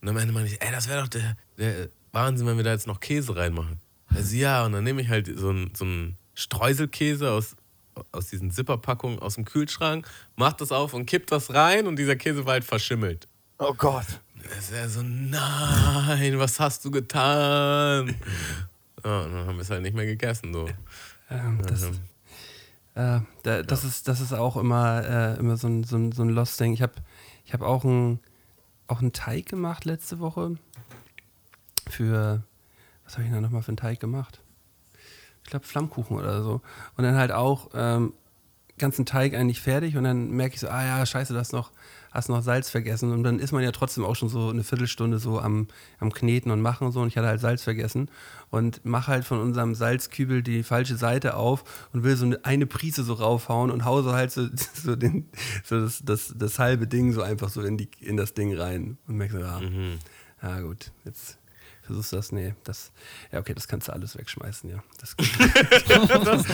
Und 0.00 0.08
am 0.08 0.16
Ende 0.16 0.32
meine 0.32 0.48
ich, 0.48 0.60
ey, 0.60 0.72
das 0.72 0.88
wäre 0.88 1.02
doch 1.02 1.08
der, 1.08 1.36
der 1.56 1.88
Wahnsinn, 2.10 2.46
wenn 2.46 2.56
wir 2.56 2.64
da 2.64 2.72
jetzt 2.72 2.86
noch 2.86 3.00
Käse 3.00 3.36
reinmachen. 3.36 3.80
Also 4.08 4.36
ja, 4.36 4.64
und 4.64 4.72
dann 4.72 4.84
nehme 4.84 5.00
ich 5.02 5.08
halt 5.08 5.30
so 5.38 5.50
einen 5.50 5.74
so 5.74 5.84
einen 5.84 6.18
Streuselkäse 6.34 7.30
aus, 7.30 7.56
aus 8.10 8.28
diesen 8.28 8.50
Zipperpackungen 8.50 9.18
aus 9.18 9.36
dem 9.36 9.44
Kühlschrank, 9.44 10.08
mach 10.36 10.54
das 10.54 10.72
auf 10.72 10.94
und 10.94 11.06
kipp 11.06 11.26
das 11.28 11.52
rein 11.54 11.86
und 11.86 11.96
dieser 11.96 12.16
Käse 12.16 12.44
war 12.44 12.54
halt 12.54 12.64
verschimmelt. 12.64 13.28
Oh 13.58 13.74
Gott. 13.74 14.06
Das 14.42 14.58
ist 14.58 14.72
ja 14.72 14.88
so, 14.88 15.02
nein, 15.02 16.38
was 16.38 16.58
hast 16.58 16.84
du 16.84 16.90
getan? 16.90 18.16
Ja, 19.04 19.20
und 19.22 19.32
dann 19.32 19.46
haben 19.46 19.56
wir 19.56 19.62
es 19.62 19.70
halt 19.70 19.82
nicht 19.82 19.94
mehr 19.94 20.06
gegessen. 20.06 20.52
So. 20.52 20.68
Ähm, 21.30 21.60
das, 21.66 21.90
äh, 22.94 23.20
da, 23.42 23.62
das, 23.62 23.84
ist, 23.84 24.08
das 24.08 24.20
ist 24.20 24.32
auch 24.32 24.56
immer, 24.56 25.04
äh, 25.04 25.38
immer 25.38 25.56
so 25.56 25.68
ein, 25.68 25.84
so 25.84 25.96
ein, 25.96 26.12
so 26.12 26.22
ein 26.22 26.28
Lost-Ding. 26.28 26.72
Ich 26.72 26.82
habe 26.82 26.94
ich 27.44 27.52
hab 27.52 27.62
auch, 27.62 27.84
einen, 27.84 28.20
auch 28.86 29.00
einen 29.00 29.12
Teig 29.12 29.46
gemacht 29.46 29.84
letzte 29.84 30.18
Woche. 30.20 30.56
Für, 31.88 32.42
was 33.04 33.14
habe 33.14 33.26
ich 33.26 33.32
da 33.32 33.40
nochmal 33.40 33.62
für 33.62 33.68
einen 33.68 33.76
Teig 33.76 34.00
gemacht? 34.00 34.40
Ich 35.42 35.50
glaube 35.50 35.66
Flammkuchen 35.66 36.16
oder 36.16 36.42
so. 36.42 36.60
Und 36.96 37.04
dann 37.04 37.16
halt 37.16 37.32
auch 37.32 37.70
ähm, 37.74 38.12
ganzen 38.78 39.06
Teig 39.06 39.34
eigentlich 39.34 39.60
fertig 39.60 39.96
und 39.96 40.04
dann 40.04 40.30
merke 40.30 40.54
ich 40.54 40.60
so, 40.60 40.68
ah 40.68 40.84
ja, 40.84 41.06
scheiße, 41.06 41.32
du 41.32 41.38
hast 41.38 41.52
noch, 41.52 41.70
hast 42.12 42.28
noch 42.28 42.42
Salz 42.42 42.70
vergessen. 42.70 43.12
Und 43.12 43.22
dann 43.24 43.38
ist 43.38 43.52
man 43.52 43.62
ja 43.62 43.72
trotzdem 43.72 44.04
auch 44.04 44.14
schon 44.14 44.28
so 44.28 44.50
eine 44.50 44.62
Viertelstunde 44.62 45.18
so 45.18 45.40
am, 45.40 45.66
am 45.98 46.12
Kneten 46.12 46.50
und 46.50 46.60
machen 46.60 46.86
und 46.86 46.92
so. 46.92 47.00
Und 47.00 47.08
ich 47.08 47.16
hatte 47.16 47.28
halt 47.28 47.40
Salz 47.40 47.62
vergessen 47.62 48.08
und 48.50 48.84
mache 48.84 49.10
halt 49.10 49.24
von 49.24 49.40
unserem 49.40 49.74
Salzkübel 49.74 50.42
die 50.42 50.62
falsche 50.62 50.96
Seite 50.96 51.36
auf 51.36 51.64
und 51.92 52.04
will 52.04 52.16
so 52.16 52.26
eine, 52.26 52.44
eine 52.44 52.66
Prise 52.66 53.02
so 53.02 53.14
raufhauen 53.14 53.70
und 53.70 53.84
hause 53.84 54.12
halt 54.12 54.30
so, 54.30 54.46
so, 54.74 54.94
den, 54.96 55.28
so 55.64 55.80
das, 55.80 56.02
das, 56.04 56.34
das 56.36 56.58
halbe 56.58 56.86
Ding 56.86 57.12
so 57.12 57.22
einfach 57.22 57.48
so 57.48 57.62
in, 57.62 57.76
die, 57.76 57.88
in 58.00 58.16
das 58.16 58.34
Ding 58.34 58.56
rein. 58.56 58.98
Und 59.08 59.16
merke 59.16 59.34
so, 59.34 59.40
ja, 59.40 59.60
ja 60.42 60.60
gut, 60.60 60.92
jetzt 61.04 61.38
versuchst 61.82 62.12
du 62.12 62.16
das, 62.16 62.32
nee, 62.32 62.54
das, 62.64 62.92
ja 63.32 63.40
okay, 63.40 63.54
das 63.54 63.68
kannst 63.68 63.88
du 63.88 63.92
alles 63.92 64.16
wegschmeißen, 64.16 64.70
ja. 64.70 64.82
Das, 65.00 65.16
das, 66.24 66.44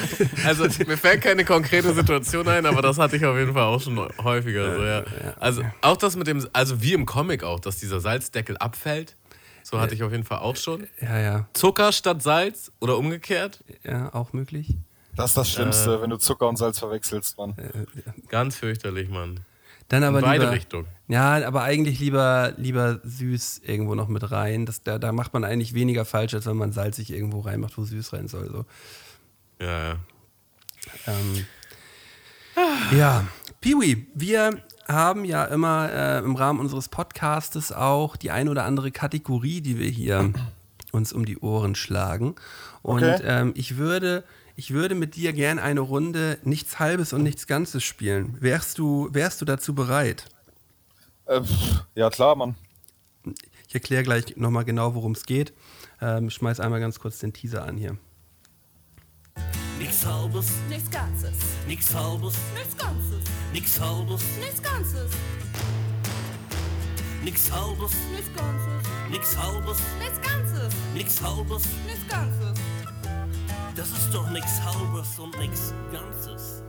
also 0.44 0.64
mir 0.86 0.96
fällt 0.96 1.22
keine 1.22 1.44
konkrete 1.44 1.94
Situation 1.94 2.48
ein, 2.48 2.66
aber 2.66 2.82
das 2.82 2.98
hatte 2.98 3.16
ich 3.16 3.24
auf 3.24 3.36
jeden 3.36 3.52
Fall 3.52 3.64
auch 3.64 3.80
schon 3.80 3.98
häufiger. 4.22 4.74
So, 4.76 4.84
ja. 4.84 5.04
Also 5.38 5.62
auch 5.82 5.96
das 5.96 6.16
mit 6.16 6.26
dem, 6.26 6.46
also 6.52 6.82
wie 6.82 6.94
im 6.94 7.06
Comic 7.06 7.44
auch, 7.44 7.60
dass 7.60 7.78
dieser 7.78 8.00
Salzdeckel 8.00 8.56
abfällt. 8.56 9.16
So 9.62 9.78
hatte 9.78 9.94
ich 9.94 10.02
auf 10.02 10.12
jeden 10.12 10.24
Fall 10.24 10.38
auch 10.38 10.56
schon. 10.56 10.86
ja, 10.98 11.18
ja, 11.18 11.48
Zucker 11.52 11.92
statt 11.92 12.22
Salz 12.22 12.72
oder 12.80 12.96
umgekehrt. 12.96 13.62
ja, 13.84 14.14
auch 14.14 14.32
möglich. 14.32 14.76
Das 15.14 15.30
ist 15.30 15.36
das 15.36 15.50
Schlimmste, 15.50 16.00
wenn 16.00 16.10
du 16.10 16.16
Zucker 16.16 16.48
und 16.48 16.56
Salz 16.56 16.78
verwechselst, 16.78 17.36
Mann. 17.36 17.54
Ganz 18.28 18.56
fürchterlich, 18.56 19.10
Mann. 19.10 19.40
Dann 19.88 20.04
aber 20.04 20.18
In 20.18 20.24
beide 20.24 20.44
lieber, 20.44 20.52
Richtungen. 20.54 20.86
Ja, 21.08 21.46
aber 21.46 21.62
eigentlich 21.62 21.98
lieber, 21.98 22.52
lieber 22.58 23.00
süß 23.04 23.62
irgendwo 23.64 23.94
noch 23.94 24.08
mit 24.08 24.30
rein. 24.30 24.66
Das, 24.66 24.82
da, 24.82 24.98
da 24.98 25.12
macht 25.12 25.32
man 25.32 25.44
eigentlich 25.44 25.72
weniger 25.72 26.04
falsch, 26.04 26.34
als 26.34 26.44
wenn 26.46 26.56
man 26.58 26.72
salzig 26.72 27.10
irgendwo 27.10 27.40
reinmacht, 27.40 27.78
wo 27.78 27.84
süß 27.84 28.12
rein 28.12 28.28
soll. 28.28 28.50
So. 28.50 28.66
Ja, 29.64 29.88
ja. 29.88 29.96
Ähm, 31.06 31.46
ja, 32.96 33.26
Piwi, 33.60 34.06
wir 34.14 34.62
haben 34.86 35.24
ja 35.24 35.44
immer 35.44 35.90
äh, 35.92 36.18
im 36.18 36.34
Rahmen 36.36 36.60
unseres 36.60 36.88
Podcastes 36.88 37.72
auch 37.72 38.16
die 38.16 38.30
ein 38.30 38.48
oder 38.48 38.64
andere 38.64 38.90
Kategorie, 38.90 39.60
die 39.60 39.78
wir 39.78 39.88
hier 39.88 40.32
uns 40.92 41.12
um 41.12 41.24
die 41.24 41.38
Ohren 41.38 41.74
schlagen. 41.74 42.34
Und 42.82 43.04
Okay. 43.04 43.20
ähm, 43.24 43.52
ich 43.54 43.76
würde, 43.76 44.24
ich 44.58 44.72
würde 44.72 44.96
mit 44.96 45.14
dir 45.14 45.32
gern 45.32 45.60
eine 45.60 45.78
Runde 45.78 46.36
nichts 46.42 46.80
Halbes 46.80 47.12
und 47.12 47.22
nichts 47.22 47.46
Ganzes 47.46 47.84
spielen. 47.84 48.36
Wärst 48.40 48.78
du, 48.78 49.08
wärst 49.12 49.40
du 49.40 49.44
dazu 49.44 49.72
bereit? 49.72 50.24
Äh, 51.26 51.42
ja, 51.94 52.10
klar, 52.10 52.34
Mann. 52.34 52.56
Ich 53.68 53.74
erkläre 53.74 54.02
gleich 54.02 54.36
nochmal 54.36 54.64
genau, 54.64 54.96
worum 54.96 55.12
es 55.12 55.26
geht. 55.26 55.52
Ähm, 56.00 56.26
ich 56.26 56.34
schmeiß 56.34 56.58
einmal 56.58 56.80
ganz 56.80 56.98
kurz 56.98 57.20
den 57.20 57.32
Teaser 57.32 57.64
an 57.64 57.76
hier. 57.76 57.98
Nix 59.78 60.04
halbes, 60.04 60.50
Nichts 60.68 60.90
Ganzes. 60.90 61.36
nix 61.68 61.94
halbes, 61.94 62.34
Nichts 62.56 62.76
Ganzes. 62.76 63.20
nix 63.52 63.80
halbes, 63.80 64.22
Nichts 64.40 64.60
Ganzes. 64.60 65.10
nix 67.22 67.52
halbes, 67.52 67.94
Nichts 68.10 68.34
Ganzes. 68.34 68.88
nix 69.08 69.36
halbes, 69.38 69.78
Nichts 70.00 70.20
Ganzes. 70.20 70.74
nix 70.94 71.22
halbes. 71.22 71.62
Nichts 71.86 72.08
Ganzes. 72.08 72.57
Das 73.78 73.90
ist 73.90 74.12
doch 74.12 74.28
nix 74.30 74.60
halbes 74.60 75.20
und 75.20 75.38
nix 75.38 75.72
ganzes. 75.92 76.64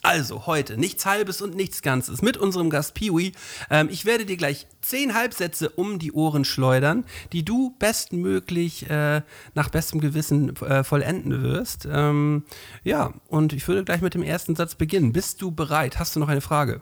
Also 0.00 0.46
heute 0.46 0.78
nichts 0.78 1.04
Halbes 1.04 1.42
und 1.42 1.54
nichts 1.54 1.82
Ganzes 1.82 2.22
mit 2.22 2.38
unserem 2.38 2.70
Gast 2.70 2.94
Piwi. 2.94 3.32
Ähm, 3.68 3.90
ich 3.90 4.06
werde 4.06 4.24
dir 4.24 4.38
gleich 4.38 4.66
zehn 4.80 5.12
Halbsätze 5.12 5.68
um 5.68 5.98
die 5.98 6.12
Ohren 6.12 6.46
schleudern, 6.46 7.04
die 7.34 7.44
du 7.44 7.76
bestmöglich 7.78 8.88
äh, 8.88 9.20
nach 9.54 9.68
bestem 9.68 10.00
Gewissen 10.00 10.56
äh, 10.56 10.82
vollenden 10.82 11.42
wirst. 11.42 11.86
Ähm, 11.90 12.44
ja, 12.82 13.12
und 13.28 13.52
ich 13.52 13.68
würde 13.68 13.84
gleich 13.84 14.00
mit 14.00 14.14
dem 14.14 14.22
ersten 14.22 14.56
Satz 14.56 14.76
beginnen. 14.76 15.12
Bist 15.12 15.42
du 15.42 15.50
bereit? 15.50 15.98
Hast 15.98 16.16
du 16.16 16.20
noch 16.20 16.28
eine 16.28 16.40
Frage? 16.40 16.80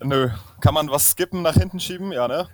Nö. 0.00 0.30
Kann 0.60 0.74
man 0.74 0.88
was 0.90 1.10
skippen, 1.10 1.42
nach 1.42 1.54
hinten 1.54 1.80
schieben? 1.80 2.12
Ja, 2.12 2.28
ne? 2.28 2.48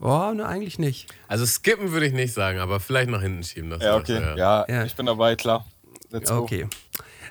Oh, 0.00 0.32
ne, 0.34 0.46
eigentlich 0.46 0.78
nicht. 0.78 1.12
Also 1.28 1.44
skippen 1.44 1.92
würde 1.92 2.06
ich 2.06 2.12
nicht 2.14 2.32
sagen, 2.32 2.58
aber 2.58 2.80
vielleicht 2.80 3.10
nach 3.10 3.20
hinten 3.20 3.42
schieben. 3.44 3.70
Das 3.70 3.82
Ja, 3.82 3.96
okay. 3.96 4.36
Ja, 4.36 4.64
Ja. 4.68 4.84
ich 4.84 4.94
bin 4.96 5.06
dabei, 5.06 5.36
klar. 5.36 5.66
Let's 6.10 6.30
go. 6.30 6.38
Okay. 6.38 6.68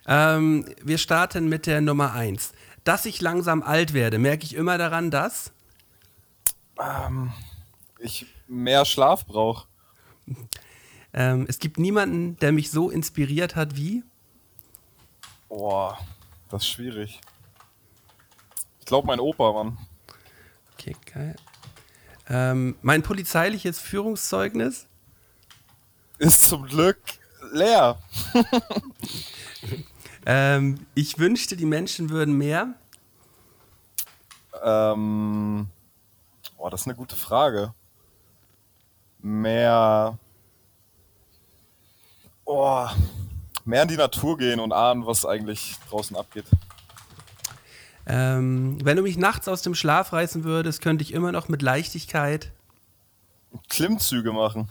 Ähm, 0.08 0.66
wir 0.84 0.98
starten 1.00 1.50
mit 1.50 1.66
der 1.66 1.82
Nummer 1.82 2.14
eins. 2.14 2.54
Dass 2.84 3.06
ich 3.08 3.22
langsam 3.22 3.64
alt 3.64 3.94
werde, 3.94 4.20
merke 4.20 4.44
ich 4.44 4.54
immer 4.56 4.78
daran, 4.78 5.10
dass. 5.10 5.52
Ich 8.00 8.28
mehr 8.48 8.86
Schlaf 8.86 9.26
brauche. 9.26 9.68
Ähm, 11.14 11.46
es 11.48 11.58
gibt 11.60 11.80
niemanden, 11.80 12.38
der 12.38 12.52
mich 12.52 12.70
so 12.70 12.90
inspiriert 12.92 13.56
hat 13.56 13.76
wie. 13.76 14.04
Boah, 15.50 15.98
das 16.50 16.64
ist 16.64 16.70
schwierig. 16.70 17.22
Ich 18.86 18.88
glaube, 18.88 19.08
mein 19.08 19.20
Opa, 19.20 19.52
Mann. 19.52 19.80
Okay, 20.76 20.96
geil. 21.12 21.36
Ähm, 22.30 22.76
mein 22.84 23.02
polizeiliches 23.02 23.80
Führungszeugnis. 23.80 24.86
Ist 26.20 26.48
zum 26.48 26.68
Glück 26.68 27.00
leer. 27.52 27.98
Ähm, 30.28 30.88
ich 30.96 31.20
wünschte, 31.20 31.56
die 31.56 31.68
Menschen 31.68 32.10
würden 32.10 32.36
mehr. 32.36 32.74
Ähm, 34.64 35.68
boah, 36.58 36.72
das 36.72 36.82
ist 36.82 36.88
eine 36.88 36.96
gute 36.96 37.16
Frage. 37.16 37.76
Mehr. 39.20 40.18
Oh, 42.44 42.88
mehr 43.66 43.84
in 43.84 43.88
die 43.88 43.98
Natur 43.98 44.36
gehen 44.40 44.60
und 44.60 44.74
ahnen, 44.74 45.06
was 45.06 45.28
eigentlich 45.28 45.76
draußen 45.92 46.16
abgeht. 46.16 46.46
Ähm, 48.08 48.78
wenn 48.84 48.98
du 48.98 49.04
mich 49.04 49.18
nachts 49.18 49.48
aus 49.48 49.62
dem 49.62 49.74
Schlaf 49.76 50.14
reißen 50.14 50.44
würdest, 50.44 50.82
könnte 50.82 51.04
ich 51.04 51.14
immer 51.14 51.32
noch 51.32 51.48
mit 51.48 51.62
Leichtigkeit. 51.62 52.52
Klimmzüge 53.70 54.32
machen. 54.32 54.70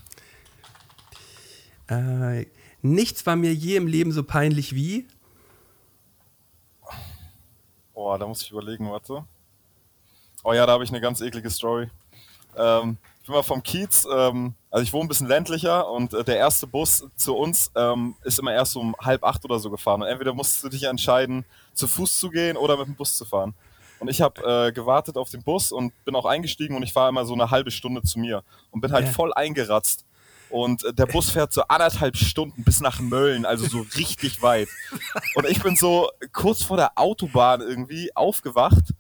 Äh, 1.89 2.47
nichts 2.83 3.27
war 3.27 3.37
mir 3.37 3.53
je 3.53 3.77
im 3.77 3.87
Leben 3.87 4.13
so 4.13 4.23
peinlich 4.23 4.75
wie. 4.75 5.07
Oh, 7.93 8.17
da 8.17 8.27
muss 8.27 8.43
ich 8.43 8.51
überlegen, 8.51 8.91
warte. 8.91 9.25
Oh 10.43 10.53
ja, 10.53 10.67
da 10.67 10.73
habe 10.73 10.85
ich 10.85 10.91
eine 10.91 11.01
ganz 11.01 11.21
eklige 11.21 11.51
Story. 11.51 11.91
Ähm, 12.57 12.99
ich 13.21 13.27
bin 13.27 13.35
mal 13.35 13.43
vom 13.43 13.63
Kiez, 13.63 14.07
ähm, 14.13 14.55
also 14.71 14.83
ich 14.83 14.93
wohne 14.93 15.07
ein 15.07 15.09
bisschen 15.09 15.27
ländlicher 15.27 15.89
und 15.89 16.13
äh, 16.13 16.23
der 16.25 16.37
erste 16.37 16.67
Bus 16.67 17.07
zu 17.17 17.35
uns 17.35 17.73
ähm, 17.75 18.17
ist 18.23 18.39
immer 18.39 18.53
erst 18.53 18.77
um 18.77 18.95
halb 19.01 19.25
acht 19.25 19.45
oder 19.45 19.59
so 19.59 19.71
gefahren. 19.71 20.03
Und 20.03 20.09
entweder 20.09 20.35
musst 20.35 20.63
du 20.63 20.69
dich 20.69 20.83
entscheiden, 20.83 21.45
zu 21.75 21.87
Fuß 21.87 22.19
zu 22.19 22.31
gehen 22.31 22.57
oder 22.57 22.77
mit 22.77 22.87
dem 22.87 22.95
Bus 22.95 23.17
zu 23.17 23.25
fahren. 23.25 23.55
Und 24.01 24.09
ich 24.09 24.21
habe 24.21 24.43
äh, 24.69 24.73
gewartet 24.73 25.17
auf 25.17 25.31
den 25.31 25.43
Bus 25.43 25.73
und 25.73 25.93
bin 26.05 26.15
auch 26.17 26.27
eingestiegen 26.27 26.77
und 26.77 26.83
ich 26.83 26.93
fahre 26.93 27.09
immer 27.11 27.25
so 27.25 27.33
eine 27.35 27.51
halbe 27.51 27.71
Stunde 27.71 28.03
zu 28.03 28.19
mir 28.19 28.43
und 28.71 28.81
bin 28.81 28.93
halt 28.93 29.07
Ja. 29.07 29.13
voll 29.13 29.33
eingeratzt. 29.33 30.05
Und 30.51 30.85
äh, 30.85 30.93
der 30.93 31.07
Bus 31.07 31.31
fährt 31.31 31.53
so 31.53 31.63
anderthalb 31.63 32.17
Stunden 32.17 32.65
bis 32.65 32.81
nach 32.81 33.01
Mölln, 33.01 33.47
also 33.47 33.67
so 33.67 33.87
richtig 33.97 34.43
weit. 34.43 34.69
Und 35.37 35.49
ich 35.49 35.63
bin 35.63 35.75
so 35.77 36.11
kurz 36.33 36.63
vor 36.63 36.77
der 36.77 36.93
Autobahn 36.97 37.61
irgendwie 37.61 38.15
aufgewacht 38.15 38.93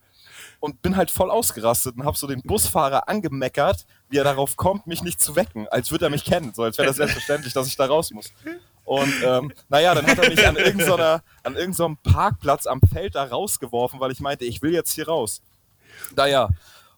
und 0.61 0.81
bin 0.81 0.97
halt 0.97 1.11
voll 1.11 1.31
ausgerastet 1.31 1.97
und 1.97 2.05
habe 2.07 2.16
so 2.16 2.27
den 2.27 2.41
Busfahrer 2.43 3.09
angemeckert, 3.09 3.87
wie 4.09 4.16
er 4.16 4.25
darauf 4.25 4.57
kommt, 4.57 4.87
mich 4.87 5.03
nicht 5.03 5.20
zu 5.20 5.37
wecken, 5.37 5.68
als 5.68 5.91
würde 5.91 6.07
er 6.07 6.11
mich 6.11 6.25
kennen, 6.25 6.53
so 6.55 6.62
als 6.62 6.79
wäre 6.79 6.89
das 6.89 6.97
selbstverständlich, 6.97 7.53
dass 7.53 7.66
ich 7.66 7.77
da 7.77 7.85
raus 7.87 8.11
muss. 8.12 8.33
Und 8.85 9.12
ähm, 9.24 9.53
naja, 9.68 9.95
dann 9.95 10.07
hat 10.07 10.18
er 10.18 10.28
mich 10.28 10.47
an 10.47 10.57
irgendeinem 10.57 11.20
an 11.43 11.57
irgendeinem 11.57 11.97
Parkplatz 11.99 12.66
am 12.66 12.80
Feld 12.80 13.14
da 13.14 13.24
rausgeworfen, 13.24 13.99
weil 14.01 14.12
ich 14.12 14.20
meinte, 14.20 14.45
ich 14.45 14.61
will 14.62 14.72
jetzt 14.72 14.93
hier 14.93 15.09
raus. 15.09 15.43
Naja, 16.14 16.51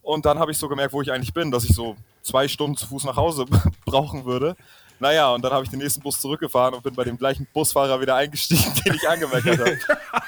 und 0.02 0.26
dann 0.26 0.38
habe 0.38 0.50
ich 0.50 0.58
so 0.58 0.68
gemerkt, 0.68 0.92
wo 0.92 1.02
ich 1.02 1.12
eigentlich 1.12 1.34
bin, 1.34 1.50
dass 1.50 1.64
ich 1.64 1.74
so 1.74 1.96
zwei 2.22 2.48
Stunden 2.48 2.76
zu 2.76 2.86
Fuß 2.86 3.04
nach 3.04 3.16
Hause 3.16 3.46
brauchen 3.84 4.24
würde. 4.24 4.56
Naja, 4.98 5.30
und 5.30 5.42
dann 5.42 5.52
habe 5.52 5.64
ich 5.64 5.70
den 5.70 5.78
nächsten 5.78 6.00
Bus 6.00 6.20
zurückgefahren 6.20 6.74
und 6.74 6.82
bin 6.82 6.94
bei 6.94 7.04
dem 7.04 7.18
gleichen 7.18 7.46
Busfahrer 7.52 8.00
wieder 8.00 8.14
eingestiegen, 8.14 8.72
den 8.86 8.94
ich 8.94 9.08
angemeckert 9.08 9.58
habe. 9.58 9.78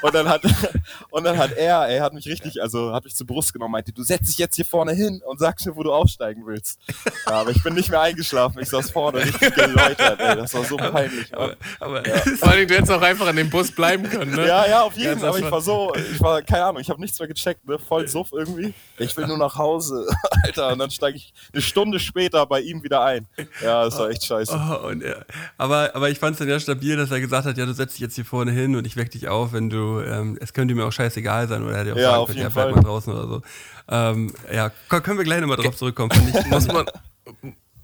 und 0.02 0.14
dann 0.14 0.28
hat 0.28 0.42
und 1.10 1.24
dann 1.24 1.38
hat 1.38 1.52
er, 1.52 1.88
er 1.88 2.02
hat 2.02 2.12
mich 2.12 2.26
richtig, 2.26 2.60
also 2.60 2.92
hat 2.92 3.04
mich 3.04 3.14
zur 3.14 3.26
Brust 3.26 3.52
genommen, 3.52 3.72
meinte, 3.72 3.92
du 3.92 4.02
setz 4.02 4.26
dich 4.28 4.38
jetzt 4.38 4.56
hier 4.56 4.64
vorne 4.64 4.92
hin 4.92 5.22
und 5.24 5.38
sagst 5.38 5.66
mir, 5.66 5.74
wo 5.74 5.82
du 5.82 5.92
aufsteigen 5.92 6.46
willst. 6.46 6.78
Ja, 7.26 7.32
aber 7.32 7.50
ich 7.50 7.62
bin 7.62 7.74
nicht 7.74 7.90
mehr 7.90 8.00
eingeschlafen, 8.00 8.60
ich 8.60 8.68
saß 8.68 8.90
vorne 8.90 9.18
richtig 9.18 9.54
geläutert, 9.54 10.20
ey. 10.20 10.36
Das 10.36 10.54
war 10.54 10.64
so 10.64 10.76
peinlich. 10.76 11.30
Mann. 11.32 11.56
Aber 11.80 12.02
vor 12.38 12.48
allem, 12.48 12.68
du 12.68 12.74
hättest 12.74 12.92
auch 12.92 13.02
einfach 13.02 13.26
an 13.26 13.36
dem 13.36 13.50
Bus 13.50 13.72
bleiben 13.72 14.08
können, 14.08 14.34
ne? 14.34 14.46
Ja, 14.46 14.66
ja, 14.66 14.82
auf 14.82 14.96
jeden 14.96 15.18
Fall. 15.18 15.30
Aber 15.30 15.38
ich 15.38 15.50
war 15.50 15.60
so, 15.60 15.94
ich 15.94 16.20
war, 16.20 16.42
keine 16.42 16.64
Ahnung, 16.64 16.80
ich 16.80 16.90
habe 16.90 17.00
nichts 17.00 17.18
mehr 17.18 17.28
gecheckt, 17.28 17.66
ne? 17.66 17.78
Voll 17.78 18.06
Suff 18.08 18.32
irgendwie. 18.32 18.74
Ich 18.98 19.16
will 19.16 19.26
nur 19.26 19.38
nach 19.38 19.56
Hause, 19.56 20.06
Alter. 20.44 20.72
Und 20.72 20.78
dann 20.78 20.90
steige 20.90 21.16
ich 21.16 21.32
eine 21.52 21.62
Stunde 21.62 21.98
später 22.00 22.44
bei 22.46 22.60
ihm 22.60 22.82
wieder 22.82 23.02
ein. 23.02 23.26
Ja, 23.62 23.84
das 23.84 23.98
war 23.98 24.10
echt 24.10 24.24
scheiße. 24.24 24.57
Oh, 24.82 24.86
und 24.88 25.02
er, 25.02 25.24
aber, 25.56 25.94
aber 25.94 26.10
ich 26.10 26.18
fand 26.18 26.32
es 26.34 26.38
dann 26.38 26.48
ja 26.48 26.58
stabil, 26.58 26.96
dass 26.96 27.10
er 27.10 27.20
gesagt 27.20 27.46
hat, 27.46 27.56
ja, 27.58 27.66
du 27.66 27.72
setzt 27.74 27.94
dich 27.94 28.00
jetzt 28.00 28.14
hier 28.14 28.24
vorne 28.24 28.50
hin 28.52 28.74
und 28.76 28.86
ich 28.86 28.96
weck 28.96 29.10
dich 29.10 29.28
auf, 29.28 29.52
wenn 29.52 29.70
du, 29.70 30.00
ähm, 30.00 30.36
es 30.40 30.52
könnte 30.52 30.74
mir 30.74 30.84
auch 30.86 30.92
scheißegal 30.92 31.48
sein 31.48 31.62
oder 31.62 31.72
er 31.74 31.78
hätte 31.80 31.92
auch 31.92 31.96
Ja, 31.98 32.02
sagen 32.10 32.16
auf 32.22 32.26
können, 32.28 32.38
jeden 32.38 32.48
ja, 32.48 32.54
bleib 32.54 32.66
Fall. 32.66 32.74
mal 32.74 32.82
draußen 32.88 33.12
oder 33.12 33.26
so. 33.28 33.42
Ähm, 33.90 34.32
ja, 34.52 34.70
können 34.88 35.18
wir 35.18 35.24
gleich 35.24 35.40
nochmal 35.40 35.56
drauf 35.58 35.76
zurückkommen. 35.76 36.10
Muss 36.50 36.66
man, 36.68 36.86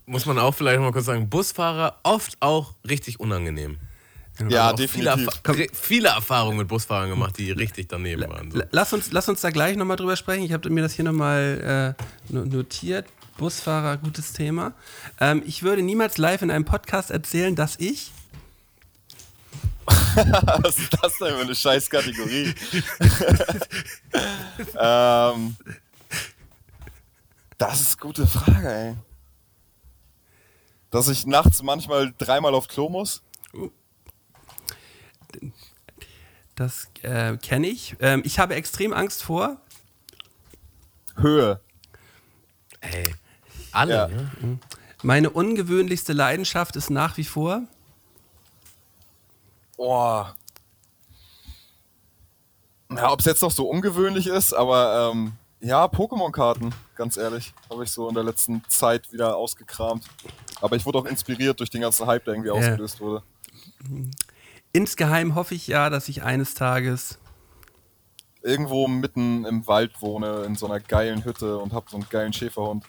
muss 0.07 0.27
man 0.27 0.39
auch 0.39 0.55
vielleicht 0.55 0.81
mal 0.81 0.93
kurz 0.93 1.07
sagen, 1.07 1.29
Busfahrer 1.31 1.97
oft 2.03 2.37
auch 2.41 2.75
richtig 2.89 3.21
unangenehm. 3.21 3.79
Ja, 4.49 4.75
viele, 4.77 5.05
definitiv. 5.15 5.29
Erfa- 5.45 5.57
re- 5.57 5.69
viele 5.73 6.09
Erfahrungen 6.09 6.59
mit 6.59 6.67
Busfahrern 6.69 7.09
gemacht, 7.09 7.39
die 7.39 7.53
richtig 7.53 7.89
daneben 7.89 8.29
waren. 8.29 8.51
So. 8.51 8.61
Lass 8.73 8.93
uns, 8.93 9.13
lass 9.13 9.29
uns 9.29 9.41
da 9.43 9.51
gleich 9.51 9.77
nochmal 9.77 9.97
drüber 9.97 10.17
sprechen. 10.17 10.43
Ich 10.43 10.53
habe 10.53 10.69
mir 10.71 10.83
das 10.83 10.93
hier 10.95 11.05
nochmal 11.05 11.95
äh, 11.97 12.33
no- 12.33 12.45
notiert. 12.45 13.07
Busfahrer, 13.37 13.97
gutes 13.97 14.33
Thema. 14.33 14.75
Ähm, 15.21 15.43
ich 15.45 15.63
würde 15.63 15.83
niemals 15.83 16.19
live 16.19 16.43
in 16.43 16.51
einem 16.51 16.65
Podcast 16.65 17.11
erzählen, 17.11 17.57
dass 17.57 17.77
ich. 17.77 18.13
Was 19.87 20.79
ist 20.79 20.97
das 21.03 21.19
denn 21.19 21.35
für 21.35 21.41
eine 21.41 21.55
scheiß 21.55 21.91
Kategorie? 21.91 22.55
ähm, 24.79 25.57
das 27.59 27.81
ist 27.81 27.95
eine 27.95 28.01
gute 28.01 28.27
Frage, 28.27 28.73
ey. 28.73 28.97
Dass 30.91 31.09
ich 31.09 31.27
nachts 31.27 31.63
manchmal 31.63 32.15
dreimal 32.17 32.55
auf 32.55 32.69
Klo 32.69 32.89
muss? 32.89 33.23
Das 36.55 36.89
äh, 37.03 37.37
kenne 37.39 37.67
ich. 37.67 37.97
Ähm, 37.99 38.23
ich 38.25 38.39
habe 38.39 38.55
extrem 38.55 38.93
Angst 38.93 39.25
vor. 39.25 39.61
Höhe. 41.17 41.61
Ey, 42.81 43.15
alle, 43.75 43.95
Ja. 43.95 44.09
ne? 44.09 44.59
Meine 45.03 45.29
ungewöhnlichste 45.31 46.13
Leidenschaft 46.15 46.77
ist 46.77 46.89
nach 46.91 47.17
wie 47.19 47.25
vor. 47.25 47.63
Boah. 49.77 50.35
Ja, 52.91 53.11
ob 53.13 53.19
es 53.21 53.27
jetzt 53.27 53.43
noch 53.43 53.51
so 53.51 53.69
ungewöhnlich 53.69 54.27
ist, 54.27 54.53
aber 54.53 55.11
ähm, 55.13 55.33
ja, 55.61 55.85
Pokémon-Karten, 55.87 56.73
ganz 56.95 57.17
ehrlich, 57.17 57.53
habe 57.71 57.85
ich 57.85 57.91
so 57.91 58.09
in 58.09 58.15
der 58.15 58.23
letzten 58.25 58.63
Zeit 58.69 59.13
wieder 59.13 59.37
ausgekramt. 59.37 60.05
Aber 60.61 60.77
ich 60.77 60.87
wurde 60.87 60.99
auch 60.99 61.07
inspiriert 61.07 61.59
durch 61.61 61.71
den 61.71 61.81
ganzen 61.81 62.07
Hype, 62.07 62.25
der 62.25 62.35
irgendwie 62.35 62.49
Ja. 62.51 62.55
ausgelöst 62.55 63.01
wurde. 63.01 63.23
Insgeheim 64.73 65.35
hoffe 65.35 65.55
ich 65.55 65.67
ja, 65.67 65.91
dass 65.91 66.09
ich 66.09 66.23
eines 66.23 66.55
Tages. 66.55 67.19
Irgendwo 68.43 68.87
mitten 68.89 69.45
im 69.47 69.67
Wald 69.67 70.01
wohne, 70.01 70.43
in 70.45 70.55
so 70.55 70.67
einer 70.67 70.81
geilen 70.81 71.25
Hütte 71.25 71.59
und 71.59 71.73
habe 71.73 71.87
so 71.91 71.97
einen 71.97 72.09
geilen 72.11 72.33
Schäferhund. 72.33 72.85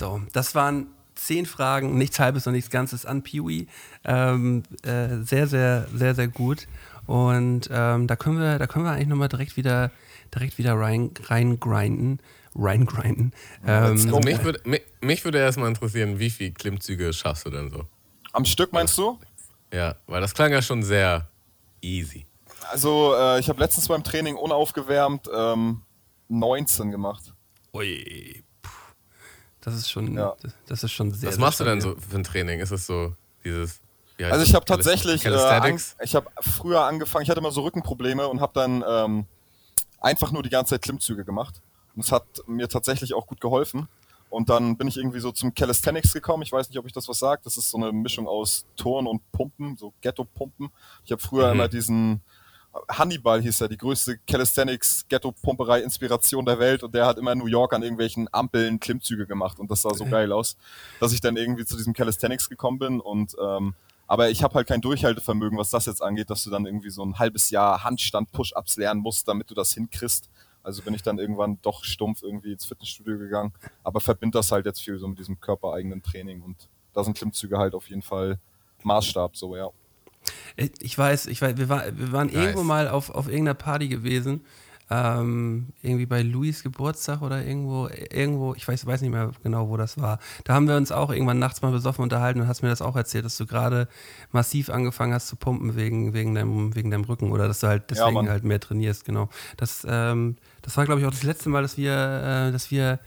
So, 0.00 0.22
das 0.32 0.54
waren 0.54 0.86
zehn 1.14 1.44
Fragen, 1.44 1.98
nichts 1.98 2.18
Halbes 2.18 2.46
und 2.46 2.54
nichts 2.54 2.70
Ganzes 2.70 3.04
an 3.04 3.22
Peewee. 3.22 3.66
Ähm, 4.02 4.62
äh, 4.82 5.18
sehr, 5.24 5.46
sehr, 5.46 5.86
sehr, 5.94 6.14
sehr 6.14 6.28
gut. 6.28 6.66
Und 7.04 7.68
ähm, 7.70 8.06
da 8.06 8.16
können 8.16 8.40
wir, 8.40 8.58
da 8.58 8.66
können 8.66 8.86
wir 8.86 8.92
eigentlich 8.92 9.08
nochmal 9.08 9.28
direkt 9.28 9.58
wieder, 9.58 9.90
direkt 10.34 10.56
wieder 10.56 10.74
rein, 10.74 11.10
reingrinden. 11.26 12.18
Reingrinden. 12.56 13.32
Let's 13.62 14.04
Ähm, 14.04 14.10
go. 14.10 14.16
Also 14.16 14.28
mich 14.28 14.42
würde 14.42 14.60
mich, 14.64 14.82
mich 15.02 15.22
würde 15.24 15.38
erstmal 15.38 15.68
interessieren, 15.68 16.18
wie 16.18 16.30
viele 16.30 16.52
Klimmzüge 16.52 17.12
schaffst 17.12 17.44
du 17.44 17.50
denn 17.50 17.68
so? 17.68 17.84
Am 18.32 18.46
Stück 18.46 18.72
meinst 18.72 18.96
du? 18.96 19.18
Ja, 19.70 19.96
weil 20.06 20.22
das 20.22 20.32
klang 20.32 20.50
ja 20.50 20.62
schon 20.62 20.82
sehr 20.82 21.28
easy. 21.82 22.24
Also, 22.70 23.14
äh, 23.14 23.38
ich 23.38 23.50
habe 23.50 23.60
letztens 23.60 23.86
beim 23.86 24.02
Training 24.02 24.36
unaufgewärmt 24.36 25.28
ähm, 25.32 25.82
19 26.28 26.90
gemacht. 26.90 27.34
ui. 27.74 28.42
Das 29.62 29.74
ist 29.74 29.90
schon, 29.90 30.14
Ja. 30.14 30.34
das 30.66 30.82
ist 30.84 30.92
schon 30.92 31.10
sehr. 31.12 31.28
Was 31.28 31.34
sehr 31.36 31.44
machst 31.44 31.60
du 31.60 31.64
denn 31.64 31.80
so 31.80 31.94
für 31.96 32.16
ein 32.16 32.24
Training? 32.24 32.60
Ist 32.60 32.70
es 32.70 32.86
so 32.86 33.14
dieses. 33.44 33.80
Also 34.18 34.38
das? 34.40 34.48
ich 34.48 34.54
habe 34.54 34.64
tatsächlich, 34.66 35.24
äh, 35.24 35.28
an, 35.28 35.34
Calisthenics? 35.34 35.96
ich 36.02 36.14
habe 36.14 36.28
früher 36.40 36.82
angefangen, 36.82 37.22
ich 37.22 37.30
hatte 37.30 37.40
immer 37.40 37.52
so 37.52 37.62
Rückenprobleme 37.62 38.28
und 38.28 38.40
habe 38.42 38.52
dann 38.54 38.84
ähm, 38.86 39.26
einfach 40.00 40.30
nur 40.32 40.42
die 40.42 40.50
ganze 40.50 40.74
Zeit 40.74 40.82
Klimmzüge 40.82 41.24
gemacht. 41.24 41.62
Und 41.96 42.04
es 42.04 42.12
hat 42.12 42.24
mir 42.46 42.68
tatsächlich 42.68 43.14
auch 43.14 43.26
gut 43.26 43.40
geholfen. 43.40 43.88
Und 44.28 44.48
dann 44.48 44.76
bin 44.76 44.86
ich 44.88 44.96
irgendwie 44.96 45.18
so 45.20 45.32
zum 45.32 45.54
Calisthenics 45.54 46.12
gekommen. 46.12 46.42
Ich 46.44 46.52
weiß 46.52 46.68
nicht, 46.68 46.78
ob 46.78 46.86
ich 46.86 46.92
das 46.92 47.08
was 47.08 47.18
sagt. 47.18 47.46
Das 47.46 47.56
ist 47.56 47.68
so 47.70 47.78
eine 47.78 47.90
Mischung 47.92 48.28
aus 48.28 48.64
Turn 48.76 49.06
und 49.08 49.22
Pumpen, 49.32 49.76
so 49.76 49.92
Ghetto-Pumpen. 50.02 50.70
Ich 51.04 51.10
habe 51.12 51.20
früher 51.20 51.46
Mhm. 51.48 51.52
immer 51.54 51.68
diesen 51.68 52.20
Hannibal 52.88 53.42
hieß 53.42 53.62
er, 53.62 53.68
die 53.68 53.76
größte 53.76 54.18
Calisthenics 54.26 55.04
Ghetto-Pumperei 55.08 55.80
Inspiration 55.82 56.44
der 56.44 56.58
Welt. 56.58 56.82
Und 56.82 56.94
der 56.94 57.06
hat 57.06 57.18
immer 57.18 57.32
in 57.32 57.38
New 57.38 57.46
York 57.46 57.72
an 57.72 57.82
irgendwelchen 57.82 58.28
Ampeln 58.32 58.78
Klimmzüge 58.78 59.26
gemacht. 59.26 59.58
Und 59.58 59.70
das 59.70 59.82
sah 59.82 59.94
so 59.94 60.04
geil 60.06 60.32
aus, 60.32 60.56
dass 61.00 61.12
ich 61.12 61.20
dann 61.20 61.36
irgendwie 61.36 61.64
zu 61.64 61.76
diesem 61.76 61.92
Calisthenics 61.92 62.48
gekommen 62.48 62.78
bin. 62.78 63.00
Und 63.00 63.36
ähm, 63.42 63.74
aber 64.06 64.28
ich 64.28 64.42
habe 64.42 64.54
halt 64.54 64.66
kein 64.66 64.80
Durchhaltevermögen, 64.80 65.56
was 65.56 65.70
das 65.70 65.86
jetzt 65.86 66.02
angeht, 66.02 66.30
dass 66.30 66.42
du 66.42 66.50
dann 66.50 66.66
irgendwie 66.66 66.90
so 66.90 67.04
ein 67.04 67.20
halbes 67.20 67.50
Jahr 67.50 67.84
Handstand 67.84 68.32
Push-ups 68.32 68.76
lernen 68.76 69.00
musst, 69.02 69.28
damit 69.28 69.48
du 69.50 69.54
das 69.54 69.72
hinkriegst. 69.74 70.28
Also 70.64 70.82
bin 70.82 70.94
ich 70.94 71.02
dann 71.02 71.18
irgendwann 71.18 71.58
doch 71.62 71.84
stumpf 71.84 72.22
irgendwie 72.22 72.52
ins 72.52 72.66
Fitnessstudio 72.66 73.18
gegangen, 73.18 73.52
aber 73.84 74.00
verbind 74.00 74.34
das 74.34 74.50
halt 74.50 74.66
jetzt 74.66 74.82
viel 74.82 74.98
so 74.98 75.06
mit 75.06 75.18
diesem 75.18 75.40
körpereigenen 75.40 76.02
Training. 76.02 76.42
Und 76.42 76.68
da 76.92 77.04
sind 77.04 77.16
Klimmzüge 77.16 77.56
halt 77.56 77.72
auf 77.72 77.88
jeden 77.88 78.02
Fall 78.02 78.40
Maßstab 78.82 79.36
so, 79.36 79.56
ja. 79.56 79.70
Ich 80.56 80.96
weiß, 80.96 81.26
ich 81.26 81.40
weiß, 81.40 81.56
wir, 81.56 81.68
war, 81.68 81.84
wir 81.96 82.12
waren 82.12 82.26
Nice. 82.28 82.36
irgendwo 82.36 82.62
mal 82.62 82.88
auf, 82.88 83.10
auf 83.10 83.26
irgendeiner 83.26 83.54
Party 83.54 83.88
gewesen. 83.88 84.42
Ähm, 84.92 85.68
irgendwie 85.82 86.06
bei 86.06 86.20
Louis 86.22 86.64
Geburtstag 86.64 87.22
oder 87.22 87.44
irgendwo, 87.44 87.88
irgendwo, 88.10 88.54
ich 88.56 88.66
weiß, 88.66 88.84
weiß 88.86 89.02
nicht 89.02 89.12
mehr 89.12 89.30
genau, 89.44 89.68
wo 89.68 89.76
das 89.76 90.00
war. 90.00 90.18
Da 90.42 90.54
haben 90.54 90.66
wir 90.66 90.76
uns 90.76 90.90
auch 90.90 91.10
irgendwann 91.12 91.38
nachts 91.38 91.62
mal 91.62 91.70
besoffen 91.70 92.02
unterhalten 92.02 92.40
und 92.40 92.48
hast 92.48 92.62
mir 92.62 92.70
das 92.70 92.82
auch 92.82 92.96
erzählt, 92.96 93.24
dass 93.24 93.36
du 93.36 93.46
gerade 93.46 93.86
massiv 94.32 94.68
angefangen 94.68 95.14
hast 95.14 95.28
zu 95.28 95.36
pumpen 95.36 95.76
wegen, 95.76 96.12
wegen, 96.12 96.34
deinem, 96.34 96.74
wegen 96.74 96.90
deinem 96.90 97.04
Rücken 97.04 97.30
oder 97.30 97.46
dass 97.46 97.60
du 97.60 97.68
halt 97.68 97.84
deswegen 97.88 98.14
Mann. 98.14 98.28
halt 98.28 98.42
mehr 98.42 98.58
trainierst, 98.58 99.04
genau. 99.04 99.28
Das, 99.56 99.86
ähm, 99.88 100.36
das 100.62 100.76
war, 100.76 100.86
glaube 100.86 101.00
ich, 101.00 101.06
auch 101.06 101.12
das 101.12 101.22
letzte 101.22 101.50
Mal, 101.50 101.62
dass 101.62 101.76
wir, 101.76 101.92
äh, 102.48 102.52
dass 102.52 102.72
wir 102.72 102.98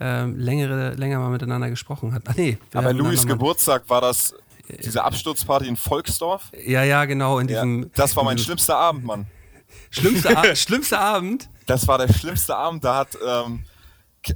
ähm, 0.00 0.38
längere, 0.38 0.94
länger 0.94 1.18
mal 1.18 1.28
miteinander 1.30 1.68
gesprochen 1.68 2.14
hatten. 2.14 2.28
Ach 2.30 2.36
nee, 2.36 2.56
Aber 2.72 2.94
Louis 2.94 3.26
Geburtstag 3.26 3.88
war 3.90 4.00
das 4.00 4.34
diese 4.84 5.04
Absturzparty 5.04 5.66
in 5.68 5.76
Volksdorf. 5.76 6.50
Ja, 6.64 6.82
ja, 6.82 7.04
genau, 7.04 7.38
in 7.38 7.48
Ja, 7.48 7.54
diesem. 7.64 7.90
das 7.94 8.16
war 8.16 8.24
mein 8.24 8.38
schlimmster 8.38 8.76
Abend, 8.76 9.04
Mann. 9.04 9.26
schlimmster, 9.90 10.54
schlimmster 10.56 11.00
Abend. 11.00 11.48
Das 11.66 11.86
war 11.88 11.98
der 11.98 12.12
schlimmste 12.12 12.56
Abend. 12.56 12.84
Da 12.84 12.96
hat 12.98 13.16
ähm, 13.26 13.64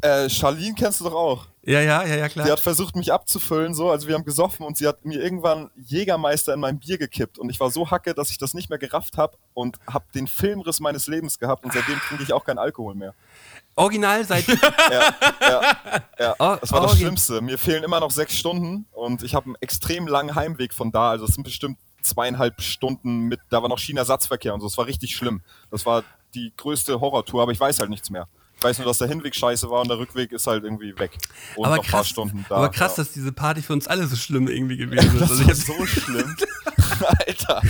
äh, 0.03 0.28
Charlene 0.28 0.74
kennst 0.76 1.01
du 1.01 1.05
doch 1.05 1.14
auch. 1.14 1.47
Ja, 1.62 1.80
ja, 1.80 2.04
ja, 2.06 2.16
ja, 2.16 2.28
klar. 2.30 2.46
Die 2.46 2.52
hat 2.52 2.61
versucht, 2.61 2.96
mich 2.96 3.12
abzufüllen, 3.12 3.74
so. 3.74 3.90
Also 3.90 4.08
wir 4.08 4.14
haben 4.14 4.24
gesoffen 4.24 4.64
und 4.64 4.78
sie 4.78 4.88
hat 4.88 5.04
mir 5.04 5.22
irgendwann 5.22 5.70
Jägermeister 5.76 6.54
in 6.54 6.61
mein 6.61 6.78
Bier 6.78 6.96
gekippt. 6.96 7.38
Und 7.38 7.50
ich 7.50 7.61
war 7.61 7.70
so 7.70 7.90
hacke, 7.90 8.14
dass 8.14 8.30
ich 8.30 8.38
das 8.38 8.54
nicht 8.54 8.70
mehr 8.70 8.78
gerafft 8.78 9.18
habe 9.18 9.36
und 9.52 9.76
habe 9.86 10.06
den 10.14 10.26
Filmriss 10.26 10.80
meines 10.80 11.06
Lebens 11.06 11.38
gehabt. 11.38 11.64
Und 11.64 11.74
seitdem 11.74 11.98
trinke 12.00 12.22
ich 12.22 12.32
auch 12.32 12.44
keinen 12.44 12.58
Alkohol 12.58 12.94
mehr. 12.94 13.14
Original 13.76 14.24
seit. 14.24 14.46
Ja, 14.90 15.14
ja, 15.40 15.62
ja. 16.18 16.34
Oh, 16.38 16.56
Das 16.61 16.72
war 16.72 16.80
das 16.80 16.96
Schlimmste. 16.96 17.42
Mir 17.42 17.58
fehlen 17.58 17.84
immer 17.84 18.00
noch 18.00 18.11
sechs 18.11 18.36
Stunden 18.36 18.86
und 18.92 19.22
ich 19.22 19.34
habe 19.34 19.46
einen 19.46 19.56
extrem 19.61 20.06
langen 20.06 20.34
Heimweg 20.34 20.72
von 20.72 20.90
da. 20.90 21.11
Also 21.11 21.26
es 21.26 21.34
sind 21.34 21.44
bestimmt 21.44 21.78
zweieinhalb 22.02 22.62
Stunden 22.62 23.28
mit, 23.28 23.40
da 23.50 23.62
war 23.62 23.68
noch 23.68 23.78
China-Satzverkehr 23.78 24.54
und 24.54 24.61
so. 24.61 24.66
Das 24.66 24.78
war 24.78 24.86
richtig 24.86 25.14
schlimm. 25.14 25.42
Das 25.70 25.84
war 25.84 26.04
die 26.34 26.52
größte 26.56 27.00
Horrortour, 27.00 27.42
aber 27.42 27.52
ich 27.52 27.61
weiß 27.61 27.80
halt 27.80 27.90
nichts 27.90 28.08
mehr. 28.08 28.28
Ich 28.61 28.64
weiß 28.64 28.76
nur, 28.78 28.86
dass 28.88 28.98
der 28.98 29.08
Hinweg 29.08 29.34
scheiße 29.34 29.70
war 29.70 29.80
und 29.80 29.88
der 29.88 29.98
Rückweg 29.98 30.32
ist 30.32 30.46
halt 30.46 30.64
irgendwie 30.64 30.96
weg. 30.98 31.16
Und 31.56 31.64
aber 31.64 31.76
noch 31.76 31.84
ein 31.84 31.90
paar 31.90 32.00
krass, 32.00 32.08
Stunden 32.11 32.44
da. 32.46 32.56
aber 32.56 32.68
krass, 32.68 32.98
ja. 32.98 33.02
dass 33.04 33.12
diese 33.12 33.32
Party 33.32 33.62
für 33.62 33.72
uns 33.72 33.86
alle 33.86 34.06
so 34.06 34.16
schlimm 34.16 34.48
irgendwie 34.48 34.76
gewesen 34.76 35.14
ist. 35.14 35.20
das 35.22 35.30
Also 35.30 35.44
hab, 35.46 35.54
so 35.56 35.86
schlimm. 35.86 36.36
Alter. 37.26 37.62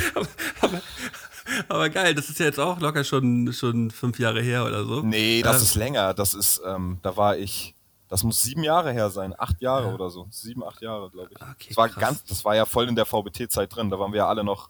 aber 1.69 1.89
geil, 1.91 2.15
das 2.15 2.29
ist 2.29 2.41
ja 2.41 2.47
jetzt 2.47 2.59
auch 2.59 2.81
locker 2.81 3.05
schon, 3.05 3.53
schon 3.53 3.91
fünf 3.93 4.19
Jahre 4.19 4.43
her 4.43 4.65
oder 4.65 4.85
so. 4.85 5.03
Nee, 5.03 5.43
das 5.43 5.59
Ähm, 5.59 5.63
ist 5.63 5.75
länger. 5.77 6.15
Das 6.15 6.35
ist, 6.35 6.61
ähm, 6.67 6.99
da 7.03 7.17
war 7.17 7.37
ich, 7.37 7.75
das 8.09 8.25
muss 8.25 8.43
sieben 8.43 8.65
Jahre 8.65 8.93
her 8.93 9.11
sein. 9.11 9.33
Acht 9.39 9.61
Jahre 9.63 9.95
oder 9.95 10.11
so. 10.11 10.27
Sieben, 10.31 10.65
acht 10.65 10.83
Jahre, 10.83 11.09
glaube 11.11 11.29
ich. 11.33 11.41
Okay, 11.41 11.67
das, 11.69 11.77
war 11.77 11.89
krass. 11.89 12.01
ganz, 12.01 12.25
das 12.25 12.45
war 12.45 12.57
ja 12.57 12.67
voll 12.67 12.89
in 12.89 12.97
der 12.97 13.07
VBT-Zeit 13.07 13.75
drin. 13.75 13.91
Da 13.91 13.99
waren 14.01 14.13
wir 14.13 14.19
ja 14.19 14.29
alle 14.29 14.43
noch, 14.43 14.69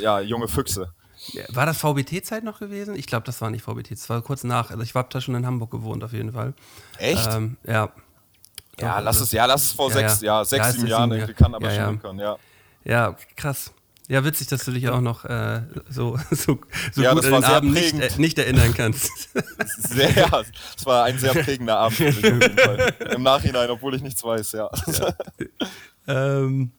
ja, 0.00 0.20
junge 0.20 0.48
Füchse. 0.48 0.90
War 1.48 1.66
das 1.66 1.78
VBT-Zeit 1.78 2.44
noch 2.44 2.58
gewesen? 2.58 2.96
Ich 2.96 3.06
glaube, 3.06 3.24
das 3.24 3.40
war 3.40 3.50
nicht 3.50 3.62
VBT, 3.62 3.92
das 3.92 4.08
war 4.10 4.22
kurz 4.22 4.44
nach. 4.44 4.70
Also 4.70 4.82
ich 4.82 4.94
habe 4.94 5.08
da 5.10 5.20
schon 5.20 5.34
in 5.34 5.46
Hamburg 5.46 5.70
gewohnt, 5.70 6.02
auf 6.02 6.12
jeden 6.12 6.32
Fall. 6.32 6.54
Echt? 6.98 7.28
Ähm, 7.32 7.56
ja. 7.64 7.90
ja, 8.78 8.98
lass 8.98 9.20
es, 9.20 9.32
ja, 9.32 9.46
lass 9.46 9.64
es 9.64 9.72
vor 9.72 9.88
Ja, 9.90 9.94
sechs, 9.94 10.20
ja. 10.20 10.38
ja, 10.38 10.44
sechs, 10.44 10.66
Ja, 10.66 10.72
sieben 10.72 10.86
Jahren 10.88 11.12
irgendwie, 11.12 11.34
kann 11.34 11.54
aber 11.54 11.66
ja, 11.66 11.74
schon 11.74 11.82
ja. 11.82 11.90
hinkommen, 11.90 12.20
ja. 12.20 12.36
Ja, 12.84 13.16
krass. 13.36 13.72
Ja, 14.08 14.24
witzig, 14.24 14.48
dass 14.48 14.64
du 14.64 14.72
dich 14.72 14.88
auch 14.88 15.00
noch 15.00 15.24
äh, 15.24 15.62
so, 15.88 16.18
so, 16.30 16.58
so 16.92 17.02
Ja, 17.02 17.14
gut 17.14 17.24
an 17.24 17.32
den 17.32 17.44
Abend 17.44 17.72
nicht, 17.72 17.94
äh, 17.94 18.10
nicht 18.18 18.38
erinnern 18.38 18.74
kannst. 18.74 19.10
Sehr, 19.78 20.44
es 20.76 20.84
war 20.84 21.04
ein 21.04 21.18
sehr 21.18 21.32
prägender 21.32 21.78
Abend. 21.78 22.00
Im 23.14 23.22
Nachhinein, 23.22 23.70
obwohl 23.70 23.94
ich 23.94 24.02
nichts 24.02 24.22
weiß, 24.22 24.52
ja. 24.52 24.70
ähm, 26.08 26.72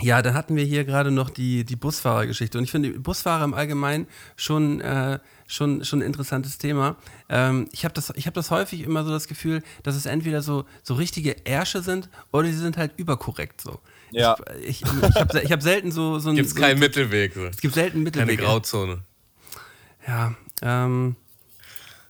ja, 0.00 0.22
dann 0.22 0.34
hatten 0.34 0.56
wir 0.56 0.64
hier 0.64 0.84
gerade 0.84 1.10
noch 1.10 1.30
die, 1.30 1.64
die 1.64 1.76
Busfahrergeschichte. 1.76 2.58
Und 2.58 2.64
ich 2.64 2.70
finde 2.70 2.90
Busfahrer 2.98 3.44
im 3.44 3.54
Allgemeinen 3.54 4.06
schon, 4.36 4.80
äh, 4.80 5.18
schon, 5.46 5.84
schon 5.84 6.00
ein 6.00 6.06
interessantes 6.06 6.58
Thema. 6.58 6.96
Ähm, 7.28 7.68
ich 7.72 7.84
habe 7.84 7.94
das, 7.94 8.12
ich 8.16 8.26
hab 8.26 8.34
das 8.34 8.50
häufig 8.50 8.82
immer 8.82 9.04
so 9.04 9.10
das 9.10 9.28
Gefühl, 9.28 9.62
dass 9.82 9.96
es 9.96 10.06
entweder 10.06 10.42
so, 10.42 10.64
so 10.82 10.94
richtige 10.94 11.46
Ärsche 11.46 11.82
sind 11.82 12.08
oder 12.32 12.48
sie 12.48 12.56
sind 12.56 12.76
halt 12.76 12.92
überkorrekt 12.96 13.60
so. 13.60 13.80
Ja. 14.10 14.36
Ich, 14.62 14.82
ich, 14.82 15.02
ich 15.08 15.14
habe 15.14 15.40
ich 15.40 15.52
hab 15.52 15.62
selten 15.62 15.92
so, 15.92 16.18
so 16.18 16.30
ein. 16.30 16.36
Gibt 16.36 16.48
es 16.48 16.54
so, 16.54 16.60
keinen 16.60 16.80
Mittelweg. 16.80 17.34
So. 17.34 17.44
Es 17.46 17.60
gibt 17.60 17.74
selten 17.74 18.04
Keine 18.04 18.04
Mittelwege. 18.04 18.42
Grauzone. 18.42 19.02
Ja, 20.06 20.34
ähm, 20.62 21.16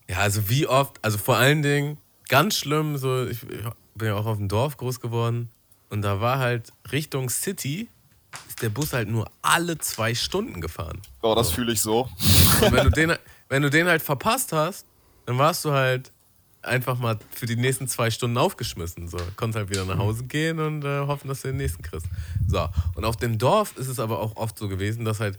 Ja, 0.08 0.18
also 0.18 0.48
wie 0.48 0.66
oft, 0.66 0.98
also 1.02 1.18
vor 1.18 1.36
allen 1.36 1.62
Dingen, 1.62 1.98
ganz 2.28 2.56
schlimm, 2.56 2.96
so, 2.96 3.26
ich, 3.26 3.42
ich 3.42 3.64
bin 3.94 4.08
ja 4.08 4.14
auch 4.14 4.26
auf 4.26 4.38
dem 4.38 4.48
Dorf 4.48 4.76
groß 4.76 5.00
geworden 5.00 5.50
und 5.90 6.02
da 6.02 6.20
war 6.20 6.38
halt 6.38 6.72
Richtung 6.90 7.28
City, 7.28 7.88
ist 8.48 8.62
der 8.62 8.70
Bus 8.70 8.92
halt 8.92 9.08
nur 9.08 9.30
alle 9.42 9.76
zwei 9.78 10.14
Stunden 10.14 10.60
gefahren. 10.60 11.02
Oh, 11.22 11.34
das 11.34 11.50
fühle 11.50 11.72
ich 11.72 11.82
so. 11.82 12.08
Und 12.62 12.72
wenn 12.72 12.84
du, 12.84 12.90
den, 12.90 13.14
wenn 13.48 13.62
du 13.62 13.70
den 13.70 13.86
halt 13.86 14.00
verpasst 14.00 14.52
hast, 14.52 14.86
dann 15.26 15.36
warst 15.38 15.64
du 15.64 15.72
halt 15.72 16.12
einfach 16.62 16.98
mal 16.98 17.18
für 17.30 17.46
die 17.46 17.56
nächsten 17.56 17.88
zwei 17.88 18.10
Stunden 18.10 18.38
aufgeschmissen. 18.38 19.08
So. 19.08 19.18
Konntest 19.36 19.58
halt 19.58 19.70
wieder 19.70 19.84
nach 19.84 19.98
Hause 19.98 20.24
gehen 20.24 20.60
und 20.60 20.84
äh, 20.84 21.00
hoffen, 21.00 21.28
dass 21.28 21.42
du 21.42 21.48
den 21.48 21.56
nächsten 21.56 21.82
kriegst. 21.82 22.06
So. 22.46 22.68
Und 22.94 23.04
auf 23.04 23.16
dem 23.16 23.38
Dorf 23.38 23.76
ist 23.76 23.88
es 23.88 23.98
aber 23.98 24.20
auch 24.20 24.36
oft 24.36 24.58
so 24.58 24.68
gewesen, 24.68 25.04
dass 25.04 25.20
halt 25.20 25.38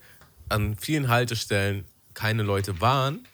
an 0.49 0.75
vielen 0.75 1.07
Haltestellen 1.07 1.85
keine 2.13 2.43
Leute 2.43 2.81
waren 2.81 3.25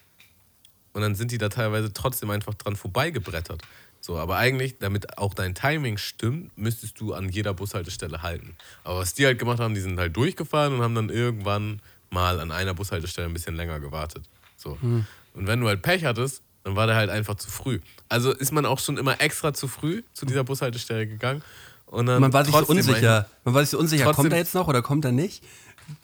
und 0.92 1.02
dann 1.02 1.14
sind 1.14 1.32
die 1.32 1.38
da 1.38 1.48
teilweise 1.48 1.92
trotzdem 1.92 2.30
einfach 2.30 2.54
dran 2.54 2.76
vorbeigebrettert. 2.76 3.62
So, 4.00 4.16
aber 4.16 4.36
eigentlich, 4.36 4.78
damit 4.78 5.18
auch 5.18 5.34
dein 5.34 5.54
Timing 5.54 5.98
stimmt, 5.98 6.56
müsstest 6.56 7.00
du 7.00 7.14
an 7.14 7.28
jeder 7.28 7.52
Bushaltestelle 7.54 8.22
halten. 8.22 8.56
Aber 8.84 8.98
was 9.00 9.14
die 9.14 9.26
halt 9.26 9.38
gemacht 9.38 9.58
haben, 9.60 9.74
die 9.74 9.80
sind 9.80 9.98
halt 9.98 10.16
durchgefahren 10.16 10.74
und 10.74 10.82
haben 10.82 10.94
dann 10.94 11.10
irgendwann 11.10 11.80
mal 12.10 12.40
an 12.40 12.50
einer 12.52 12.74
Bushaltestelle 12.74 13.26
ein 13.28 13.34
bisschen 13.34 13.56
länger 13.56 13.80
gewartet. 13.80 14.24
So. 14.56 14.78
Und 14.80 15.06
wenn 15.46 15.60
du 15.60 15.68
halt 15.68 15.82
Pech 15.82 16.04
hattest, 16.04 16.42
dann 16.64 16.74
war 16.76 16.86
der 16.86 16.96
halt 16.96 17.10
einfach 17.10 17.34
zu 17.36 17.50
früh. 17.50 17.80
Also 18.08 18.32
ist 18.32 18.52
man 18.52 18.66
auch 18.66 18.78
schon 18.78 18.96
immer 18.98 19.20
extra 19.20 19.52
zu 19.52 19.68
früh 19.68 20.02
zu 20.14 20.26
dieser 20.26 20.44
Bushaltestelle 20.44 21.06
gegangen. 21.06 21.42
Und 21.86 22.06
dann 22.06 22.20
man 22.20 22.32
war 22.32 22.44
sich 22.44 22.54
so 22.54 22.66
unsicher. 22.66 23.28
Man 23.44 23.54
war 23.54 23.62
sich 23.62 23.70
so 23.70 23.78
unsicher, 23.78 24.04
Trotzdem- 24.04 24.22
kommt 24.24 24.32
er 24.32 24.38
jetzt 24.38 24.54
noch 24.54 24.68
oder 24.68 24.82
kommt 24.82 25.04
er 25.04 25.12
nicht? 25.12 25.42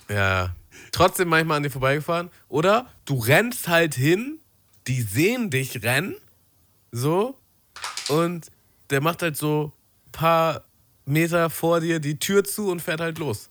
Ja. 0.09 0.55
Trotzdem 0.93 1.29
manchmal 1.29 1.59
an 1.59 1.63
dir 1.63 1.71
vorbeigefahren. 1.71 2.31
Oder 2.49 2.87
du 3.05 3.19
rennst 3.19 3.69
halt 3.69 3.95
hin, 3.95 4.39
die 4.87 5.03
sehen 5.03 5.51
dich 5.51 5.83
rennen, 5.83 6.15
so, 6.93 7.37
und 8.09 8.51
der 8.91 9.01
macht 9.01 9.23
halt 9.23 9.37
so 9.37 9.73
ein 10.07 10.13
paar 10.13 10.65
Meter 11.07 11.51
vor 11.51 11.81
dir 11.81 12.01
die 12.01 12.19
Tür 12.19 12.45
zu 12.45 12.71
und 12.71 12.81
fährt 12.81 13.01
halt 13.01 13.19
los. 13.19 13.51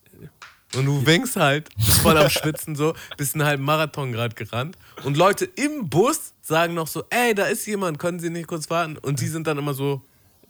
Und 0.75 0.85
du 0.85 1.05
winkst 1.05 1.35
halt, 1.35 1.69
voll 2.01 2.17
am 2.17 2.29
Schwitzen 2.31 2.75
so, 2.75 2.95
bist 3.15 3.35
einen 3.35 3.45
halben 3.45 3.63
Marathon 3.63 4.11
gerade 4.11 4.33
gerannt. 4.33 4.75
Und 5.03 5.17
Leute 5.17 5.45
im 5.45 5.87
Bus 5.87 6.33
sagen 6.41 6.73
noch 6.73 6.87
so, 6.87 7.03
ey, 7.11 7.35
da 7.35 7.45
ist 7.45 7.67
jemand, 7.67 7.99
können 7.99 8.19
Sie 8.19 8.31
nicht 8.31 8.47
kurz 8.47 8.69
warten? 8.71 8.97
Und 8.97 9.19
die 9.21 9.27
sind 9.27 9.45
dann 9.45 9.59
immer 9.59 9.75
so, 9.75 10.01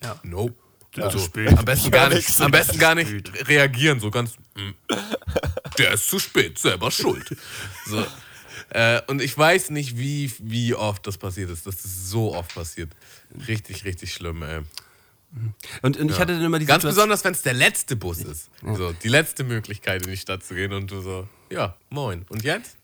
Ja. 0.02 0.18
nope. 0.24 0.56
Ja. 0.96 1.06
Also. 1.06 1.28
Am 1.58 1.66
besten 1.66 1.90
gar 1.92 2.10
nicht, 2.10 2.40
am 2.40 2.52
besten 2.52 2.78
gar 2.78 2.94
nicht 2.96 3.10
reagieren, 3.50 4.00
so 4.00 4.12
ganz. 4.12 4.36
mm. 4.56 4.70
Der 5.80 5.94
ist 5.94 6.08
zu 6.08 6.20
spät, 6.20 6.60
selber 6.60 6.92
schuld. 6.92 7.36
So. 7.88 8.06
Äh, 8.74 9.02
und 9.08 9.22
ich 9.22 9.38
weiß 9.38 9.70
nicht, 9.70 9.98
wie, 9.98 10.32
wie 10.40 10.74
oft 10.74 11.06
das 11.06 11.18
passiert 11.18 11.50
ist. 11.52 11.68
Das 11.68 11.76
ist 11.86 12.10
so 12.10 12.34
oft 12.36 12.56
passiert. 12.56 12.92
Richtig, 13.48 13.86
richtig 13.86 14.14
schlimm, 14.14 14.42
ey. 14.42 14.62
Und, 15.82 15.98
und 15.98 16.12
ich 16.12 16.20
hatte 16.20 16.34
dann 16.34 16.44
immer 16.44 16.60
die 16.60 16.66
Ganz 16.66 16.82
Situation- 16.82 16.96
besonders, 17.10 17.24
wenn 17.24 17.34
es 17.34 17.42
der 17.42 17.54
letzte 17.54 17.96
Bus 17.96 18.20
ist. 18.20 18.50
So, 18.62 18.92
die 18.94 19.08
letzte 19.08 19.44
Möglichkeit, 19.44 20.04
in 20.04 20.12
die 20.12 20.18
Stadt 20.18 20.44
zu 20.44 20.54
gehen 20.56 20.74
und 20.74 20.92
du 20.92 21.02
so, 21.02 21.28
ja, 21.50 21.76
moin. 21.90 22.26
Und 22.30 22.44
jetzt? 22.44 22.78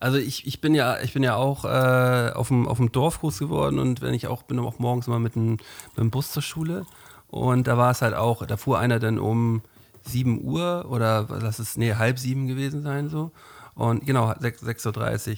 Also 0.00 0.18
ich, 0.18 0.46
ich 0.46 0.60
bin 0.60 0.74
ja, 0.74 1.00
ich 1.00 1.12
bin 1.12 1.22
ja 1.22 1.36
auch 1.36 1.64
äh, 1.64 2.32
auf, 2.32 2.48
dem, 2.48 2.66
auf 2.66 2.78
dem 2.78 2.90
Dorf 2.90 3.20
groß 3.20 3.38
geworden 3.38 3.78
und 3.78 4.00
wenn 4.00 4.14
ich 4.14 4.26
auch 4.26 4.42
bin 4.42 4.58
auch 4.58 4.78
morgens 4.80 5.06
immer 5.06 5.20
mit 5.20 5.34
dem, 5.36 5.52
mit 5.52 5.98
dem 5.98 6.10
Bus 6.10 6.32
zur 6.32 6.42
Schule. 6.42 6.86
Und 7.28 7.66
da 7.66 7.76
war 7.76 7.90
es 7.90 8.02
halt 8.02 8.14
auch, 8.14 8.44
da 8.46 8.56
fuhr 8.56 8.78
einer 8.78 8.98
dann 8.98 9.18
um 9.18 9.62
7 10.04 10.42
Uhr 10.42 10.86
oder 10.88 11.26
lass 11.40 11.58
es, 11.58 11.76
nee, 11.76 11.94
halb 11.94 12.18
sieben 12.18 12.46
gewesen 12.46 12.82
sein 12.82 13.08
so. 13.08 13.30
Und 13.78 14.04
genau, 14.04 14.34
6 14.38 14.62
6.30 14.64 15.30
Uhr. 15.30 15.36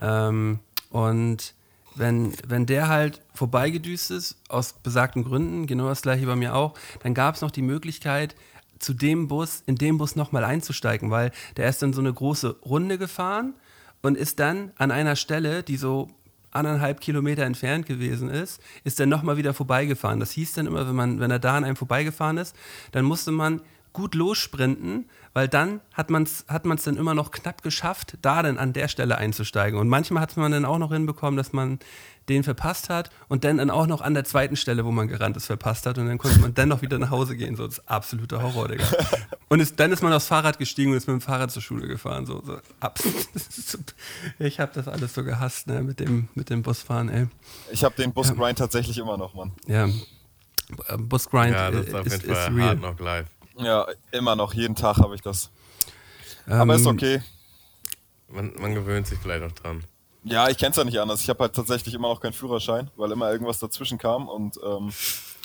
Ähm, 0.00 0.58
und 0.90 1.54
wenn, 1.94 2.32
wenn 2.48 2.66
der 2.66 2.88
halt 2.88 3.20
vorbeigedüst 3.34 4.10
ist, 4.10 4.36
aus 4.48 4.72
besagten 4.72 5.22
Gründen, 5.22 5.66
genau 5.66 5.88
das 5.88 6.02
gleiche 6.02 6.26
bei 6.26 6.34
mir 6.34 6.56
auch, 6.56 6.74
dann 7.02 7.14
gab 7.14 7.36
es 7.36 7.42
noch 7.42 7.50
die 7.50 7.62
Möglichkeit, 7.62 8.34
zu 8.78 8.94
dem 8.94 9.28
Bus, 9.28 9.62
in 9.66 9.76
dem 9.76 9.98
Bus 9.98 10.16
nochmal 10.16 10.44
einzusteigen, 10.44 11.10
weil 11.10 11.30
der 11.56 11.68
ist 11.68 11.82
dann 11.82 11.92
so 11.92 12.00
eine 12.00 12.12
große 12.12 12.56
Runde 12.64 12.98
gefahren 12.98 13.54
und 14.02 14.16
ist 14.16 14.40
dann 14.40 14.72
an 14.76 14.90
einer 14.90 15.14
Stelle, 15.14 15.62
die 15.62 15.76
so 15.76 16.08
anderthalb 16.50 17.00
Kilometer 17.00 17.44
entfernt 17.44 17.86
gewesen 17.86 18.30
ist, 18.30 18.60
ist 18.84 18.98
dann 18.98 19.08
nochmal 19.08 19.36
wieder 19.36 19.54
vorbeigefahren. 19.54 20.20
Das 20.20 20.32
hieß 20.32 20.54
dann 20.54 20.66
immer, 20.66 20.88
wenn, 20.88 20.94
man, 20.94 21.20
wenn 21.20 21.30
er 21.30 21.38
da 21.38 21.56
an 21.56 21.64
einem 21.64 21.76
vorbeigefahren 21.76 22.38
ist, 22.38 22.56
dann 22.92 23.04
musste 23.04 23.30
man 23.30 23.60
gut 23.94 24.14
lossprinten, 24.14 25.08
weil 25.32 25.48
dann 25.48 25.80
hat 25.94 26.10
man 26.10 26.24
es 26.24 26.44
hat 26.48 26.66
man's 26.66 26.82
dann 26.84 26.96
immer 26.98 27.14
noch 27.14 27.30
knapp 27.30 27.62
geschafft, 27.62 28.18
da 28.20 28.42
dann 28.42 28.58
an 28.58 28.72
der 28.74 28.88
Stelle 28.88 29.16
einzusteigen. 29.16 29.78
Und 29.78 29.88
manchmal 29.88 30.22
hat 30.22 30.36
man 30.36 30.52
dann 30.52 30.66
auch 30.66 30.78
noch 30.78 30.92
hinbekommen, 30.92 31.38
dass 31.38 31.52
man 31.54 31.78
den 32.28 32.42
verpasst 32.42 32.88
hat 32.88 33.10
und 33.28 33.44
dann, 33.44 33.58
dann 33.58 33.70
auch 33.70 33.86
noch 33.86 34.00
an 34.00 34.14
der 34.14 34.24
zweiten 34.24 34.56
Stelle, 34.56 34.84
wo 34.84 34.90
man 34.90 35.08
gerannt 35.08 35.36
ist, 35.36 35.46
verpasst 35.46 35.86
hat 35.86 35.98
und 35.98 36.06
dann 36.06 36.18
konnte 36.18 36.40
man 36.40 36.54
dann 36.54 36.68
noch 36.70 36.82
wieder 36.82 36.98
nach 36.98 37.10
Hause 37.10 37.36
gehen. 37.36 37.54
So, 37.56 37.66
das 37.66 37.78
ist 37.78 37.88
absoluter 37.88 38.42
Horror, 38.42 38.68
Digga. 38.68 38.84
Und 39.50 39.60
ist, 39.60 39.78
dann 39.78 39.92
ist 39.92 40.02
man 40.02 40.12
aufs 40.12 40.26
Fahrrad 40.26 40.58
gestiegen 40.58 40.90
und 40.90 40.96
ist 40.96 41.06
mit 41.06 41.14
dem 41.14 41.20
Fahrrad 41.20 41.50
zur 41.50 41.62
Schule 41.62 41.86
gefahren. 41.86 42.26
So, 42.26 42.42
so. 42.44 42.58
Ab- 42.80 42.98
das 43.34 43.46
ist 43.56 43.68
so- 43.72 43.78
Ich 44.40 44.58
habe 44.58 44.72
das 44.74 44.88
alles 44.88 45.14
so 45.14 45.22
gehasst, 45.22 45.68
ne, 45.68 45.80
mit 45.82 46.00
dem, 46.00 46.28
mit 46.34 46.50
dem 46.50 46.62
Busfahren, 46.62 47.08
ey. 47.08 47.28
Ich 47.70 47.84
habe 47.84 47.94
den 47.94 48.12
Busgrind 48.12 48.58
tatsächlich 48.58 48.98
immer 48.98 49.16
noch, 49.16 49.34
Mann. 49.34 49.52
Ja. 49.66 49.84
Äh, 50.88 50.96
Busgrind 50.98 51.52
Ja, 51.52 51.70
das 51.70 51.86
äh, 51.86 51.88
ist 51.88 51.94
auf 51.94 52.06
ist, 52.06 52.12
jeden 52.22 52.32
ist 52.32 52.38
Fall 52.38 52.54
real. 52.54 52.68
hart 52.68 52.80
noch 52.80 52.98
live. 52.98 53.26
Ja, 53.58 53.86
immer 54.12 54.36
noch, 54.36 54.52
jeden 54.54 54.74
Tag 54.74 54.96
habe 54.98 55.14
ich 55.14 55.20
das. 55.20 55.50
Aber 56.46 56.74
ist 56.74 56.82
Ähm, 56.86 56.88
okay. 56.94 57.22
Man, 58.28 58.52
man 58.58 58.74
gewöhnt 58.74 59.06
sich 59.06 59.18
vielleicht 59.18 59.44
auch 59.44 59.52
dran. 59.52 59.84
Ja, 60.24 60.48
ich 60.48 60.56
kenn's 60.58 60.76
ja 60.76 60.84
nicht 60.84 60.98
anders. 60.98 61.20
Ich 61.20 61.28
habe 61.28 61.40
halt 61.44 61.54
tatsächlich 61.54 61.94
immer 61.94 62.08
noch 62.08 62.20
keinen 62.20 62.32
Führerschein, 62.32 62.90
weil 62.96 63.12
immer 63.12 63.30
irgendwas 63.30 63.58
dazwischen 63.58 63.98
kam 63.98 64.28
und 64.28 64.58
ähm, 64.64 64.92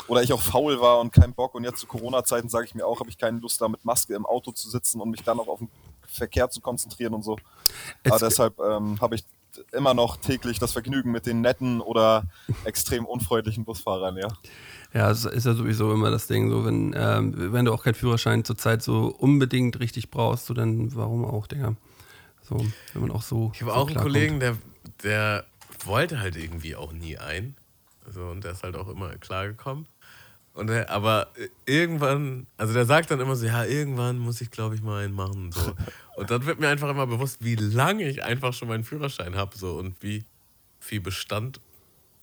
oder 0.08 0.24
ich 0.24 0.34
auch 0.34 0.42
faul 0.42 0.80
war 0.82 1.00
und 1.00 1.12
keinen 1.14 1.34
Bock. 1.34 1.54
Und 1.54 1.66
jetzt 1.66 1.80
zu 1.82 1.86
Corona-Zeiten 1.88 2.50
sage 2.50 2.66
ich 2.66 2.74
mir 2.74 2.86
auch, 2.88 3.00
habe 3.00 3.10
ich 3.10 3.18
keine 3.18 3.40
Lust, 3.40 3.62
da 3.62 3.68
mit 3.68 3.84
Maske 3.86 4.16
im 4.16 4.26
Auto 4.26 4.52
zu 4.52 4.70
sitzen 4.70 5.02
und 5.02 5.12
mich 5.12 5.22
dann 5.22 5.40
auch 5.40 5.48
auf 5.48 5.60
den 5.60 5.70
Verkehr 6.08 6.50
zu 6.50 6.62
konzentrieren 6.62 7.14
und 7.14 7.24
so. 7.24 7.38
Es- 8.04 8.12
Aber 8.12 8.20
deshalb 8.20 8.60
ähm, 8.60 9.00
habe 9.02 9.16
ich 9.16 9.26
immer 9.74 9.94
noch 9.94 10.18
täglich 10.18 10.58
das 10.60 10.72
Vergnügen 10.72 11.12
mit 11.12 11.26
den 11.26 11.42
netten 11.42 11.82
oder 11.82 12.24
extrem 12.64 13.06
unfreundlichen 13.06 13.66
Busfahrern, 13.66 14.18
ja. 14.18 14.30
Ja, 14.94 15.12
es 15.12 15.26
ist 15.26 15.46
ja 15.46 15.54
sowieso 15.54 15.94
immer 15.94 16.10
das 16.10 16.28
Ding, 16.28 16.50
so 16.50 16.66
wenn, 16.66 16.96
ähm, 16.98 17.54
wenn 17.54 17.66
du 17.66 17.74
auch 17.74 17.84
keinen 17.84 17.94
Führerschein 17.94 18.44
zurzeit 18.44 18.82
so 18.82 19.08
unbedingt 19.08 19.80
richtig 19.80 20.10
brauchst, 20.10 20.48
so 20.48 20.54
dann 20.54 20.96
warum 20.96 21.26
auch, 21.26 21.46
Digga. 21.46 21.76
So, 22.42 22.66
wenn 22.94 23.04
man 23.04 23.12
auch 23.12 23.22
so. 23.22 23.52
Ich 23.54 23.62
habe 23.62 23.72
so 23.72 23.78
auch 23.78 23.88
einen. 23.88 23.98
Kollegen, 23.98 24.40
der, 24.40 24.58
der 25.04 25.46
wollte 25.86 26.20
halt 26.20 26.36
irgendwie 26.36 26.76
auch 26.76 26.92
nie 26.92 27.18
ein. 27.18 27.56
Also, 28.06 28.26
und 28.26 28.44
der 28.44 28.54
ist 28.54 28.64
halt 28.64 28.76
auch 28.76 28.88
immer 28.90 29.10
klargekommen. 29.18 29.86
Und 30.54 30.68
der, 30.68 30.90
aber 30.90 31.28
irgendwann, 31.66 32.48
also 32.58 32.74
der 32.74 32.86
sagt 32.86 33.12
dann 33.12 33.20
immer 33.20 33.36
so, 33.36 33.46
ja, 33.46 33.64
irgendwann 33.66 34.18
muss 34.18 34.42
ich, 34.42 34.50
glaube 34.50 34.74
ich, 34.74 34.82
mal 34.82 35.06
einen 35.06 35.14
machen. 35.14 35.46
und 35.46 35.54
So. 35.54 35.74
Und 36.18 36.30
dann 36.32 36.46
wird 36.46 36.60
mir 36.60 36.68
einfach 36.68 36.90
immer 36.90 37.08
bewusst, 37.08 37.38
wie 37.40 37.56
lange 37.56 38.04
ich 38.04 38.26
einfach 38.26 38.52
schon 38.52 38.68
meinen 38.68 38.84
Führerschein 38.84 39.36
habe 39.36 39.58
so, 39.58 39.76
und 39.76 40.04
wie 40.04 40.26
viel 40.82 41.00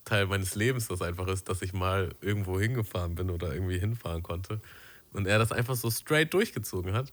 Bestandteil 0.07 0.27
meines 0.27 0.55
Lebens 0.55 0.87
das 0.89 1.03
einfach 1.03 1.27
ist, 1.27 1.49
dass 1.49 1.63
ich 1.63 1.73
mal 1.73 2.15
irgendwo 2.21 2.61
hingefahren 2.61 3.17
bin 3.17 3.29
oder 3.29 3.53
irgendwie 3.53 3.79
hinfahren 3.79 4.23
konnte. 4.23 4.61
Und 5.13 5.27
er 5.27 5.39
das 5.39 5.51
einfach 5.51 5.75
so 5.75 5.91
straight 5.91 6.33
durchgezogen 6.33 6.93
hat. 6.93 7.13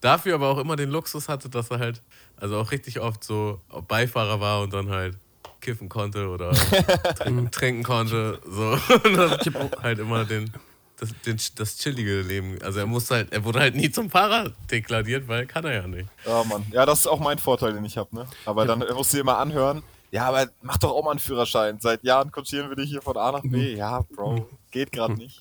Dafür 0.00 0.34
aber 0.34 0.48
auch 0.48 0.58
immer 0.58 0.76
den 0.76 0.90
Luxus 0.90 1.28
hatte, 1.28 1.48
dass 1.48 1.70
er 1.70 1.78
halt, 1.78 2.02
also 2.36 2.58
auch 2.58 2.70
richtig 2.72 3.00
oft 3.00 3.24
so 3.24 3.60
Beifahrer 3.88 4.40
war 4.40 4.60
und 4.60 4.74
dann 4.74 4.90
halt 4.90 5.16
kiffen 5.62 5.88
konnte 5.88 6.28
oder 6.28 6.50
trinken, 7.18 7.50
trinken 7.50 7.82
konnte. 7.82 8.38
So. 8.44 8.78
Und 9.04 9.16
dann 9.16 9.40
halt 9.82 9.98
immer 9.98 10.26
den, 10.26 10.52
das, 10.98 11.08
den, 11.24 11.38
das 11.56 11.78
chillige 11.78 12.20
Leben. 12.20 12.58
Also 12.62 12.80
er 12.80 12.86
musste 12.86 13.14
halt, 13.14 13.32
er 13.32 13.42
wurde 13.42 13.60
halt 13.60 13.74
nie 13.74 13.90
zum 13.90 14.10
Fahrer 14.10 14.52
deklariert, 14.70 15.26
weil 15.28 15.46
kann 15.46 15.64
er 15.64 15.72
ja 15.72 15.86
nicht. 15.86 16.08
Ja, 16.26 16.44
Mann. 16.44 16.66
Ja, 16.70 16.84
das 16.84 17.00
ist 17.00 17.06
auch 17.06 17.20
mein 17.20 17.38
Vorteil, 17.38 17.72
den 17.72 17.84
ich 17.86 17.96
habe, 17.96 18.14
ne? 18.14 18.26
Aber 18.44 18.66
dann 18.66 18.84
musst 18.94 19.14
du 19.14 19.16
dir 19.16 19.24
mal 19.24 19.40
anhören, 19.40 19.82
ja, 20.10 20.26
aber 20.26 20.48
mach 20.62 20.78
doch 20.78 20.92
auch 20.92 21.04
mal 21.04 21.10
einen 21.10 21.20
Führerschein. 21.20 21.78
Seit 21.80 22.04
Jahren 22.04 22.30
kutschieren 22.30 22.68
wir 22.68 22.76
dich 22.76 22.90
hier 22.90 23.02
von 23.02 23.16
A 23.16 23.32
nach 23.32 23.42
B. 23.42 23.74
Ja, 23.74 24.00
Bro, 24.14 24.48
geht 24.70 24.92
gerade 24.92 25.14
nicht. 25.16 25.40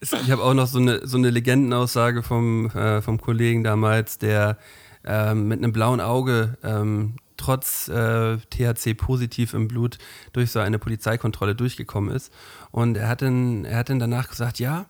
Ich 0.00 0.30
habe 0.30 0.42
auch 0.42 0.54
noch 0.54 0.66
so 0.66 0.78
eine, 0.78 1.06
so 1.06 1.16
eine 1.16 1.30
Legendenaussage 1.30 2.22
vom, 2.22 2.66
äh, 2.70 3.02
vom 3.02 3.20
Kollegen 3.20 3.64
damals, 3.64 4.18
der 4.18 4.58
ähm, 5.04 5.48
mit 5.48 5.58
einem 5.58 5.72
blauen 5.72 6.00
Auge 6.00 6.56
ähm, 6.62 7.16
trotz 7.36 7.88
äh, 7.88 8.36
THC 8.38 8.94
positiv 8.96 9.54
im 9.54 9.68
Blut 9.68 9.98
durch 10.32 10.52
so 10.52 10.60
eine 10.60 10.78
Polizeikontrolle 10.78 11.54
durchgekommen 11.54 12.14
ist. 12.14 12.32
Und 12.70 12.96
er 12.96 13.08
hat 13.08 13.22
dann, 13.22 13.64
er 13.64 13.78
hat 13.78 13.88
dann 13.88 13.98
danach 13.98 14.28
gesagt, 14.28 14.60
ja, 14.60 14.86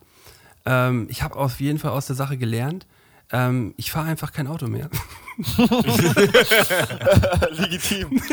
ähm, 0.65 1.07
ich 1.09 1.23
habe 1.23 1.35
auf 1.35 1.59
jeden 1.59 1.79
Fall 1.79 1.91
aus 1.91 2.07
der 2.07 2.15
Sache 2.15 2.37
gelernt, 2.37 2.85
ähm, 3.33 3.73
ich 3.77 3.91
fahre 3.91 4.07
einfach 4.07 4.31
kein 4.31 4.47
Auto 4.47 4.67
mehr. 4.67 4.89
Legitim. 7.51 8.21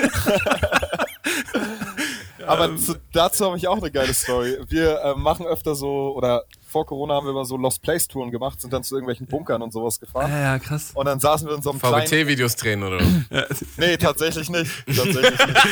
Aber 2.46 2.76
zu, 2.76 2.96
dazu 3.12 3.46
habe 3.46 3.56
ich 3.56 3.66
auch 3.68 3.78
eine 3.78 3.90
geile 3.90 4.12
Story. 4.12 4.58
Wir 4.68 5.00
äh, 5.00 5.14
machen 5.14 5.46
öfter 5.46 5.74
so, 5.74 6.14
oder 6.14 6.44
vor 6.66 6.84
Corona 6.86 7.14
haben 7.14 7.26
wir 7.26 7.30
immer 7.30 7.44
so 7.44 7.56
Lost 7.56 7.82
Place 7.82 8.06
Touren 8.08 8.30
gemacht, 8.30 8.60
sind 8.60 8.72
dann 8.72 8.82
zu 8.82 8.94
irgendwelchen 8.96 9.26
Bunkern 9.26 9.62
und 9.62 9.72
sowas 9.72 9.98
gefahren. 10.00 10.30
Ja, 10.30 10.40
ja, 10.40 10.58
krass. 10.58 10.90
Und 10.94 11.06
dann 11.06 11.18
saßen 11.20 11.48
wir 11.48 11.54
in 11.56 11.62
so 11.62 11.70
einem 11.70 11.80
kleinen... 11.80 12.06
VBT-Videos 12.06 12.56
drehen 12.56 12.82
oder 12.82 12.98
was? 13.00 13.64
Nee, 13.78 13.96
tatsächlich 13.96 14.50
nicht. 14.50 14.70
Tatsächlich 14.86 15.46
nicht. 15.46 15.66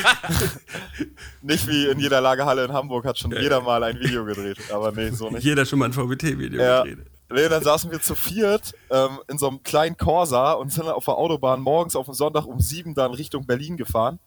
nicht 1.42 1.68
wie 1.68 1.86
in 1.86 1.98
jeder 2.00 2.20
Lagerhalle 2.20 2.64
in 2.64 2.72
Hamburg 2.72 3.04
hat 3.04 3.18
schon 3.18 3.32
jeder 3.32 3.60
mal 3.60 3.82
ein 3.82 3.98
Video 4.00 4.24
gedreht. 4.24 4.58
Aber 4.72 4.92
nee, 4.92 5.10
so 5.10 5.30
nicht. 5.30 5.44
Jeder 5.44 5.66
schon 5.66 5.78
mal 5.78 5.86
ein 5.86 5.92
VBT-Video 5.92 6.60
Ja. 6.60 6.82
gedreht. 6.84 7.06
Nee, 7.30 7.48
dann 7.48 7.62
saßen 7.62 7.90
wir 7.90 8.00
zu 8.00 8.14
viert 8.14 8.74
ähm, 8.90 9.18
in 9.28 9.36
so 9.36 9.48
einem 9.48 9.62
kleinen 9.62 9.96
Corsa 9.96 10.52
und 10.52 10.72
sind 10.72 10.88
auf 10.88 11.04
der 11.04 11.16
Autobahn 11.18 11.60
morgens 11.60 11.94
auf 11.94 12.06
dem 12.06 12.14
Sonntag 12.14 12.46
um 12.46 12.58
sieben 12.58 12.94
dann 12.94 13.12
Richtung 13.12 13.46
Berlin 13.46 13.76
gefahren. 13.76 14.18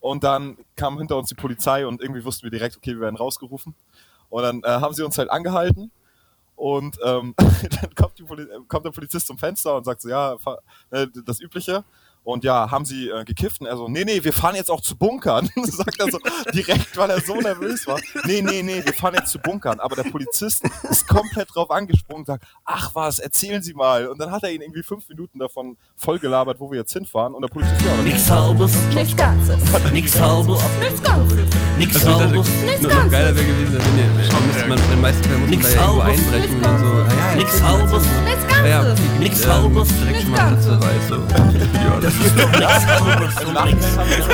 Und 0.00 0.24
dann 0.24 0.56
kam 0.74 0.98
hinter 0.98 1.16
uns 1.16 1.28
die 1.28 1.34
Polizei 1.34 1.86
und 1.86 2.00
irgendwie 2.00 2.24
wussten 2.24 2.44
wir 2.44 2.50
direkt, 2.50 2.76
okay, 2.76 2.94
wir 2.94 3.00
werden 3.00 3.16
rausgerufen. 3.16 3.74
Und 4.30 4.42
dann 4.42 4.62
äh, 4.64 4.80
haben 4.80 4.94
sie 4.94 5.04
uns 5.04 5.18
halt 5.18 5.30
angehalten. 5.30 5.92
Und 6.56 6.96
ähm, 7.04 7.34
dann 7.38 7.94
kommt, 7.94 8.68
kommt 8.68 8.86
der 8.86 8.90
Polizist 8.90 9.26
zum 9.26 9.38
Fenster 9.38 9.76
und 9.76 9.84
sagt 9.84 10.00
so, 10.00 10.08
ja, 10.08 10.36
äh, 10.90 11.06
das 11.24 11.40
Übliche. 11.40 11.84
Und 12.24 12.44
ja, 12.44 12.70
haben 12.70 12.84
sie 12.84 13.08
äh, 13.08 13.24
gekifft? 13.24 13.60
Und 13.60 13.66
er 13.66 13.76
so, 13.76 13.88
nee, 13.88 14.04
nee, 14.04 14.22
wir 14.22 14.32
fahren 14.32 14.54
jetzt 14.54 14.70
auch 14.70 14.80
zu 14.80 14.96
Bunkern. 14.96 15.50
sagt 15.56 15.98
er 15.98 16.10
so 16.10 16.18
direkt, 16.54 16.96
weil 16.96 17.10
er 17.10 17.20
so 17.20 17.34
nervös 17.34 17.86
war. 17.86 17.98
Nee, 18.24 18.42
nee, 18.42 18.62
nee, 18.62 18.80
wir 18.84 18.92
fahren 18.94 19.14
jetzt 19.14 19.32
zu 19.32 19.38
Bunkern. 19.40 19.80
Aber 19.80 19.96
der 19.96 20.04
Polizist 20.04 20.62
ist 20.88 21.08
komplett 21.08 21.48
drauf 21.52 21.70
angesprungen 21.70 22.20
und 22.22 22.26
sagt, 22.26 22.44
ach 22.64 22.94
was, 22.94 23.18
erzählen 23.18 23.62
Sie 23.62 23.74
mal. 23.74 24.06
Und 24.06 24.18
dann 24.20 24.30
hat 24.30 24.44
er 24.44 24.52
ihn 24.52 24.60
irgendwie 24.62 24.82
fünf 24.84 25.08
Minuten 25.08 25.40
davon 25.40 25.76
vollgelabert, 25.96 26.60
wo 26.60 26.70
wir 26.70 26.78
jetzt 26.78 26.92
hinfahren. 26.92 27.34
Und 27.34 27.42
der 27.42 27.48
Polizist, 27.48 27.80
ja, 27.84 28.02
Nichts 28.02 28.30
halbes, 28.30 28.72
Nichts 28.94 29.16
Ganzes. 29.16 29.58
nichts 29.92 30.20
halbes, 30.20 30.60
Nichts 30.80 31.02
Ganzes. 31.02 31.38
nichts 31.76 31.96
Also, 32.06 32.20
halbes, 32.20 32.48
Nichts 32.64 32.82
noch 32.82 32.90
geiler 32.90 33.32
Ganzes. 33.32 33.36
wäre 33.36 33.46
gewesen, 33.46 33.78
wenn 33.78 33.98
ihr, 33.98 34.46
müsste 34.46 34.68
man, 34.68 34.78
in 34.78 34.90
den 34.90 35.00
meisten 35.00 35.24
Fällen 35.24 35.40
muss 35.40 35.50
man 35.50 35.62
da 35.62 35.68
irgendwo 35.70 36.00
einbrechen 36.02 36.64
und 36.64 36.78
so, 36.78 37.11
ja, 37.32 37.38
nichts 37.38 37.62
halbes, 37.62 38.02
Nichts 38.24 38.44
ja, 38.50 38.66
ja, 38.66 38.82
Ganzes. 38.82 39.04
okay, 39.06 39.18
Nix 39.18 39.46
Halbes. 39.46 39.90
Nichts 39.92 40.32
Ganzes. 40.32 40.66
Platzbeweis. 40.66 41.08
So. 41.08 41.14
Ja, 41.14 42.00
das 42.00 42.14
ist 42.14 42.38
doch 42.38 42.50
nichts 43.66 43.96
halbes 43.96 44.24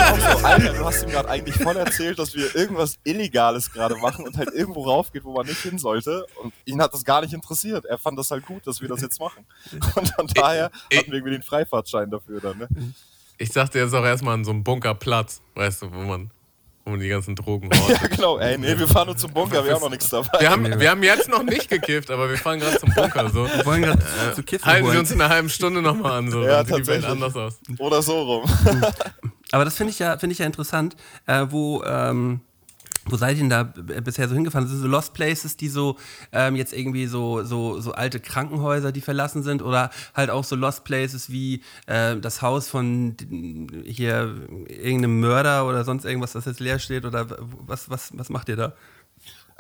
so, 0.40 0.46
Alter, 0.46 0.72
du 0.72 0.84
hast 0.84 1.03
ihm 1.03 1.11
gerade 1.11 1.28
eigentlich 1.28 1.55
voll 1.57 1.76
erzählt, 1.76 2.18
dass 2.18 2.34
wir 2.34 2.55
irgendwas 2.55 2.99
Illegales 3.05 3.70
gerade 3.72 3.96
machen 3.96 4.26
und 4.26 4.36
halt 4.36 4.51
irgendwo 4.53 4.84
raufgeht, 4.84 5.24
wo 5.24 5.32
man 5.32 5.46
nicht 5.46 5.61
hin 5.61 5.78
sollte. 5.78 6.26
Und 6.42 6.53
ihn 6.64 6.80
hat 6.82 6.92
das 6.92 7.05
gar 7.05 7.20
nicht 7.20 7.32
interessiert. 7.32 7.84
Er 7.84 7.99
fand 7.99 8.18
das 8.18 8.30
halt 8.30 8.44
gut, 8.46 8.66
dass 8.66 8.80
wir 8.80 8.88
das 8.88 9.01
jetzt 9.01 9.20
machen. 9.20 9.44
Und 9.94 10.09
von 10.09 10.26
daher 10.34 10.64
hatten 10.64 10.82
wir 10.90 11.14
irgendwie 11.14 11.32
den 11.32 11.42
Freifahrtschein 11.42 12.11
dafür 12.11 12.40
dann. 12.40 12.59
Ne? 12.59 12.68
Ich 13.38 13.51
dachte 13.51 13.78
jetzt 13.78 13.94
auch 13.94 14.05
erstmal 14.05 14.34
an 14.34 14.44
so 14.44 14.51
einem 14.51 14.64
Bunkerplatz, 14.64 15.40
weißt 15.55 15.82
du, 15.82 15.92
wo 15.92 16.01
man, 16.01 16.30
man 16.91 17.01
die 17.01 17.09
ganzen 17.09 17.34
Drogen 17.34 17.70
Ja, 17.89 18.07
genau. 18.07 18.39
Ey, 18.39 18.59
nee, 18.59 18.78
wir 18.78 18.89
fahren 18.89 19.07
nur 19.07 19.16
zum 19.16 19.32
Bunker, 19.32 19.64
wir 19.64 19.74
haben 19.74 19.80
noch 19.80 19.91
nichts 19.91 20.09
dabei. 20.09 20.41
Wir 20.41 20.51
haben, 20.51 20.80
wir 20.80 20.91
haben 20.91 21.03
jetzt 21.03 21.28
noch 21.28 21.43
nicht 21.43 21.68
gekifft, 21.68 22.11
aber 22.11 22.28
wir 22.28 22.36
fahren 22.36 22.61
gerade 22.61 22.78
zum 22.78 22.93
Bunker. 22.95 23.30
So. 23.30 23.47
Wir 23.47 23.64
wollen 23.66 23.82
gerade 23.82 24.03
zu 24.34 24.43
kiffen 24.43 24.66
Halten 24.66 24.91
Sie 24.91 24.99
uns 24.99 25.11
in 25.11 25.20
einer 25.20 25.30
halben 25.30 25.49
Stunde 25.49 25.82
nochmal 25.82 26.12
an, 26.18 26.30
so. 26.30 26.43
Ja, 26.43 26.62
dann 26.62 26.66
sieht 26.66 26.76
die 26.76 26.86
Welt 26.89 27.03
tatsächlich. 27.03 27.11
anders 27.11 27.36
aus. 27.36 27.61
Oder 27.78 28.03
so 28.03 28.22
rum. 28.22 28.51
Aber 29.53 29.64
das 29.64 29.76
finde 29.76 29.93
ich 29.93 29.99
ja, 29.99 30.18
finde 30.18 30.32
ich 30.32 30.39
ja 30.39 30.47
interessant, 30.47 30.97
äh, 31.26 31.47
wo, 31.49 31.82
ähm, 31.84 32.41
wo 33.09 33.16
seid 33.16 33.36
ihr 33.36 33.48
denn 33.48 33.50
da 33.50 33.62
bisher 33.64 34.28
so 34.28 34.34
hingefahren? 34.34 34.68
Sind 34.68 34.80
so 34.80 34.86
Lost 34.86 35.14
Places, 35.14 35.56
die 35.56 35.68
so 35.68 35.96
ähm, 36.32 36.56
jetzt 36.56 36.72
irgendwie 36.72 37.06
so, 37.06 37.42
so, 37.42 37.80
so 37.80 37.92
alte 37.92 38.20
Krankenhäuser, 38.20 38.92
die 38.92 39.00
verlassen 39.00 39.42
sind, 39.42 39.62
oder 39.62 39.90
halt 40.14 40.30
auch 40.30 40.44
so 40.44 40.56
Lost 40.56 40.84
Places 40.84 41.30
wie 41.30 41.62
äh, 41.86 42.16
das 42.16 42.42
Haus 42.42 42.68
von 42.68 43.16
hier 43.84 44.34
irgendeinem 44.68 45.20
Mörder 45.20 45.66
oder 45.66 45.84
sonst 45.84 46.04
irgendwas, 46.04 46.32
das 46.32 46.44
jetzt 46.44 46.61
leer 46.61 46.78
steht, 46.78 47.04
oder 47.04 47.26
was, 47.66 47.90
was, 47.90 48.11
was 48.16 48.28
macht 48.28 48.48
ihr 48.48 48.56
da? 48.56 48.72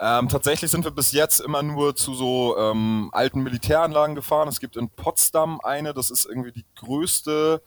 Ähm, 0.00 0.28
tatsächlich 0.28 0.70
sind 0.70 0.84
wir 0.84 0.92
bis 0.92 1.10
jetzt 1.10 1.40
immer 1.40 1.62
nur 1.62 1.96
zu 1.96 2.14
so 2.14 2.56
ähm, 2.56 3.10
alten 3.12 3.42
Militäranlagen 3.42 4.14
gefahren. 4.14 4.46
Es 4.46 4.60
gibt 4.60 4.76
in 4.76 4.88
Potsdam 4.88 5.60
eine, 5.60 5.92
das 5.92 6.10
ist 6.10 6.24
irgendwie 6.24 6.52
die 6.52 6.64
größte 6.76 7.60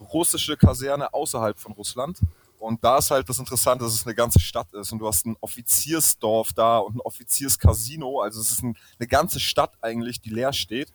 russische 0.00 0.56
Kaserne 0.56 1.14
außerhalb 1.14 1.58
von 1.58 1.72
Russland. 1.72 2.18
Und 2.58 2.82
da 2.82 2.98
ist 2.98 3.10
halt 3.10 3.28
das 3.28 3.38
Interessante, 3.38 3.84
dass 3.84 3.94
es 3.94 4.06
eine 4.06 4.14
ganze 4.14 4.40
Stadt 4.40 4.72
ist 4.72 4.90
und 4.92 4.98
du 4.98 5.06
hast 5.06 5.26
ein 5.26 5.36
Offiziersdorf 5.40 6.52
da 6.54 6.78
und 6.78 6.96
ein 6.96 7.00
Offizierscasino. 7.00 8.20
Also 8.20 8.40
es 8.40 8.50
ist 8.50 8.62
ein, 8.62 8.76
eine 8.98 9.06
ganze 9.06 9.40
Stadt 9.40 9.72
eigentlich, 9.82 10.20
die 10.20 10.30
leer 10.30 10.52
steht. 10.52 10.92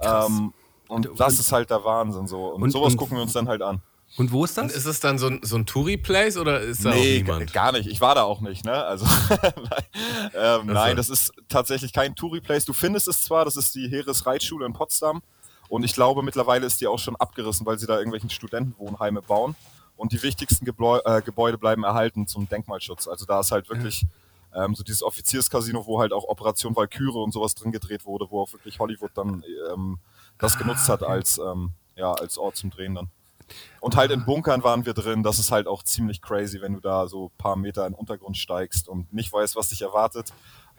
Ähm, 0.00 0.52
und, 0.88 1.06
Und- 1.08 1.20
das 1.20 1.34
und- 1.34 1.40
ist 1.40 1.52
halt 1.52 1.70
der 1.70 1.84
Wahnsinn 1.84 2.26
so. 2.26 2.46
Und, 2.48 2.62
und- 2.62 2.70
sowas 2.70 2.92
und- 2.92 2.98
gucken 2.98 3.16
wir 3.16 3.22
uns 3.22 3.32
dann 3.32 3.48
halt 3.48 3.62
an. 3.62 3.82
Und 4.18 4.30
wo 4.30 4.44
ist 4.44 4.58
Und 4.58 4.68
das? 4.68 4.76
ist 4.76 4.84
es 4.84 5.00
dann 5.00 5.16
so 5.18 5.26
ein, 5.28 5.40
so 5.42 5.56
ein 5.56 5.64
Touri-Place 5.64 6.36
oder 6.36 6.60
ist 6.60 6.84
da 6.84 6.90
auch 6.90 6.94
Nee, 6.94 7.22
niemand? 7.22 7.50
gar 7.54 7.72
nicht. 7.72 7.86
Ich 7.88 8.02
war 8.02 8.14
da 8.14 8.24
auch 8.24 8.42
nicht, 8.42 8.62
ne? 8.62 8.84
Also 8.84 9.06
nein, 9.30 9.84
ähm, 10.34 10.66
nein, 10.66 10.96
das 10.96 11.08
ist 11.08 11.32
tatsächlich 11.48 11.94
kein 11.94 12.14
Touri-Place. 12.14 12.66
Du 12.66 12.74
findest 12.74 13.08
es 13.08 13.22
zwar, 13.22 13.46
das 13.46 13.56
ist 13.56 13.74
die 13.74 13.88
Heeresreitschule 13.88 14.66
in 14.66 14.74
Potsdam 14.74 15.22
und 15.70 15.82
ich 15.82 15.94
glaube 15.94 16.22
mittlerweile 16.22 16.66
ist 16.66 16.82
die 16.82 16.86
auch 16.88 16.98
schon 16.98 17.16
abgerissen, 17.16 17.64
weil 17.64 17.78
sie 17.78 17.86
da 17.86 17.96
irgendwelchen 17.96 18.28
Studentenwohnheime 18.28 19.22
bauen 19.22 19.56
und 20.02 20.10
die 20.10 20.20
wichtigsten 20.24 20.64
Gebläu 20.64 20.98
äh, 21.04 21.22
Gebäude 21.22 21.58
bleiben 21.58 21.84
erhalten 21.84 22.26
zum 22.26 22.48
Denkmalschutz. 22.48 23.06
Also 23.06 23.24
da 23.24 23.38
ist 23.38 23.52
halt 23.52 23.70
wirklich 23.70 24.04
ähm, 24.52 24.74
so 24.74 24.82
dieses 24.82 25.04
Offizierscasino, 25.04 25.86
wo 25.86 26.00
halt 26.00 26.12
auch 26.12 26.24
Operation 26.24 26.74
Valkyrie 26.74 27.22
und 27.22 27.30
sowas 27.30 27.54
drin 27.54 27.70
gedreht 27.70 28.04
wurde, 28.04 28.26
wo 28.28 28.42
auch 28.42 28.52
wirklich 28.52 28.80
Hollywood 28.80 29.12
dann 29.14 29.44
ähm, 29.72 30.00
das 30.38 30.58
genutzt 30.58 30.88
hat 30.88 31.04
als, 31.04 31.38
ähm, 31.38 31.70
ja, 31.94 32.12
als 32.14 32.36
Ort 32.36 32.56
zum 32.56 32.70
Drehen 32.70 32.96
dann. 32.96 33.10
Und 33.78 33.94
halt 33.94 34.10
in 34.10 34.24
Bunkern 34.24 34.64
waren 34.64 34.84
wir 34.86 34.92
drin. 34.92 35.22
Das 35.22 35.38
ist 35.38 35.52
halt 35.52 35.68
auch 35.68 35.84
ziemlich 35.84 36.20
crazy, 36.20 36.60
wenn 36.60 36.72
du 36.72 36.80
da 36.80 37.06
so 37.06 37.26
ein 37.26 37.38
paar 37.38 37.54
Meter 37.54 37.86
in 37.86 37.92
den 37.92 37.98
Untergrund 37.98 38.36
steigst 38.36 38.88
und 38.88 39.12
nicht 39.12 39.32
weißt, 39.32 39.54
was 39.54 39.68
dich 39.68 39.82
erwartet. 39.82 40.32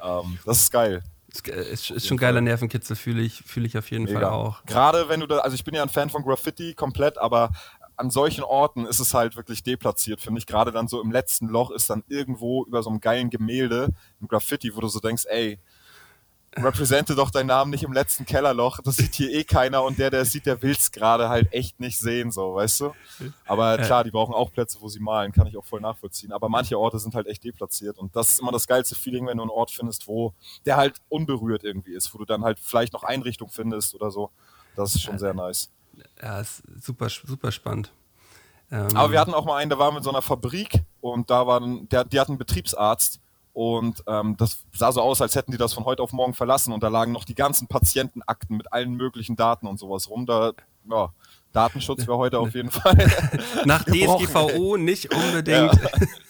Ähm, 0.03 0.37
das 0.45 0.63
ist 0.63 0.71
geil. 0.71 1.01
Ist, 1.27 1.47
ist, 1.47 1.91
ist 1.91 2.07
schon 2.07 2.17
geiler 2.17 2.41
Nervenkitzel, 2.41 2.97
fühle 2.97 3.21
ich, 3.21 3.41
fühle 3.41 3.67
ich 3.67 3.77
auf 3.77 3.89
jeden 3.89 4.05
Fall 4.05 4.15
Mega. 4.15 4.31
auch. 4.31 4.65
Gerade 4.65 5.07
wenn 5.07 5.21
du 5.21 5.27
da, 5.27 5.37
also 5.37 5.55
ich 5.55 5.63
bin 5.63 5.73
ja 5.73 5.81
ein 5.81 5.89
Fan 5.89 6.09
von 6.09 6.23
Graffiti 6.23 6.73
komplett, 6.73 7.17
aber 7.17 7.51
an 7.95 8.09
solchen 8.09 8.43
Orten 8.43 8.85
ist 8.85 8.99
es 8.99 9.13
halt 9.13 9.35
wirklich 9.35 9.63
deplatziert, 9.63 10.21
finde 10.21 10.39
ich. 10.39 10.45
Gerade 10.45 10.71
dann 10.71 10.87
so 10.87 11.01
im 11.01 11.11
letzten 11.11 11.47
Loch 11.47 11.71
ist 11.71 11.89
dann 11.89 12.03
irgendwo 12.07 12.65
über 12.65 12.83
so 12.83 12.89
einem 12.89 12.99
geilen 12.99 13.29
Gemälde 13.29 13.89
ein 14.21 14.27
Graffiti, 14.27 14.75
wo 14.75 14.81
du 14.81 14.87
so 14.87 14.99
denkst, 14.99 15.25
ey, 15.29 15.59
represente 16.55 17.15
doch 17.15 17.31
deinen 17.31 17.47
Namen 17.47 17.71
nicht 17.71 17.83
im 17.83 17.93
letzten 17.93 18.25
Kellerloch, 18.25 18.79
das 18.83 18.97
sieht 18.97 19.15
hier 19.15 19.31
eh 19.31 19.43
keiner 19.43 19.83
und 19.83 19.97
der, 19.97 20.09
der 20.11 20.21
es 20.21 20.31
sieht, 20.31 20.45
der 20.45 20.61
will's 20.61 20.91
gerade 20.91 21.29
halt 21.29 21.51
echt 21.51 21.79
nicht 21.79 21.97
sehen, 21.97 22.31
so, 22.31 22.55
weißt 22.55 22.81
du? 22.81 22.93
Aber 23.45 23.77
klar, 23.77 24.03
die 24.03 24.11
brauchen 24.11 24.35
auch 24.35 24.51
Plätze, 24.51 24.77
wo 24.79 24.87
sie 24.87 24.99
malen, 24.99 25.31
kann 25.31 25.47
ich 25.47 25.57
auch 25.57 25.65
voll 25.65 25.81
nachvollziehen. 25.81 26.31
Aber 26.31 26.49
manche 26.49 26.77
Orte 26.77 26.99
sind 26.99 27.15
halt 27.15 27.27
echt 27.27 27.43
deplatziert 27.43 27.97
und 27.97 28.15
das 28.15 28.29
ist 28.29 28.39
immer 28.39 28.51
das 28.51 28.67
geilste 28.67 28.95
Feeling, 28.95 29.27
wenn 29.27 29.37
du 29.37 29.43
einen 29.43 29.49
Ort 29.49 29.71
findest, 29.71 30.07
wo 30.07 30.33
der 30.65 30.77
halt 30.77 30.97
unberührt 31.09 31.63
irgendwie 31.63 31.93
ist, 31.93 32.13
wo 32.13 32.19
du 32.19 32.25
dann 32.25 32.43
halt 32.43 32.59
vielleicht 32.59 32.93
noch 32.93 33.03
Einrichtung 33.03 33.49
findest 33.49 33.95
oder 33.95 34.11
so. 34.11 34.29
Das 34.75 34.95
ist 34.95 35.01
schon 35.01 35.19
sehr 35.19 35.33
nice. 35.33 35.71
Ja, 36.21 36.39
ist 36.39 36.63
super, 36.79 37.09
super 37.09 37.51
spannend. 37.51 37.91
Ähm, 38.71 38.95
Aber 38.95 39.11
wir 39.11 39.19
hatten 39.19 39.33
auch 39.33 39.45
mal 39.45 39.57
einen, 39.57 39.69
der 39.69 39.79
war 39.79 39.91
mit 39.91 40.03
so 40.03 40.09
einer 40.09 40.21
Fabrik 40.21 40.83
und 41.01 41.29
da 41.29 41.45
waren, 41.45 41.87
der, 41.89 42.05
die 42.05 42.19
hatten 42.19 42.31
einen 42.31 42.39
Betriebsarzt 42.39 43.19
und 43.53 44.03
ähm, 44.07 44.35
das 44.37 44.63
sah 44.73 44.91
so 44.91 45.01
aus, 45.01 45.21
als 45.21 45.35
hätten 45.35 45.51
die 45.51 45.57
das 45.57 45.73
von 45.73 45.85
heute 45.85 46.01
auf 46.01 46.11
morgen 46.11 46.33
verlassen 46.33 46.73
und 46.73 46.81
da 46.81 46.87
lagen 46.87 47.11
noch 47.11 47.23
die 47.23 47.35
ganzen 47.35 47.67
Patientenakten 47.67 48.57
mit 48.57 48.73
allen 48.73 48.93
möglichen 48.93 49.35
Daten 49.35 49.67
und 49.67 49.77
sowas 49.77 50.09
rum. 50.09 50.25
Da, 50.25 50.53
ja, 50.89 51.13
Datenschutz 51.51 52.07
wäre 52.07 52.17
heute 52.17 52.39
auf 52.39 52.55
jeden 52.55 52.71
Fall 52.71 52.95
nach 53.65 53.83
DSGVO 53.83 54.77
nicht 54.77 55.13
unbedingt. 55.13 55.79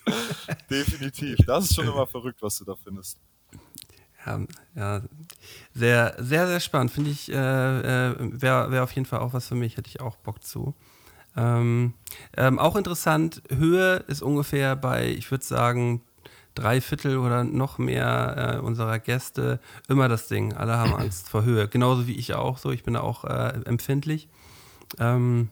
definitiv. 0.70 1.38
Das 1.48 1.66
ist 1.66 1.76
schon 1.76 1.88
immer 1.88 2.06
verrückt, 2.06 2.42
was 2.42 2.58
du 2.58 2.66
da 2.66 2.76
findest. 2.76 3.18
Ja, 4.26 4.40
ja, 4.76 5.02
sehr, 5.74 6.16
sehr, 6.18 6.48
sehr 6.48 6.60
spannend. 6.60 6.92
Finde 6.92 7.10
ich, 7.10 7.32
äh, 7.32 7.36
äh, 7.36 8.16
wäre 8.20 8.72
wär 8.72 8.84
auf 8.84 8.92
jeden 8.94 9.06
Fall 9.06 9.20
auch 9.20 9.34
was 9.34 9.48
für 9.48 9.56
mich, 9.56 9.78
hätte 9.78 9.90
ich 9.90 10.02
auch 10.02 10.16
Bock 10.18 10.44
zu. 10.44 10.74
Ähm, 11.36 11.94
ähm, 12.38 12.60
auch 12.60 12.76
interessant, 12.76 13.42
Höhe 13.50 13.98
ist 14.08 14.22
ungefähr 14.22 14.76
bei, 14.76 15.10
ich 15.10 15.30
würde 15.32 15.44
sagen, 15.44 16.02
drei 16.56 16.82
Viertel 16.82 17.18
oder 17.18 17.44
noch 17.44 17.78
mehr 17.78 18.58
äh, 18.58 18.60
unserer 18.60 19.00
Gäste 19.00 19.60
immer 19.88 20.08
das 20.08 20.28
Ding. 20.28 20.54
Alle 20.54 20.78
haben 20.78 20.94
Angst 20.96 21.30
vor 21.30 21.44
Höhe. 21.44 21.68
Genauso 21.68 22.08
wie 22.08 22.16
ich 22.16 22.34
auch 22.34 22.58
so. 22.58 22.72
Ich 22.72 22.84
bin 22.84 22.94
da 22.94 23.02
auch 23.02 23.26
äh, 23.26 23.62
empfindlich. 23.66 24.28
Ähm, 25.00 25.50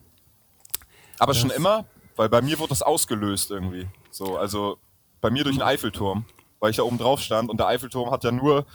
Aber 1.18 1.34
schon 1.34 1.50
immer, 1.50 1.86
weil 2.16 2.30
bei 2.30 2.42
mir 2.42 2.60
wurde 2.60 2.70
das 2.70 2.84
ausgelöst 2.84 3.50
irgendwie. 3.50 3.88
So, 4.12 4.38
also 4.38 4.78
bei 5.22 5.30
mir 5.32 5.44
durch 5.44 5.56
den 5.56 5.64
Eiffelturm, 5.64 6.26
weil 6.62 6.70
ich 6.70 6.78
da 6.78 6.84
oben 6.84 6.98
drauf 6.98 7.20
stand 7.20 7.50
und 7.50 7.60
der 7.60 7.68
Eiffelturm 7.68 8.12
hat 8.12 8.24
ja 8.24 8.32
nur, 8.32 8.66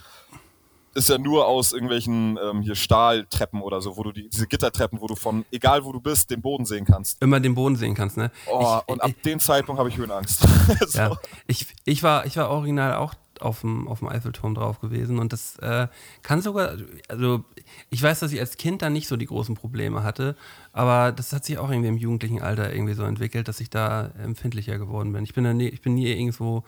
ist 0.93 1.09
ja 1.09 1.17
nur 1.17 1.47
aus 1.47 1.71
irgendwelchen 1.73 2.37
ähm, 2.43 2.61
hier 2.61 2.75
Stahltreppen 2.75 3.61
oder 3.61 3.81
so, 3.81 3.97
wo 3.97 4.03
du 4.03 4.11
die, 4.11 4.29
diese 4.29 4.45
Gittertreppen, 4.45 5.01
wo 5.01 5.07
du 5.07 5.15
von, 5.15 5.45
egal 5.51 5.83
wo 5.85 5.93
du 5.93 6.01
bist, 6.01 6.29
den 6.29 6.41
Boden 6.41 6.65
sehen 6.65 6.85
kannst. 6.85 7.21
Immer 7.23 7.39
den 7.39 7.55
Boden 7.55 7.77
sehen 7.77 7.95
kannst, 7.95 8.17
ne? 8.17 8.29
Oh, 8.51 8.59
ich, 8.61 8.93
und 8.93 9.01
ab 9.01 9.11
dem 9.23 9.39
Zeitpunkt 9.39 9.79
habe 9.79 9.89
ich 9.89 9.97
Höhenangst. 9.97 10.41
so. 10.87 10.99
Ja, 10.99 11.17
ich, 11.47 11.67
ich, 11.85 12.03
war, 12.03 12.25
ich 12.25 12.35
war 12.37 12.49
original 12.49 12.95
auch 12.95 13.15
auf 13.39 13.61
dem, 13.61 13.87
auf 13.87 13.99
dem 13.99 14.09
Eiffelturm 14.09 14.55
drauf 14.55 14.81
gewesen 14.81 15.19
und 15.19 15.31
das 15.31 15.57
äh, 15.59 15.87
kann 16.23 16.41
sogar, 16.41 16.75
also 17.07 17.45
ich 17.89 18.01
weiß, 18.01 18.19
dass 18.19 18.33
ich 18.33 18.39
als 18.39 18.57
Kind 18.57 18.81
dann 18.81 18.93
nicht 18.93 19.07
so 19.07 19.15
die 19.15 19.27
großen 19.27 19.55
Probleme 19.55 20.03
hatte, 20.03 20.35
aber 20.73 21.11
das 21.11 21.31
hat 21.31 21.45
sich 21.45 21.57
auch 21.59 21.69
irgendwie 21.69 21.89
im 21.89 21.97
jugendlichen 21.97 22.41
Alter 22.41 22.73
irgendwie 22.73 22.95
so 22.95 23.03
entwickelt, 23.03 23.47
dass 23.47 23.59
ich 23.61 23.69
da 23.69 24.07
empfindlicher 24.21 24.77
geworden 24.77 25.13
bin. 25.13 25.23
Ich 25.23 25.35
bin, 25.35 25.43
da 25.43 25.53
nie, 25.53 25.67
ich 25.67 25.81
bin 25.81 25.93
nie 25.93 26.07
irgendwo 26.07 26.63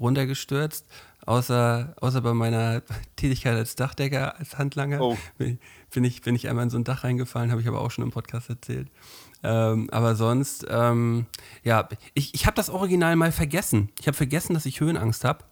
runtergestürzt, 0.00 0.86
außer, 1.26 1.94
außer 2.00 2.20
bei 2.20 2.34
meiner 2.34 2.82
Tätigkeit 3.16 3.56
als 3.56 3.76
Dachdecker, 3.76 4.38
als 4.38 4.58
Handlanger. 4.58 5.00
Oh. 5.00 5.16
Bin, 5.38 6.04
ich, 6.04 6.22
bin 6.22 6.34
ich 6.34 6.48
einmal 6.48 6.64
in 6.64 6.70
so 6.70 6.78
ein 6.78 6.84
Dach 6.84 7.04
reingefallen, 7.04 7.50
habe 7.50 7.60
ich 7.60 7.68
aber 7.68 7.80
auch 7.80 7.90
schon 7.90 8.04
im 8.04 8.10
Podcast 8.10 8.48
erzählt. 8.48 8.88
Ähm, 9.42 9.88
aber 9.90 10.14
sonst, 10.14 10.66
ähm, 10.68 11.26
ja, 11.64 11.88
ich, 12.14 12.34
ich 12.34 12.46
habe 12.46 12.54
das 12.54 12.70
Original 12.70 13.16
mal 13.16 13.32
vergessen. 13.32 13.90
Ich 14.00 14.06
habe 14.06 14.16
vergessen, 14.16 14.54
dass 14.54 14.66
ich 14.66 14.80
Höhenangst 14.80 15.24
habe, 15.24 15.44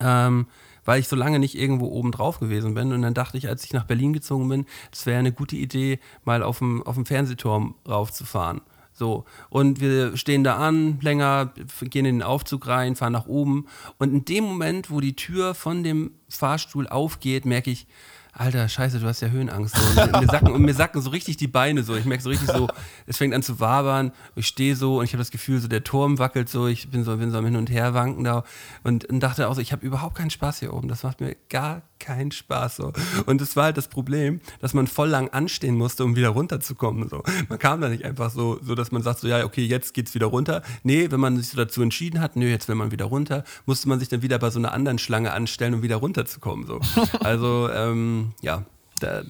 ähm, 0.00 0.46
weil 0.84 0.98
ich 0.98 1.08
so 1.08 1.16
lange 1.16 1.38
nicht 1.38 1.56
irgendwo 1.56 1.86
oben 1.86 2.10
drauf 2.10 2.40
gewesen 2.40 2.74
bin. 2.74 2.92
Und 2.92 3.02
dann 3.02 3.14
dachte 3.14 3.36
ich, 3.36 3.48
als 3.48 3.64
ich 3.64 3.72
nach 3.72 3.84
Berlin 3.84 4.12
gezogen 4.12 4.48
bin, 4.48 4.66
das 4.90 5.06
wäre 5.06 5.18
eine 5.18 5.32
gute 5.32 5.56
Idee, 5.56 6.00
mal 6.24 6.42
auf 6.42 6.58
dem, 6.58 6.82
auf 6.82 6.94
dem 6.94 7.06
Fernsehturm 7.06 7.74
raufzufahren. 7.86 8.62
So, 9.02 9.24
und 9.50 9.80
wir 9.80 10.16
stehen 10.16 10.44
da 10.44 10.58
an, 10.58 11.00
länger, 11.00 11.52
gehen 11.80 12.06
in 12.06 12.18
den 12.18 12.22
Aufzug 12.22 12.68
rein, 12.68 12.94
fahren 12.94 13.12
nach 13.12 13.26
oben. 13.26 13.66
Und 13.98 14.12
in 14.12 14.24
dem 14.24 14.44
Moment, 14.44 14.92
wo 14.92 15.00
die 15.00 15.16
Tür 15.16 15.56
von 15.56 15.82
dem 15.82 16.12
Fahrstuhl 16.28 16.86
aufgeht, 16.86 17.44
merke 17.44 17.72
ich, 17.72 17.88
Alter, 18.32 18.68
scheiße, 18.68 19.00
du 19.00 19.06
hast 19.08 19.20
ja 19.20 19.26
Höhenangst. 19.26 19.74
So. 19.76 20.02
Und, 20.02 20.20
mir 20.20 20.26
sacken, 20.26 20.52
und 20.52 20.62
mir 20.62 20.74
sacken 20.74 21.02
so 21.02 21.10
richtig 21.10 21.36
die 21.36 21.48
Beine 21.48 21.82
so. 21.82 21.96
Ich 21.96 22.04
merke 22.04 22.22
so 22.22 22.30
richtig 22.30 22.48
so, 22.48 22.68
es 23.06 23.16
fängt 23.16 23.34
an 23.34 23.42
zu 23.42 23.58
wabern. 23.58 24.12
Ich 24.36 24.46
stehe 24.46 24.76
so 24.76 25.00
und 25.00 25.04
ich 25.04 25.14
habe 25.14 25.20
das 25.20 25.32
Gefühl, 25.32 25.58
so 25.58 25.66
der 25.66 25.82
Turm 25.82 26.20
wackelt 26.20 26.48
so. 26.48 26.68
Ich 26.68 26.88
bin 26.88 27.02
so, 27.02 27.16
bin 27.16 27.32
so 27.32 27.38
am 27.38 27.44
Hin 27.44 27.56
und 27.56 27.70
Her 27.70 27.92
wanken 27.92 28.22
da 28.22 28.44
und, 28.84 29.04
und 29.06 29.18
dachte 29.18 29.48
auch 29.48 29.54
so, 29.54 29.60
ich 29.60 29.72
habe 29.72 29.84
überhaupt 29.84 30.14
keinen 30.14 30.30
Spaß 30.30 30.60
hier 30.60 30.72
oben. 30.72 30.86
Das 30.86 31.02
macht 31.02 31.20
mir 31.20 31.34
gar 31.50 31.82
keinen 32.02 32.32
Spaß 32.32 32.76
so. 32.76 32.92
Und 33.26 33.40
das 33.40 33.56
war 33.56 33.64
halt 33.64 33.76
das 33.76 33.88
Problem, 33.88 34.40
dass 34.60 34.74
man 34.74 34.86
voll 34.86 35.08
lang 35.08 35.28
anstehen 35.30 35.76
musste, 35.76 36.04
um 36.04 36.16
wieder 36.16 36.30
runterzukommen. 36.30 37.08
So. 37.08 37.22
Man 37.48 37.58
kam 37.58 37.80
da 37.80 37.88
nicht 37.88 38.04
einfach 38.04 38.30
so, 38.30 38.58
so, 38.62 38.74
dass 38.74 38.92
man 38.92 39.02
sagt 39.02 39.20
so, 39.20 39.28
ja, 39.28 39.44
okay, 39.44 39.64
jetzt 39.64 39.94
geht's 39.94 40.14
wieder 40.14 40.26
runter. 40.26 40.62
Nee, 40.82 41.10
wenn 41.10 41.20
man 41.20 41.36
sich 41.40 41.54
dazu 41.54 41.80
entschieden 41.80 42.20
hat, 42.20 42.36
nö, 42.36 42.46
jetzt 42.46 42.68
will 42.68 42.74
man 42.74 42.90
wieder 42.90 43.06
runter, 43.06 43.44
musste 43.66 43.88
man 43.88 44.00
sich 44.00 44.08
dann 44.08 44.22
wieder 44.22 44.38
bei 44.38 44.50
so 44.50 44.58
einer 44.58 44.72
anderen 44.72 44.98
Schlange 44.98 45.32
anstellen, 45.32 45.74
um 45.74 45.82
wieder 45.82 45.96
runterzukommen. 45.96 46.66
So. 46.66 46.80
Also, 47.20 47.68
ähm, 47.70 48.32
ja, 48.40 48.64
da, 49.00 49.22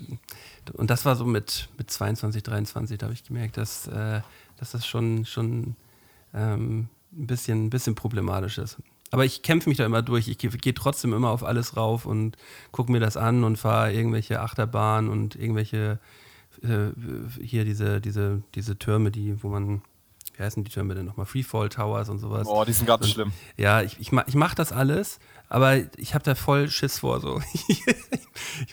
und 0.75 0.91
das 0.91 1.05
war 1.05 1.17
so 1.17 1.25
mit, 1.25 1.69
mit 1.77 1.91
22, 1.91 2.43
23, 2.43 2.99
da 2.99 3.07
habe 3.07 3.15
ich 3.15 3.25
gemerkt, 3.25 3.57
dass, 3.57 3.87
äh, 3.89 4.21
dass 4.57 4.73
das 4.73 4.87
schon, 4.87 5.27
schon 5.27 5.77
ähm, 6.33 6.89
ein, 7.13 7.27
bisschen, 7.27 7.67
ein 7.67 7.71
bisschen 7.71 7.95
problematisch 7.95 8.59
ist. 8.59 8.79
Aber 9.13 9.25
ich 9.27 9.43
kämpfe 9.43 9.69
mich 9.69 9.77
da 9.79 9.85
immer 9.85 10.03
durch. 10.03 10.27
Ich 10.29 10.39
gehe 10.39 10.51
geh 10.51 10.73
trotzdem 10.73 11.13
immer 11.13 11.31
auf 11.31 11.45
alles 11.45 11.77
rauf 11.77 12.07
und 12.07 12.37
gucke 12.73 12.91
mir 12.91 12.99
das 13.01 13.17
an 13.17 13.45
und 13.45 13.57
fahre 13.59 13.93
irgendwelche 13.93 14.41
Achterbahnen 14.41 15.11
und 15.11 15.37
irgendwelche 15.37 15.99
äh, 16.63 16.89
hier 17.43 17.65
diese, 17.65 18.01
diese, 18.01 18.43
diese 18.55 18.79
Türme, 18.79 19.11
die, 19.11 19.43
wo 19.43 19.49
man, 19.49 19.83
wie 20.37 20.43
heißen 20.43 20.65
die 20.65 20.71
Türme 20.71 20.95
denn 20.95 21.05
nochmal? 21.05 21.27
Freefall 21.27 21.69
Towers 21.69 22.09
und 22.09 22.21
sowas. 22.21 22.47
Boah, 22.49 22.65
die 22.65 22.73
sind 22.73 22.87
ganz 22.87 23.05
Und- 23.05 23.11
schlimm. 23.11 23.33
Ja, 23.59 23.83
ich, 23.83 24.01
ich, 24.01 24.13
ich 24.27 24.35
mache 24.35 24.55
das 24.55 24.73
alles, 24.73 25.19
aber 25.51 25.77
ich 25.99 26.15
habe 26.15 26.25
da 26.25 26.35
voll 26.35 26.71
Schiss 26.71 27.01
vor. 27.01 27.21
So. 27.21 27.41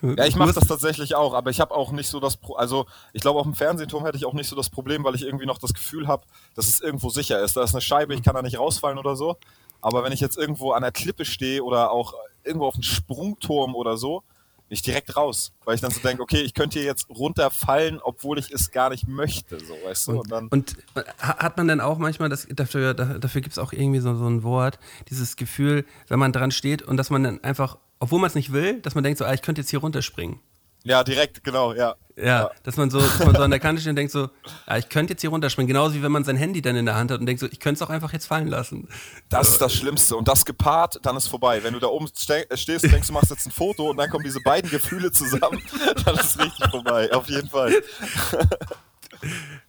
Ja, 0.01 0.25
ich 0.25 0.35
mache 0.35 0.53
das 0.53 0.67
tatsächlich 0.67 1.15
auch, 1.15 1.33
aber 1.33 1.49
ich 1.49 1.59
habe 1.59 1.73
auch 1.75 1.91
nicht 1.91 2.07
so 2.07 2.19
das, 2.19 2.37
Pro 2.37 2.55
also 2.55 2.85
ich 3.13 3.21
glaube, 3.21 3.39
auf 3.39 3.45
dem 3.45 3.53
Fernsehturm 3.53 4.05
hätte 4.05 4.17
ich 4.17 4.25
auch 4.25 4.33
nicht 4.33 4.47
so 4.47 4.55
das 4.55 4.69
Problem, 4.69 5.03
weil 5.03 5.15
ich 5.15 5.23
irgendwie 5.23 5.45
noch 5.45 5.57
das 5.57 5.73
Gefühl 5.73 6.07
habe, 6.07 6.25
dass 6.55 6.67
es 6.67 6.79
irgendwo 6.81 7.09
sicher 7.09 7.41
ist. 7.41 7.55
Da 7.55 7.63
ist 7.63 7.73
eine 7.73 7.81
Scheibe, 7.81 8.13
ich 8.13 8.23
kann 8.23 8.35
da 8.35 8.41
nicht 8.41 8.57
rausfallen 8.57 8.97
oder 8.97 9.15
so. 9.15 9.37
Aber 9.81 10.03
wenn 10.03 10.11
ich 10.11 10.19
jetzt 10.19 10.37
irgendwo 10.37 10.71
an 10.71 10.81
der 10.81 10.91
Klippe 10.91 11.25
stehe 11.25 11.63
oder 11.63 11.91
auch 11.91 12.13
irgendwo 12.43 12.67
auf 12.67 12.73
einem 12.75 12.83
Sprungturm 12.83 13.75
oder 13.75 13.97
so, 13.97 14.23
bin 14.67 14.75
ich 14.75 14.81
direkt 14.83 15.15
raus, 15.15 15.51
weil 15.65 15.73
ich 15.75 15.81
dann 15.81 15.89
so 15.89 15.99
denke, 15.99 16.21
okay, 16.21 16.41
ich 16.41 16.53
könnte 16.53 16.77
hier 16.77 16.85
jetzt 16.87 17.09
runterfallen, 17.09 17.99
obwohl 18.03 18.37
ich 18.37 18.51
es 18.51 18.69
gar 18.71 18.89
nicht 18.91 19.07
möchte, 19.07 19.59
so, 19.59 19.73
weißt 19.83 20.07
du? 20.09 20.19
Und 20.19 20.31
dann, 20.31 20.47
Und 20.49 20.75
äh, 20.95 21.01
ha- 21.21 21.37
hat 21.39 21.57
man 21.57 21.67
dann 21.67 21.81
auch 21.81 21.97
manchmal, 21.97 22.29
das, 22.29 22.47
dafür, 22.51 22.93
da- 22.93 23.17
dafür 23.17 23.41
gibt 23.41 23.53
es 23.53 23.57
auch 23.57 23.73
irgendwie 23.73 23.99
so, 23.99 24.13
so 24.15 24.27
ein 24.27 24.43
Wort, 24.43 24.77
dieses 25.09 25.35
Gefühl, 25.37 25.85
wenn 26.07 26.19
man 26.19 26.33
dran 26.33 26.51
steht 26.51 26.81
und 26.83 26.97
dass 26.97 27.09
man 27.09 27.23
dann 27.23 27.43
einfach, 27.43 27.77
obwohl 27.99 28.19
man 28.19 28.27
es 28.27 28.35
nicht 28.35 28.51
will, 28.51 28.79
dass 28.81 28.93
man 28.93 29.03
denkt 29.03 29.17
so, 29.17 29.25
ah, 29.25 29.33
ich 29.33 29.41
könnte 29.41 29.61
jetzt 29.61 29.71
hier 29.71 29.79
runterspringen. 29.79 30.39
Ja, 30.83 31.03
direkt, 31.03 31.43
genau, 31.43 31.73
ja. 31.73 31.95
Ja, 32.21 32.51
dass 32.63 32.75
man 32.75 32.89
so, 32.89 32.99
dass 32.99 33.19
man 33.19 33.33
so 33.33 33.43
an 33.43 33.49
der 33.51 33.61
Kante 33.61 33.79
steht 33.81 33.91
und 33.91 33.95
denkt 33.95 34.11
so, 34.11 34.29
ah, 34.65 34.77
ich 34.77 34.89
könnte 34.89 35.13
jetzt 35.13 35.21
hier 35.21 35.29
runterspringen. 35.29 35.69
Genauso 35.69 35.95
wie 35.95 36.03
wenn 36.03 36.11
man 36.11 36.25
sein 36.25 36.35
Handy 36.35 36.61
dann 36.61 36.75
in 36.75 36.85
der 36.85 36.95
Hand 36.95 37.11
hat 37.11 37.21
und 37.21 37.25
denkt 37.25 37.39
so, 37.39 37.47
ich 37.49 37.61
könnte 37.61 37.81
es 37.81 37.87
auch 37.87 37.89
einfach 37.89 38.11
jetzt 38.11 38.25
fallen 38.25 38.47
lassen. 38.49 38.89
Das 39.29 39.47
ist 39.51 39.61
das 39.61 39.73
Schlimmste. 39.73 40.17
Und 40.17 40.27
das 40.27 40.43
gepaart, 40.43 40.99
dann 41.03 41.15
ist 41.15 41.27
vorbei. 41.27 41.63
Wenn 41.63 41.73
du 41.73 41.79
da 41.79 41.87
oben 41.87 42.07
ste 42.13 42.49
äh, 42.51 42.57
stehst 42.57 42.83
und 42.83 42.91
denkst, 42.91 43.07
du 43.07 43.13
machst 43.13 43.29
jetzt 43.31 43.45
ein 43.45 43.51
Foto 43.51 43.89
und 43.89 43.95
dann 43.95 44.09
kommen 44.09 44.25
diese 44.25 44.41
beiden 44.41 44.69
Gefühle 44.69 45.13
zusammen, 45.13 45.61
dann 46.05 46.15
ist 46.15 46.35
es 46.35 46.39
richtig 46.39 46.69
vorbei. 46.69 47.09
Auf 47.13 47.29
jeden 47.29 47.47
Fall. 47.49 47.71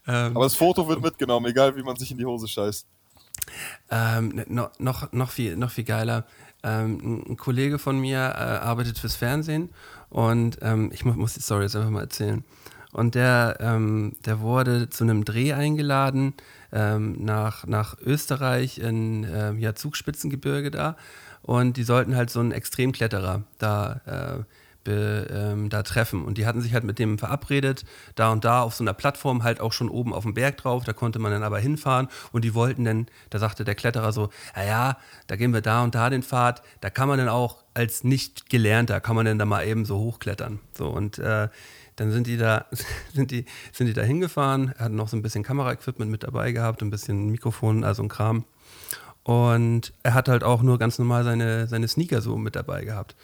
Ähm, 0.06 0.36
Aber 0.36 0.44
das 0.44 0.54
Foto 0.54 0.86
wird 0.88 1.00
mitgenommen, 1.02 1.46
egal 1.46 1.74
wie 1.76 1.82
man 1.82 1.96
sich 1.96 2.10
in 2.10 2.18
die 2.18 2.24
Hose 2.26 2.46
scheißt. 2.46 2.86
Ähm, 3.90 4.28
ne- 4.28 4.44
no, 4.48 4.68
noch, 4.78 5.10
noch, 5.12 5.30
viel, 5.30 5.56
noch 5.56 5.70
viel 5.70 5.84
geiler. 5.84 6.24
Ähm, 6.62 6.98
ein- 7.02 7.30
ein 7.32 7.36
Kollege 7.36 7.78
von 7.78 7.98
mir 7.98 8.18
äh, 8.18 8.22
arbeitet 8.22 8.98
fürs 8.98 9.16
Fernsehen 9.16 9.70
und 10.10 10.58
ähm, 10.60 10.90
ich 10.92 11.04
mu 11.04 11.12
muss 11.12 11.34
die 11.34 11.40
Story 11.40 11.64
jetzt 11.64 11.76
einfach 11.76 11.90
mal 11.90 12.02
erzählen. 12.02 12.44
Und 12.92 13.14
der, 13.14 13.56
ähm, 13.60 14.16
der 14.24 14.40
wurde 14.40 14.90
zu 14.90 15.04
einem 15.04 15.24
Dreh 15.24 15.52
eingeladen 15.52 16.34
ähm, 16.72 17.24
nach, 17.24 17.66
nach 17.66 17.96
Österreich 18.00 18.78
in 18.78 19.24
ähm, 19.32 19.58
ja, 19.60 19.74
Zugspitzengebirge 19.74 20.72
da. 20.72 20.96
Und 21.42 21.76
die 21.76 21.84
sollten 21.84 22.16
halt 22.16 22.30
so 22.30 22.40
einen 22.40 22.52
Extremkletterer 22.52 23.44
da 23.58 24.00
äh, 24.06 24.44
be, 24.84 25.26
ähm, 25.30 25.68
da 25.68 25.82
treffen. 25.82 26.24
Und 26.24 26.38
die 26.38 26.46
hatten 26.46 26.60
sich 26.60 26.74
halt 26.74 26.84
mit 26.84 26.98
dem 26.98 27.18
verabredet, 27.18 27.84
da 28.14 28.32
und 28.32 28.44
da 28.44 28.62
auf 28.62 28.74
so 28.74 28.84
einer 28.84 28.94
Plattform, 28.94 29.42
halt 29.42 29.60
auch 29.60 29.72
schon 29.72 29.88
oben 29.88 30.12
auf 30.12 30.24
dem 30.24 30.34
Berg 30.34 30.56
drauf. 30.56 30.84
Da 30.84 30.92
konnte 30.92 31.18
man 31.18 31.32
dann 31.32 31.42
aber 31.42 31.58
hinfahren. 31.58 32.08
Und 32.32 32.44
die 32.44 32.54
wollten 32.54 32.84
dann, 32.84 33.06
da 33.30 33.38
sagte 33.38 33.64
der 33.64 33.74
Kletterer 33.74 34.12
so, 34.12 34.30
naja, 34.54 34.96
da 35.26 35.36
gehen 35.36 35.52
wir 35.52 35.60
da 35.60 35.82
und 35.82 35.94
da 35.94 36.10
den 36.10 36.22
Pfad. 36.22 36.62
Da 36.80 36.90
kann 36.90 37.08
man 37.08 37.18
dann 37.18 37.28
auch 37.28 37.64
als 37.74 38.04
nicht 38.04 38.50
Gelernter, 38.50 39.00
kann 39.00 39.16
man 39.16 39.26
dann 39.26 39.38
da 39.38 39.44
mal 39.44 39.66
eben 39.66 39.84
so 39.84 39.98
hochklettern. 39.98 40.60
So 40.76 40.88
und 40.88 41.18
äh, 41.18 41.48
dann 41.96 42.12
sind 42.12 42.26
die 42.26 42.36
da, 42.36 42.66
sind 43.12 43.30
die, 43.30 43.44
sind 43.72 43.86
die 43.86 43.92
da 43.92 44.02
hingefahren, 44.02 44.74
hatten 44.78 44.96
noch 44.96 45.08
so 45.08 45.16
ein 45.16 45.22
bisschen 45.22 45.42
Kameraequipment 45.42 46.10
mit 46.10 46.22
dabei 46.24 46.52
gehabt, 46.52 46.82
ein 46.82 46.90
bisschen 46.90 47.28
Mikrofon, 47.28 47.84
also 47.84 48.02
ein 48.02 48.08
Kram. 48.08 48.44
Und 49.22 49.92
er 50.02 50.14
hat 50.14 50.28
halt 50.28 50.42
auch 50.42 50.62
nur 50.62 50.78
ganz 50.78 50.98
normal 50.98 51.24
seine, 51.24 51.66
seine 51.66 51.88
Sneaker 51.88 52.22
so 52.22 52.36
mit 52.36 52.56
dabei 52.56 52.84
gehabt. 52.84 53.14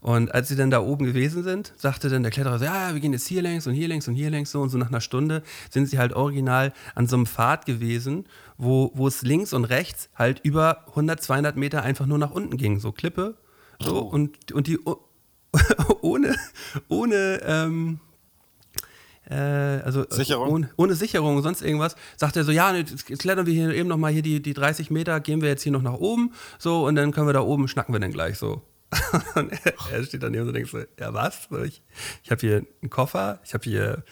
Und 0.00 0.32
als 0.34 0.48
sie 0.48 0.56
dann 0.56 0.70
da 0.70 0.80
oben 0.80 1.04
gewesen 1.06 1.42
sind, 1.42 1.72
sagte 1.76 2.08
dann 2.08 2.22
der 2.22 2.30
Kletterer 2.30 2.58
so, 2.58 2.64
ja, 2.64 2.88
ja, 2.88 2.94
wir 2.94 3.00
gehen 3.00 3.12
jetzt 3.12 3.26
hier 3.26 3.42
längs 3.42 3.66
und 3.66 3.74
hier 3.74 3.88
längs 3.88 4.06
und 4.06 4.14
hier 4.14 4.30
längs 4.30 4.50
so 4.52 4.60
und 4.60 4.68
so 4.68 4.78
nach 4.78 4.88
einer 4.88 5.00
Stunde 5.00 5.42
sind 5.70 5.86
sie 5.88 5.98
halt 5.98 6.12
original 6.12 6.72
an 6.94 7.06
so 7.06 7.16
einem 7.16 7.26
Pfad 7.26 7.66
gewesen, 7.66 8.26
wo, 8.58 8.92
wo 8.94 9.08
es 9.08 9.22
links 9.22 9.52
und 9.52 9.64
rechts 9.64 10.08
halt 10.14 10.40
über 10.44 10.86
100, 10.88 11.22
200 11.22 11.56
Meter 11.56 11.82
einfach 11.82 12.06
nur 12.06 12.18
nach 12.18 12.30
unten 12.30 12.56
ging, 12.56 12.78
so 12.78 12.92
Klippe. 12.92 13.36
So, 13.80 13.98
und, 13.98 14.52
und 14.52 14.66
die 14.68 14.78
o- 14.86 15.00
ohne, 16.02 16.36
ohne, 16.88 17.40
ähm, 17.44 18.00
äh, 19.28 19.34
also 19.34 20.02
äh, 20.02 20.14
Sicherung? 20.14 20.48
Ohne, 20.50 20.70
ohne 20.76 20.94
Sicherung 20.94 21.36
und 21.36 21.42
sonst 21.42 21.62
irgendwas, 21.62 21.96
sagt 22.16 22.36
er 22.36 22.44
so, 22.44 22.52
ja, 22.52 22.74
jetzt 22.74 23.06
klettern 23.18 23.46
wir 23.46 23.52
hier 23.52 23.70
eben 23.74 23.88
noch 23.88 23.96
mal 23.96 24.12
hier 24.12 24.22
die, 24.22 24.40
die 24.40 24.54
30 24.54 24.90
Meter, 24.90 25.18
gehen 25.20 25.40
wir 25.42 25.48
jetzt 25.48 25.62
hier 25.62 25.72
noch 25.72 25.82
nach 25.82 25.94
oben, 25.94 26.32
so, 26.58 26.86
und 26.86 26.94
dann 26.96 27.12
können 27.12 27.26
wir 27.26 27.32
da 27.32 27.40
oben, 27.40 27.66
schnacken 27.68 27.92
wir 27.94 27.98
dann 28.00 28.12
gleich 28.12 28.38
so. 28.38 28.62
und 29.34 29.52
er, 29.52 29.74
er 29.92 30.04
steht 30.04 30.22
daneben 30.22 30.46
und 30.46 30.54
denkt 30.54 30.70
so, 30.70 30.78
ja 30.78 31.12
was? 31.12 31.48
Ich 31.64 31.82
ich 32.22 32.30
habe 32.30 32.40
hier 32.40 32.66
einen 32.82 32.90
Koffer, 32.90 33.40
ich 33.44 33.54
habe 33.54 33.64
hier 33.64 34.04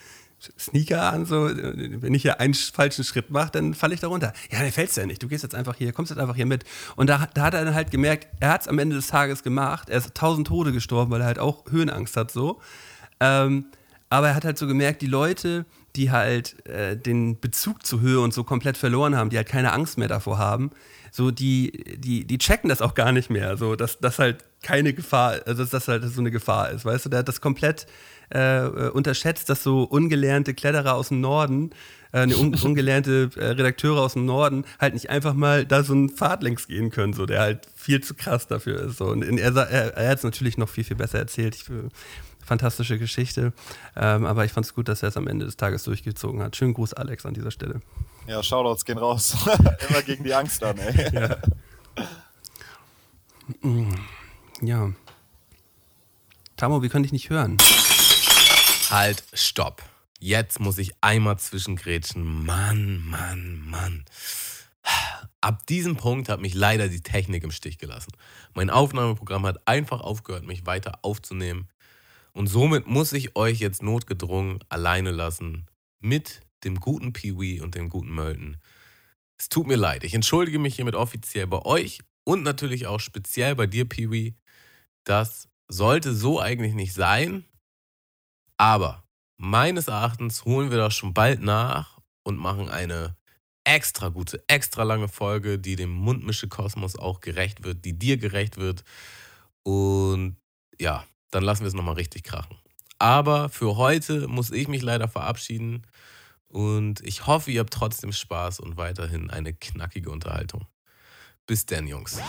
Sneaker 0.59 1.11
an, 1.11 1.25
so, 1.25 1.45
wenn 1.45 2.13
ich 2.13 2.21
hier 2.21 2.39
einen 2.39 2.53
falschen 2.53 3.03
Schritt 3.03 3.29
mache, 3.29 3.51
dann 3.51 3.73
falle 3.73 3.93
ich 3.93 3.99
da 3.99 4.07
runter. 4.07 4.33
Ja, 4.51 4.59
der 4.59 4.71
fällst 4.71 4.97
ja 4.97 5.05
nicht, 5.05 5.23
du 5.23 5.27
gehst 5.27 5.43
jetzt 5.43 5.55
einfach 5.55 5.75
hier, 5.75 5.91
kommst 5.93 6.11
jetzt 6.11 6.19
einfach 6.19 6.35
hier 6.35 6.45
mit. 6.45 6.65
Und 6.95 7.07
da, 7.09 7.27
da 7.33 7.43
hat 7.43 7.53
er 7.53 7.65
dann 7.65 7.73
halt 7.73 7.91
gemerkt, 7.91 8.27
er 8.39 8.49
hat 8.49 8.61
es 8.61 8.67
am 8.67 8.77
Ende 8.77 8.95
des 8.95 9.07
Tages 9.07 9.43
gemacht, 9.43 9.89
er 9.89 9.97
ist 9.97 10.13
tausend 10.13 10.47
Tode 10.47 10.71
gestorben, 10.71 11.11
weil 11.11 11.21
er 11.21 11.27
halt 11.27 11.39
auch 11.39 11.63
Höhenangst 11.69 12.15
hat, 12.17 12.31
so. 12.31 12.61
Ähm, 13.19 13.67
aber 14.09 14.29
er 14.29 14.35
hat 14.35 14.45
halt 14.45 14.57
so 14.57 14.67
gemerkt, 14.67 15.01
die 15.01 15.07
Leute, 15.07 15.65
die 15.95 16.11
halt 16.11 16.65
äh, 16.67 16.95
den 16.95 17.39
Bezug 17.39 17.85
zur 17.85 18.01
Höhe 18.01 18.19
und 18.19 18.33
so 18.33 18.43
komplett 18.43 18.77
verloren 18.77 19.15
haben, 19.15 19.29
die 19.29 19.37
halt 19.37 19.47
keine 19.47 19.73
Angst 19.73 19.97
mehr 19.97 20.07
davor 20.07 20.37
haben, 20.37 20.71
so 21.15 21.31
die, 21.31 21.71
die, 21.97 22.25
die 22.25 22.37
checken 22.37 22.67
das 22.67 22.81
auch 22.81 22.93
gar 22.93 23.13
nicht 23.13 23.29
mehr, 23.29 23.55
so 23.55 23.77
dass 23.77 23.99
das 23.99 24.19
halt 24.19 24.43
keine 24.61 24.93
Gefahr, 24.93 25.39
also 25.45 25.63
dass 25.63 25.69
das 25.69 25.87
halt 25.87 26.03
so 26.03 26.19
eine 26.19 26.29
Gefahr 26.29 26.71
ist, 26.71 26.83
weißt 26.83 27.05
du, 27.05 27.09
der 27.09 27.19
hat 27.19 27.27
das 27.29 27.39
komplett 27.39 27.87
äh, 28.33 28.65
äh, 28.65 28.89
unterschätzt, 28.89 29.49
dass 29.49 29.63
so 29.63 29.83
ungelernte 29.83 30.53
Kletterer 30.53 30.95
aus 30.95 31.07
dem 31.07 31.21
Norden, 31.21 31.69
äh, 32.11 32.25
ne, 32.25 32.35
un 32.35 32.53
ungelernte 32.63 33.29
äh, 33.37 33.45
Redakteure 33.45 34.01
aus 34.01 34.13
dem 34.13 34.25
Norden 34.25 34.65
halt 34.77 34.93
nicht 34.93 35.09
einfach 35.09 35.33
mal 35.33 35.65
da 35.65 35.83
so 35.83 35.93
einen 35.93 36.09
Pfad 36.09 36.43
längs 36.43 36.67
gehen 36.67 36.89
können, 36.89 37.13
so 37.13 37.25
der 37.25 37.39
halt 37.39 37.67
viel 37.75 38.03
zu 38.03 38.13
krass 38.13 38.47
dafür 38.47 38.81
ist. 38.81 38.97
So. 38.97 39.05
Und 39.05 39.23
er, 39.23 39.55
er, 39.55 39.95
er 39.95 40.09
hat 40.09 40.17
es 40.17 40.23
natürlich 40.25 40.57
noch 40.57 40.67
viel, 40.67 40.83
viel 40.83 40.97
besser 40.97 41.19
erzählt. 41.19 41.55
Ich, 41.55 41.69
äh, 41.69 41.89
fantastische 42.43 42.99
Geschichte. 42.99 43.53
Ähm, 43.95 44.25
aber 44.25 44.43
ich 44.43 44.51
fand 44.51 44.65
es 44.65 44.73
gut, 44.73 44.89
dass 44.89 45.01
er 45.01 45.09
es 45.09 45.17
am 45.17 45.27
Ende 45.27 45.45
des 45.45 45.55
Tages 45.55 45.83
durchgezogen 45.83 46.43
hat. 46.43 46.55
Schönen 46.55 46.73
Gruß, 46.73 46.93
Alex, 46.93 47.25
an 47.25 47.33
dieser 47.33 47.51
Stelle. 47.51 47.81
Ja, 48.27 48.41
Shoutouts 48.41 48.85
gehen 48.85 48.97
raus. 48.97 49.35
Immer 49.89 50.01
gegen 50.01 50.23
die 50.23 50.33
Angst 50.33 50.61
dann, 50.61 50.77
ey. 50.79 51.13
Ja. 51.13 51.37
ja. 54.61 54.93
Tamo, 56.57 56.81
wie 56.81 56.89
könnte 56.89 57.05
ich 57.05 57.13
nicht 57.13 57.29
hören? 57.29 57.57
Halt, 58.89 59.23
stopp. 59.33 59.83
Jetzt 60.19 60.59
muss 60.59 60.77
ich 60.77 60.93
einmal 61.01 61.37
zwischengrätschen. 61.37 62.45
Mann, 62.45 63.05
Mann, 63.07 63.59
Mann. 63.59 64.05
Ab 65.41 65.67
diesem 65.67 65.95
Punkt 65.95 66.29
hat 66.29 66.41
mich 66.41 66.55
leider 66.55 66.87
die 66.87 67.01
Technik 67.01 67.43
im 67.43 67.51
Stich 67.51 67.77
gelassen. 67.77 68.11
Mein 68.55 68.71
Aufnahmeprogramm 68.71 69.45
hat 69.45 69.67
einfach 69.67 70.01
aufgehört, 70.01 70.45
mich 70.45 70.65
weiter 70.65 70.99
aufzunehmen. 71.03 71.67
Und 72.33 72.47
somit 72.47 72.87
muss 72.87 73.13
ich 73.13 73.35
euch 73.35 73.59
jetzt 73.59 73.83
notgedrungen 73.83 74.59
alleine 74.69 75.11
lassen 75.11 75.67
mit 75.99 76.41
dem 76.65 76.79
guten 76.79 77.13
Peewee 77.13 77.61
und 77.61 77.75
dem 77.75 77.89
guten 77.89 78.09
Mölten. 78.09 78.57
Es 79.37 79.49
tut 79.49 79.67
mir 79.67 79.75
leid. 79.75 80.03
Ich 80.03 80.13
entschuldige 80.13 80.59
mich 80.59 80.75
hiermit 80.75 80.95
offiziell 80.95 81.47
bei 81.47 81.59
euch 81.63 81.99
und 82.23 82.43
natürlich 82.43 82.87
auch 82.87 82.99
speziell 82.99 83.55
bei 83.55 83.67
dir, 83.67 83.87
Peewee. 83.87 84.35
Das 85.03 85.47
sollte 85.67 86.13
so 86.13 86.39
eigentlich 86.39 86.73
nicht 86.73 86.93
sein. 86.93 87.45
Aber 88.57 89.03
meines 89.37 89.87
Erachtens 89.87 90.45
holen 90.45 90.71
wir 90.71 90.77
das 90.77 90.95
schon 90.95 91.13
bald 91.13 91.41
nach 91.41 91.99
und 92.23 92.37
machen 92.37 92.69
eine 92.69 93.15
extra 93.65 94.09
gute, 94.09 94.43
extra 94.47 94.83
lange 94.83 95.07
Folge, 95.07 95.59
die 95.59 95.75
dem 95.75 95.91
Mundmische-Kosmos 95.91 96.95
auch 96.97 97.19
gerecht 97.19 97.63
wird, 97.63 97.83
die 97.83 97.97
dir 97.97 98.17
gerecht 98.17 98.57
wird. 98.57 98.83
Und 99.63 100.37
ja, 100.79 101.05
dann 101.31 101.43
lassen 101.43 101.61
wir 101.61 101.67
es 101.67 101.73
nochmal 101.73 101.95
richtig 101.95 102.23
krachen. 102.23 102.57
Aber 102.99 103.49
für 103.49 103.75
heute 103.75 104.27
muss 104.27 104.51
ich 104.51 104.67
mich 104.67 104.81
leider 104.81 105.07
verabschieden 105.07 105.85
und 106.47 107.01
ich 107.01 107.27
hoffe, 107.27 107.51
ihr 107.51 107.59
habt 107.59 107.73
trotzdem 107.73 108.11
Spaß 108.11 108.59
und 108.59 108.77
weiterhin 108.77 109.29
eine 109.29 109.53
knackige 109.53 110.09
Unterhaltung. 110.09 110.65
Bis 111.47 111.65
denn, 111.65 111.87
Jungs. 111.87 112.19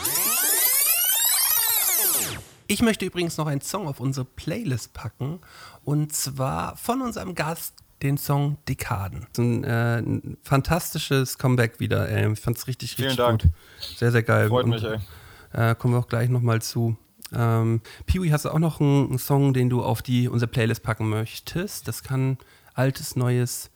Ich 2.67 2.83
möchte 2.83 3.05
übrigens 3.05 3.37
noch 3.37 3.47
einen 3.47 3.61
Song 3.61 3.87
auf 3.87 4.01
unsere 4.01 4.25
Playlist 4.27 4.93
packen 4.93 5.41
und 5.85 6.12
zwar 6.12 6.77
von 6.77 7.01
unserem 7.01 7.35
Gast 7.35 7.75
den 8.03 8.19
Song 8.19 8.59
Dekaden. 8.69 9.27
Ein, 9.39 9.64
äh, 9.64 9.99
ein 9.99 10.37
fantastisches 10.43 11.39
Comeback 11.39 11.81
wieder. 11.81 12.09
Ey. 12.09 12.33
Ich 12.33 12.41
fand 12.41 12.59
es 12.59 12.67
richtig, 12.67 12.95
Vielen 12.97 13.09
richtig 13.09 13.25
Dank. 13.25 13.43
gut. 13.43 13.51
Sehr, 13.97 14.12
sehr 14.12 14.23
geil. 14.23 14.49
Freut 14.49 14.64
Und, 14.64 14.71
mich, 14.71 14.85
ey. 14.85 14.99
Äh, 15.53 15.75
kommen 15.77 15.95
wir 15.95 15.99
auch 15.99 16.09
gleich 16.09 16.29
nochmal 16.29 16.61
zu. 16.61 16.97
Ähm, 17.33 17.81
Peewee, 18.05 18.33
hast 18.33 18.45
du 18.45 18.51
auch 18.51 18.59
noch 18.59 18.81
einen, 18.81 19.09
einen 19.09 19.19
Song, 19.19 19.55
den 19.55 19.71
du 19.71 19.83
auf 19.83 20.03
die 20.03 20.29
unsere 20.29 20.51
Playlist 20.51 20.83
packen 20.83 21.09
möchtest? 21.09 21.89
Das 21.89 22.03
kann 22.03 22.39
altes, 22.75 23.17
neues. 23.17 23.71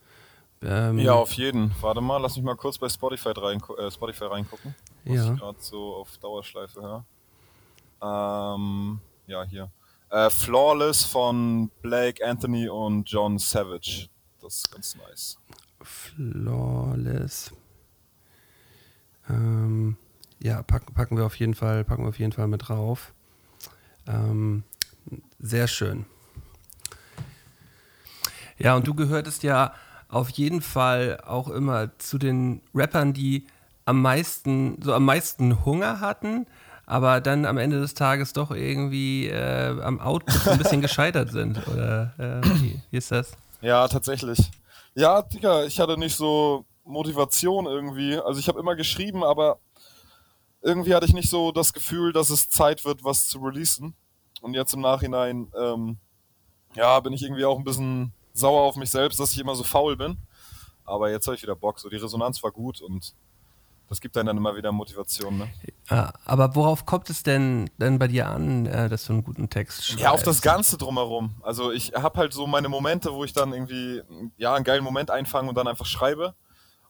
Ähm, 0.62 0.98
Ja, 0.98 1.14
auf 1.14 1.32
jeden. 1.32 1.72
Warte 1.80 2.00
mal, 2.00 2.18
lass 2.18 2.36
mich 2.36 2.44
mal 2.44 2.56
kurz 2.56 2.76
bei 2.78 2.88
Spotify, 2.88 3.30
rein, 3.30 3.62
äh, 3.78 3.90
Spotify 3.90 4.24
reingucken. 4.24 4.74
Was 5.04 5.14
Ja. 5.16 5.32
ich 5.32 5.38
gerade 5.40 5.58
so 5.60 5.94
auf 5.96 6.18
Dauerschleife 6.18 6.80
höre. 6.82 7.04
Ähm, 8.02 9.00
ja, 9.26 9.42
hier. 9.44 9.70
Äh, 10.10 10.28
Flawless 10.28 11.04
von 11.04 11.70
Blake 11.82 12.26
Anthony 12.26 12.68
und 12.68 13.08
John 13.10 13.38
Savage. 13.38 14.08
Das 14.42 14.56
ist 14.56 14.70
ganz 14.72 14.96
nice. 14.96 15.38
Flawless. 15.82 17.52
Ähm, 19.28 19.96
ja, 20.40 20.62
packen, 20.62 20.92
packen 20.94 21.16
wir 21.16 21.24
auf 21.24 21.36
jeden 21.36 21.54
Fall, 21.54 21.84
packen 21.84 22.02
wir 22.04 22.08
auf 22.08 22.18
jeden 22.18 22.32
Fall 22.32 22.48
mit 22.48 22.68
drauf. 22.68 23.14
Ähm, 24.06 24.64
sehr 25.38 25.68
schön. 25.68 26.04
Ja, 28.58 28.74
und 28.76 28.86
du 28.86 28.94
gehörtest 28.94 29.42
ja 29.42 29.72
auf 30.10 30.30
jeden 30.30 30.60
Fall 30.60 31.20
auch 31.26 31.48
immer 31.48 31.96
zu 31.98 32.18
den 32.18 32.62
Rappern, 32.74 33.12
die 33.12 33.46
am 33.84 34.02
meisten, 34.02 34.80
so 34.82 34.92
am 34.92 35.04
meisten 35.04 35.64
Hunger 35.64 36.00
hatten, 36.00 36.46
aber 36.86 37.20
dann 37.20 37.46
am 37.46 37.58
Ende 37.58 37.80
des 37.80 37.94
Tages 37.94 38.32
doch 38.32 38.50
irgendwie 38.50 39.28
äh, 39.28 39.80
am 39.82 40.00
Output 40.00 40.48
ein 40.48 40.58
bisschen 40.58 40.80
gescheitert 40.82 41.30
sind. 41.30 41.66
Oder 41.68 42.14
äh, 42.18 42.48
wie, 42.60 42.80
wie 42.90 42.96
ist 42.96 43.12
das? 43.12 43.32
Ja, 43.60 43.86
tatsächlich. 43.86 44.50
Ja, 44.94 45.22
Digga, 45.22 45.64
ich 45.64 45.78
hatte 45.78 45.96
nicht 45.96 46.16
so 46.16 46.64
Motivation 46.84 47.66
irgendwie. 47.66 48.18
Also 48.18 48.40
ich 48.40 48.48
habe 48.48 48.58
immer 48.58 48.74
geschrieben, 48.74 49.22
aber 49.22 49.60
irgendwie 50.62 50.94
hatte 50.94 51.06
ich 51.06 51.12
nicht 51.12 51.30
so 51.30 51.52
das 51.52 51.72
Gefühl, 51.72 52.12
dass 52.12 52.30
es 52.30 52.50
Zeit 52.50 52.84
wird, 52.84 53.04
was 53.04 53.28
zu 53.28 53.38
releasen. 53.38 53.94
Und 54.40 54.54
jetzt 54.54 54.74
im 54.74 54.80
Nachhinein, 54.80 55.50
ähm, 55.56 55.98
ja, 56.74 56.98
bin 57.00 57.12
ich 57.12 57.22
irgendwie 57.22 57.44
auch 57.44 57.58
ein 57.58 57.64
bisschen 57.64 58.12
sauer 58.40 58.62
auf 58.62 58.76
mich 58.76 58.90
selbst, 58.90 59.20
dass 59.20 59.32
ich 59.32 59.38
immer 59.38 59.54
so 59.54 59.64
faul 59.64 59.96
bin. 59.96 60.18
Aber 60.84 61.10
jetzt 61.10 61.26
habe 61.26 61.36
ich 61.36 61.42
wieder 61.42 61.54
Bock. 61.54 61.78
So 61.78 61.88
die 61.88 61.96
Resonanz 61.96 62.42
war 62.42 62.50
gut 62.50 62.80
und 62.80 63.14
das 63.88 64.00
gibt 64.00 64.16
einem 64.16 64.28
dann 64.28 64.36
immer 64.36 64.56
wieder 64.56 64.70
Motivation. 64.70 65.38
Ne? 65.38 65.48
Ja, 65.90 66.12
aber 66.24 66.54
worauf 66.54 66.86
kommt 66.86 67.10
es 67.10 67.24
denn, 67.24 67.68
denn 67.78 67.98
bei 67.98 68.06
dir 68.06 68.28
an, 68.28 68.66
äh, 68.66 68.88
dass 68.88 69.04
du 69.04 69.12
einen 69.14 69.24
guten 69.24 69.50
Text 69.50 69.84
schreibst? 69.84 70.00
Ja, 70.00 70.12
auf 70.12 70.22
das 70.22 70.42
Ganze 70.42 70.78
drumherum. 70.78 71.34
Also 71.42 71.72
ich 71.72 71.92
habe 71.94 72.18
halt 72.20 72.32
so 72.32 72.46
meine 72.46 72.68
Momente, 72.68 73.12
wo 73.12 73.24
ich 73.24 73.32
dann 73.32 73.52
irgendwie 73.52 74.02
ja 74.36 74.54
einen 74.54 74.64
geilen 74.64 74.84
Moment 74.84 75.10
einfange 75.10 75.48
und 75.48 75.56
dann 75.56 75.66
einfach 75.66 75.86
schreibe 75.86 76.34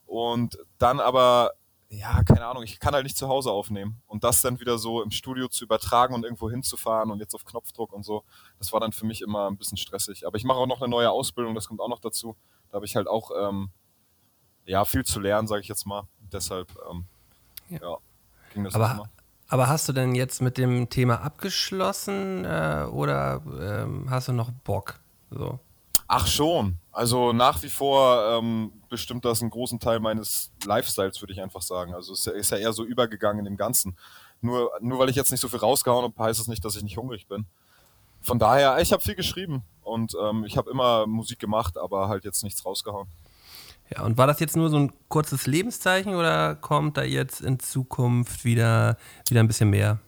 und 0.07 0.59
dann 0.77 1.01
aber 1.01 1.53
ja 1.91 2.23
keine 2.23 2.47
Ahnung, 2.47 2.63
ich 2.63 2.79
kann 2.79 2.95
halt 2.95 3.05
nicht 3.05 3.17
zu 3.17 3.29
Hause 3.29 3.51
aufnehmen 3.51 4.01
und 4.07 4.23
das 4.25 4.43
dann 4.43 4.61
wieder 4.61 4.79
so 4.79 5.03
im 5.03 5.11
Studio 5.11 5.49
zu 5.49 5.65
übertragen 5.65 6.15
und 6.15 6.25
irgendwo 6.25 6.49
hinzufahren 6.49 7.11
und 7.11 7.19
jetzt 7.19 7.35
auf 7.35 7.45
Knopfdruck 7.45 7.93
und 7.93 8.05
so, 8.05 8.25
das 8.59 8.73
war 8.73 8.81
dann 8.81 8.93
für 8.93 9.05
mich 9.05 9.21
immer 9.23 9.51
ein 9.51 9.57
bisschen 9.57 9.77
stressig. 9.77 10.27
Aber 10.27 10.37
ich 10.37 10.45
mache 10.45 10.59
auch 10.59 10.67
noch 10.67 10.81
eine 10.81 10.89
neue 10.89 11.11
Ausbildung, 11.11 11.55
das 11.55 11.69
kommt 11.69 11.81
auch 11.81 11.89
noch 11.89 11.99
dazu. 11.99 12.37
Da 12.71 12.77
habe 12.77 12.87
ich 12.87 12.95
halt 12.95 13.09
auch 13.09 13.33
ähm, 13.37 13.71
ja 14.65 14.85
viel 14.85 15.05
zu 15.05 15.19
lernen, 15.21 15.49
sage 15.49 15.63
ich 15.63 15.69
jetzt 15.69 15.85
mal. 15.85 16.05
Deshalb 16.33 16.71
ähm, 16.91 17.07
Ja. 17.69 17.79
ja. 17.83 17.97
ging 18.55 18.65
das 18.65 18.75
Aber, 18.75 19.11
aber 19.49 19.69
hast 19.69 19.89
du 19.89 19.93
denn 19.93 20.15
jetzt 20.15 20.41
mit 20.41 20.59
dem 20.59 20.89
Thema 20.91 21.23
abgeschlossen 21.23 22.45
äh, 22.45 22.87
oder 22.89 23.43
ähm, 23.61 24.07
hast 24.09 24.29
du 24.29 24.33
noch 24.33 24.53
Bock? 24.53 25.01
So. 25.31 25.59
Ach 26.07 26.27
schon. 26.29 26.79
Also 26.93 27.33
nach 27.33 27.63
wie 27.65 27.69
vor 27.69 28.39
ähm, 28.39 28.73
bestimmt 28.91 29.25
das 29.25 29.41
einen 29.41 29.51
großen 29.51 29.81
Teil 29.81 30.01
meines 30.01 30.51
Lifestyles, 30.65 31.23
würde 31.23 31.33
ich 31.33 31.41
einfach 31.41 31.63
sagen. 31.63 31.95
Also 31.95 32.13
es 32.13 32.27
ist 32.27 32.51
ja- 32.51 32.59
eher 32.59 32.73
so 32.75 32.85
übergegangen 32.85 33.45
dem 33.47 33.57
Ganzen. 33.57 33.97
Nur, 34.43 34.71
nur 34.81 34.99
weil 34.99 35.09
ich 35.09 35.17
jetzt 35.17 35.31
nicht 35.31 35.41
so 35.41 35.49
viel 35.49 35.59
rausgehauen 35.61 36.05
habe, 36.05 36.23
heißt 36.23 36.39
das 36.41 36.49
nicht, 36.49 36.65
dass 36.65 36.77
ich 36.77 36.83
nicht 36.83 36.97
hungrig 36.99 37.27
bin. 37.27 37.47
Von 38.21 38.39
daher, 38.39 38.79
ich 38.81 38.93
habe 38.93 39.03
viel 39.03 39.15
geschrieben 39.15 39.63
und 39.83 40.15
ähm, 40.23 40.45
ich 40.45 40.57
habe 40.59 40.71
immer 40.71 41.07
Musik 41.07 41.39
gemacht, 41.39 41.79
aber 41.79 42.09
halt 42.09 42.25
jetzt 42.25 42.43
nichts 42.45 42.65
rausgehauen. 42.67 43.09
Ja, 43.95 44.05
und 44.05 44.19
war 44.19 44.27
das 44.27 44.39
jetzt 44.41 44.57
nur 44.57 44.69
so 44.71 44.77
ein 44.79 44.93
kurzes 45.09 45.47
Lebenszeichen 45.47 46.15
oder 46.15 46.55
kommt 46.55 46.97
da 46.97 47.03
jetzt 47.03 47.41
in 47.41 47.59
Zukunft 47.59 48.45
wieder, 48.45 48.97
wieder 49.29 49.41
ein 49.41 49.49
bisschen 49.49 49.71
mehr? 49.71 49.99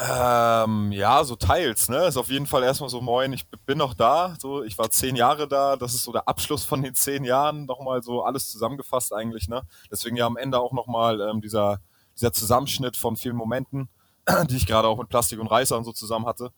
Ähm, 0.00 0.90
ja, 0.92 1.22
so 1.22 1.36
teils, 1.36 1.88
ne? 1.88 2.06
Ist 2.06 2.16
auf 2.16 2.30
jeden 2.30 2.46
Fall 2.46 2.62
erstmal 2.62 2.88
so, 2.88 3.00
moin, 3.00 3.32
ich 3.32 3.46
bin 3.66 3.78
noch 3.78 3.94
da. 3.94 4.34
So, 4.38 4.62
ich 4.62 4.78
war 4.78 4.90
zehn 4.90 5.16
Jahre 5.16 5.46
da. 5.46 5.76
Das 5.76 5.94
ist 5.94 6.04
so 6.04 6.12
der 6.12 6.26
Abschluss 6.28 6.64
von 6.64 6.82
den 6.82 6.94
zehn 6.94 7.24
Jahren. 7.24 7.66
Nochmal 7.66 8.02
so 8.02 8.22
alles 8.22 8.50
zusammengefasst 8.50 9.12
eigentlich, 9.12 9.48
ne? 9.48 9.62
Deswegen 9.90 10.16
ja 10.16 10.26
am 10.26 10.36
Ende 10.36 10.58
auch 10.58 10.72
nochmal 10.72 11.20
ähm, 11.20 11.42
dieser, 11.42 11.80
dieser 12.16 12.32
Zusammenschnitt 12.32 12.96
von 12.96 13.16
vielen 13.16 13.36
Momenten, 13.36 13.88
die 14.48 14.56
ich 14.56 14.66
gerade 14.66 14.88
auch 14.88 14.98
mit 14.98 15.08
Plastik 15.10 15.38
und 15.40 15.48
Reißer 15.48 15.76
und 15.76 15.84
so 15.84 15.92
zusammen 15.92 16.26
hatte. 16.26 16.52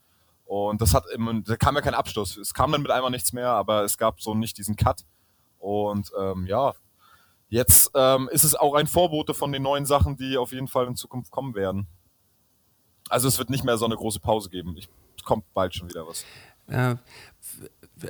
Und 0.44 0.80
das 0.80 0.94
hat 0.94 1.04
im, 1.12 1.42
da 1.44 1.56
kam 1.56 1.74
ja 1.74 1.80
kein 1.80 1.94
Abschluss. 1.94 2.36
Es 2.36 2.54
kam 2.54 2.70
dann 2.70 2.82
mit 2.82 2.90
einmal 2.90 3.10
nichts 3.10 3.32
mehr, 3.32 3.50
aber 3.50 3.82
es 3.82 3.98
gab 3.98 4.20
so 4.20 4.34
nicht 4.34 4.58
diesen 4.58 4.76
Cut. 4.76 5.04
Und 5.58 6.12
ähm, 6.20 6.46
ja, 6.46 6.74
jetzt 7.48 7.90
ähm, 7.94 8.28
ist 8.30 8.44
es 8.44 8.54
auch 8.54 8.74
ein 8.74 8.86
Vorbote 8.86 9.34
von 9.34 9.50
den 9.50 9.62
neuen 9.62 9.86
Sachen, 9.86 10.16
die 10.16 10.36
auf 10.36 10.52
jeden 10.52 10.68
Fall 10.68 10.86
in 10.86 10.94
Zukunft 10.94 11.32
kommen 11.32 11.54
werden. 11.54 11.88
Also 13.08 13.28
es 13.28 13.38
wird 13.38 13.50
nicht 13.50 13.64
mehr 13.64 13.76
so 13.76 13.84
eine 13.84 13.96
große 13.96 14.20
Pause 14.20 14.48
geben. 14.48 14.76
Ich, 14.76 14.88
kommt 15.24 15.44
bald 15.54 15.74
schon 15.74 15.88
wieder 15.88 16.06
was. 16.06 16.24
Äh, 16.66 16.96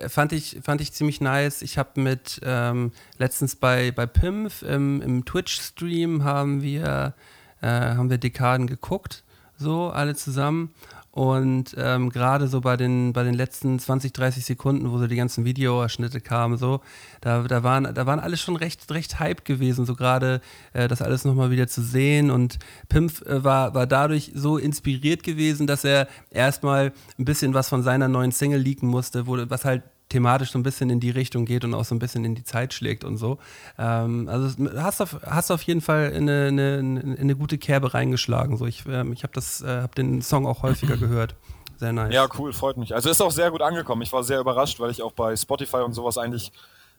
fand, 0.09 0.33
ich, 0.33 0.59
fand 0.63 0.81
ich 0.81 0.93
ziemlich 0.93 1.21
nice. 1.21 1.63
Ich 1.63 1.79
habe 1.79 2.01
mit 2.01 2.41
ähm, 2.43 2.93
letztens 3.19 3.57
bei, 3.57 3.93
bei 3.93 4.07
Pimf 4.07 4.63
im, 4.63 5.01
im 5.01 5.25
Twitch-Stream 5.25 6.25
haben 6.25 6.63
wir, 6.63 7.15
äh, 7.61 7.67
haben 7.67 8.11
wir 8.11 8.19
Dekaden 8.19 8.67
geguckt, 8.67 9.25
so 9.57 9.91
alle 9.91 10.15
zusammen. 10.15 10.75
Und 11.15 11.77
ähm, 11.79 12.11
gerade 12.11 12.49
so 12.49 12.61
bei 12.61 12.77
den, 12.77 13.13
bei 13.13 13.23
den 13.23 13.35
letzten 13.35 13.79
20, 13.79 14.13
30 14.13 14.45
Sekunden, 14.45 14.91
wo 14.91 14.99
so 14.99 15.07
die 15.07 15.15
ganzen 15.15 15.45
Videoausschnitte 15.45 16.21
kamen, 16.21 16.59
so, 16.59 16.81
da, 17.21 17.45
da, 17.45 17.63
waren, 17.63 17.95
da 17.95 18.05
waren 18.05 18.19
alle 18.19 18.37
schon 18.37 18.57
recht, 18.57 18.91
recht 18.91 19.21
hype 19.21 19.45
gewesen, 19.45 19.87
so 19.87 19.95
gerade 19.95 20.41
äh, 20.73 20.89
das 20.89 21.03
alles 21.03 21.25
nochmal 21.25 21.53
wieder 21.53 21.69
zu 21.69 21.83
sehen. 21.83 22.33
Und 22.33 22.59
Pimp 22.89 23.25
äh, 23.27 23.45
war, 23.45 23.75
war 23.75 23.87
dadurch 23.87 24.33
so 24.35 24.59
inspiriert 24.59 25.23
gewesen, 25.23 25.69
dass 25.69 25.85
er 25.85 26.09
erstmal 26.31 26.93
ein 27.17 27.25
bisschen 27.25 27.55
was 27.55 27.69
von 27.69 27.85
seiner 27.85 28.09
neuen 28.09 28.33
Single 28.33 28.61
leaken 28.61 28.89
musste, 28.89 29.29
wo, 29.29 29.39
was 29.49 29.65
halt 29.65 29.85
thematisch 30.15 30.53
so 30.53 30.59
ein 30.61 30.63
bisschen 30.63 30.91
in 30.91 31.01
die 31.01 31.11
Richtung 31.11 31.45
geht 31.45 31.65
und 31.65 31.75
auch 31.75 31.85
so 31.85 31.93
ein 31.93 31.99
bisschen 31.99 32.25
in 32.25 32.37
die 32.37 32.45
Zeit 32.45 32.73
schlägt 32.73 33.03
und 33.03 33.17
so. 33.17 33.39
Ähm, 33.79 34.29
also 34.29 34.49
hast 34.77 35.01
auf, 35.01 35.19
hast 35.27 35.51
auf 35.51 35.63
jeden 35.63 35.81
Fall 35.81 36.11
in 36.11 36.31
eine, 36.31 36.47
eine, 36.79 37.01
in 37.01 37.19
eine 37.19 37.35
gute 37.35 37.59
Kerbe 37.59 37.95
reingeschlagen. 37.95 38.57
So, 38.57 38.65
ich 38.65 38.87
ähm, 38.87 39.13
ich 39.13 39.25
habe 39.25 39.33
äh, 39.39 39.83
hab 39.83 39.95
den 39.97 40.23
Song 40.23 40.47
auch 40.47 40.63
häufiger 40.63 40.97
gehört. 40.97 41.35
Sehr 41.77 41.93
nice. 41.93 42.15
Ja, 42.15 42.29
cool, 42.39 42.53
freut 42.53 42.77
mich. 42.77 42.95
Also 42.95 43.11
ist 43.11 43.21
auch 43.21 43.33
sehr 43.33 43.51
gut 43.51 43.61
angekommen. 43.61 44.03
Ich 44.03 44.13
war 44.13 44.23
sehr 44.23 44.39
überrascht, 44.39 44.79
weil 44.79 44.93
ich 44.93 45.03
auch 45.03 45.11
bei 45.11 45.35
Spotify 45.35 45.79
und 45.79 45.93
sowas 45.93 46.17
eigentlich 46.17 46.53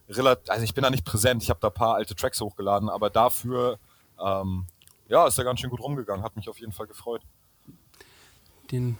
relativ, 0.10 0.50
also 0.50 0.64
ich 0.66 0.74
bin 0.74 0.84
da 0.84 0.90
nicht 0.90 1.06
präsent, 1.06 1.42
ich 1.42 1.50
habe 1.50 1.60
da 1.62 1.70
ein 1.70 1.74
paar 1.74 1.96
alte 1.96 2.16
Tracks 2.16 2.42
hochgeladen, 2.42 2.90
aber 2.90 3.10
dafür, 3.10 3.80
ähm, 4.24 4.66
ja, 5.08 5.26
ist 5.26 5.38
er 5.38 5.46
ganz 5.46 5.62
schön 5.62 5.70
gut 5.70 5.80
rumgegangen, 5.80 6.24
hat 6.24 6.36
mich 6.36 6.50
auf 6.50 6.60
jeden 6.60 6.74
Fall 6.74 6.88
gefreut. 6.88 7.22
Den 8.72 8.98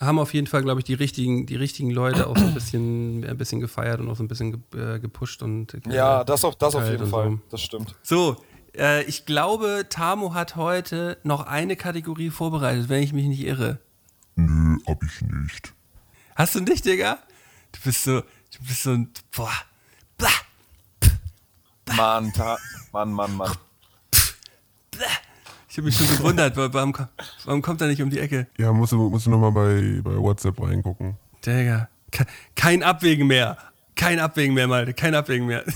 haben 0.00 0.18
auf 0.18 0.34
jeden 0.34 0.46
Fall, 0.46 0.62
glaube 0.62 0.80
ich, 0.80 0.84
die 0.84 0.94
richtigen, 0.94 1.46
die 1.46 1.56
richtigen 1.56 1.90
Leute 1.90 2.26
auch 2.26 2.36
so 2.36 2.44
ein 2.44 2.52
bisschen, 2.54 3.24
ein 3.24 3.38
bisschen 3.38 3.60
gefeiert 3.60 4.00
und 4.00 4.10
auch 4.10 4.16
so 4.16 4.22
ein 4.22 4.28
bisschen 4.28 4.62
ge- 4.70 4.94
äh, 4.96 4.98
gepusht 5.00 5.42
und 5.42 5.72
äh, 5.74 5.80
Ja, 5.88 6.22
das 6.24 6.44
auf, 6.44 6.56
das 6.56 6.74
auf 6.74 6.88
jeden 6.88 7.06
Fall, 7.06 7.30
So. 7.30 7.38
das 7.50 7.62
stimmt. 7.62 7.94
So, 8.02 8.36
äh, 8.76 9.02
ich 9.04 9.24
glaube, 9.24 9.86
Tamo 9.88 10.34
hat 10.34 10.56
heute 10.56 11.16
noch 11.22 11.46
eine 11.46 11.76
Kategorie 11.76 12.28
vorbereitet, 12.30 12.88
wenn 12.90 13.02
ich 13.02 13.12
mich 13.14 13.26
nicht 13.26 13.42
irre. 13.44 13.78
Nö, 14.34 14.76
hab 14.86 15.02
ich 15.02 15.22
nicht. 15.22 15.72
Hast 16.34 16.54
du 16.54 16.60
nicht, 16.60 16.84
Digga? 16.84 17.18
Du 17.72 17.80
bist 17.82 18.04
so, 18.04 18.20
du 18.20 18.58
bist 18.68 18.82
so 18.82 18.90
ein, 18.90 19.08
boah, 19.34 19.50
blah, 20.18 20.28
Mann, 21.96 22.32
ta 22.34 22.58
Mann, 22.92 23.12
Mann, 23.12 23.34
Mann. 23.34 23.52
Ich 25.76 25.78
habe 25.78 25.86
mich 25.88 25.96
schon 25.96 26.06
gewundert, 26.16 26.56
wa- 26.56 26.68
warum, 26.72 26.94
warum 27.44 27.60
kommt 27.60 27.82
er 27.82 27.88
nicht 27.88 28.00
um 28.00 28.08
die 28.08 28.18
Ecke? 28.18 28.46
Ja, 28.56 28.72
musst 28.72 28.92
du, 28.92 29.10
musst 29.10 29.26
du 29.26 29.30
nochmal 29.30 29.52
bei, 29.52 30.00
bei 30.02 30.16
WhatsApp 30.16 30.58
reingucken. 30.60 31.16
Digga, 31.44 31.88
ke- 32.10 32.24
kein 32.54 32.82
Abwägen 32.82 33.26
mehr. 33.26 33.58
Kein 33.94 34.18
Abwägen 34.18 34.54
mehr, 34.54 34.68
Malte, 34.68 34.94
kein 34.94 35.14
Abwägen 35.14 35.46
mehr. 35.46 35.64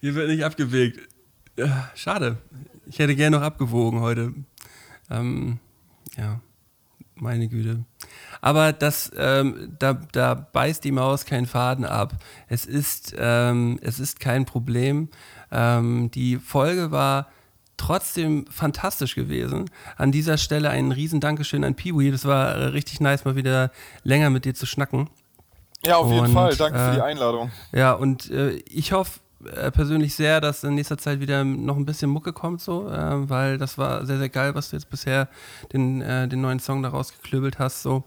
Hier 0.00 0.14
wird 0.14 0.28
nicht 0.28 0.44
abgewegt. 0.44 1.00
Ja, 1.56 1.90
schade. 1.94 2.36
Ich 2.86 2.98
hätte 2.98 3.16
gerne 3.16 3.38
noch 3.38 3.44
abgewogen 3.44 4.00
heute. 4.00 4.34
Ähm, 5.10 5.58
ja, 6.16 6.40
meine 7.14 7.48
Güte. 7.48 7.84
Aber 8.42 8.72
das, 8.72 9.10
ähm, 9.16 9.74
da, 9.78 9.94
da 10.12 10.34
beißt 10.34 10.84
die 10.84 10.92
Maus 10.92 11.24
keinen 11.24 11.46
Faden 11.46 11.84
ab. 11.84 12.14
Es 12.48 12.66
ist, 12.66 13.14
ähm, 13.18 13.78
es 13.82 13.98
ist 13.98 14.20
kein 14.20 14.44
Problem. 14.44 15.08
Ähm, 15.50 16.10
die 16.10 16.36
Folge 16.36 16.90
war 16.90 17.28
trotzdem 17.76 18.46
fantastisch 18.50 19.14
gewesen. 19.14 19.70
An 19.96 20.12
dieser 20.12 20.38
Stelle 20.38 20.70
ein 20.70 20.92
riesen 20.92 21.20
Dankeschön 21.20 21.64
an 21.64 21.74
Piwi. 21.74 22.10
Das 22.10 22.24
war 22.24 22.54
äh, 22.54 22.64
richtig 22.66 23.00
nice, 23.00 23.24
mal 23.24 23.36
wieder 23.36 23.70
länger 24.02 24.30
mit 24.30 24.44
dir 24.44 24.54
zu 24.54 24.66
schnacken. 24.66 25.10
Ja, 25.84 25.96
auf 25.96 26.10
jeden 26.10 26.26
Und, 26.26 26.32
Fall, 26.32 26.56
danke 26.56 26.78
für 26.78 26.90
äh, 26.90 26.94
die 26.94 27.02
Einladung. 27.02 27.50
Ja, 27.72 27.92
und 27.92 28.30
äh, 28.30 28.52
ich 28.66 28.92
hoffe 28.92 29.20
äh, 29.44 29.70
persönlich 29.70 30.14
sehr, 30.14 30.40
dass 30.40 30.64
in 30.64 30.74
nächster 30.74 30.98
Zeit 30.98 31.20
wieder 31.20 31.44
noch 31.44 31.76
ein 31.76 31.84
bisschen 31.84 32.10
Mucke 32.10 32.32
kommt, 32.32 32.60
so, 32.60 32.88
äh, 32.88 33.28
weil 33.28 33.58
das 33.58 33.78
war 33.78 34.04
sehr, 34.06 34.18
sehr 34.18 34.30
geil, 34.30 34.54
was 34.54 34.70
du 34.70 34.76
jetzt 34.76 34.90
bisher 34.90 35.28
den, 35.72 36.00
äh, 36.00 36.26
den 36.26 36.40
neuen 36.40 36.58
Song 36.58 36.82
daraus 36.82 37.12
geklöbelt 37.12 37.58
hast, 37.58 37.82
so. 37.82 38.04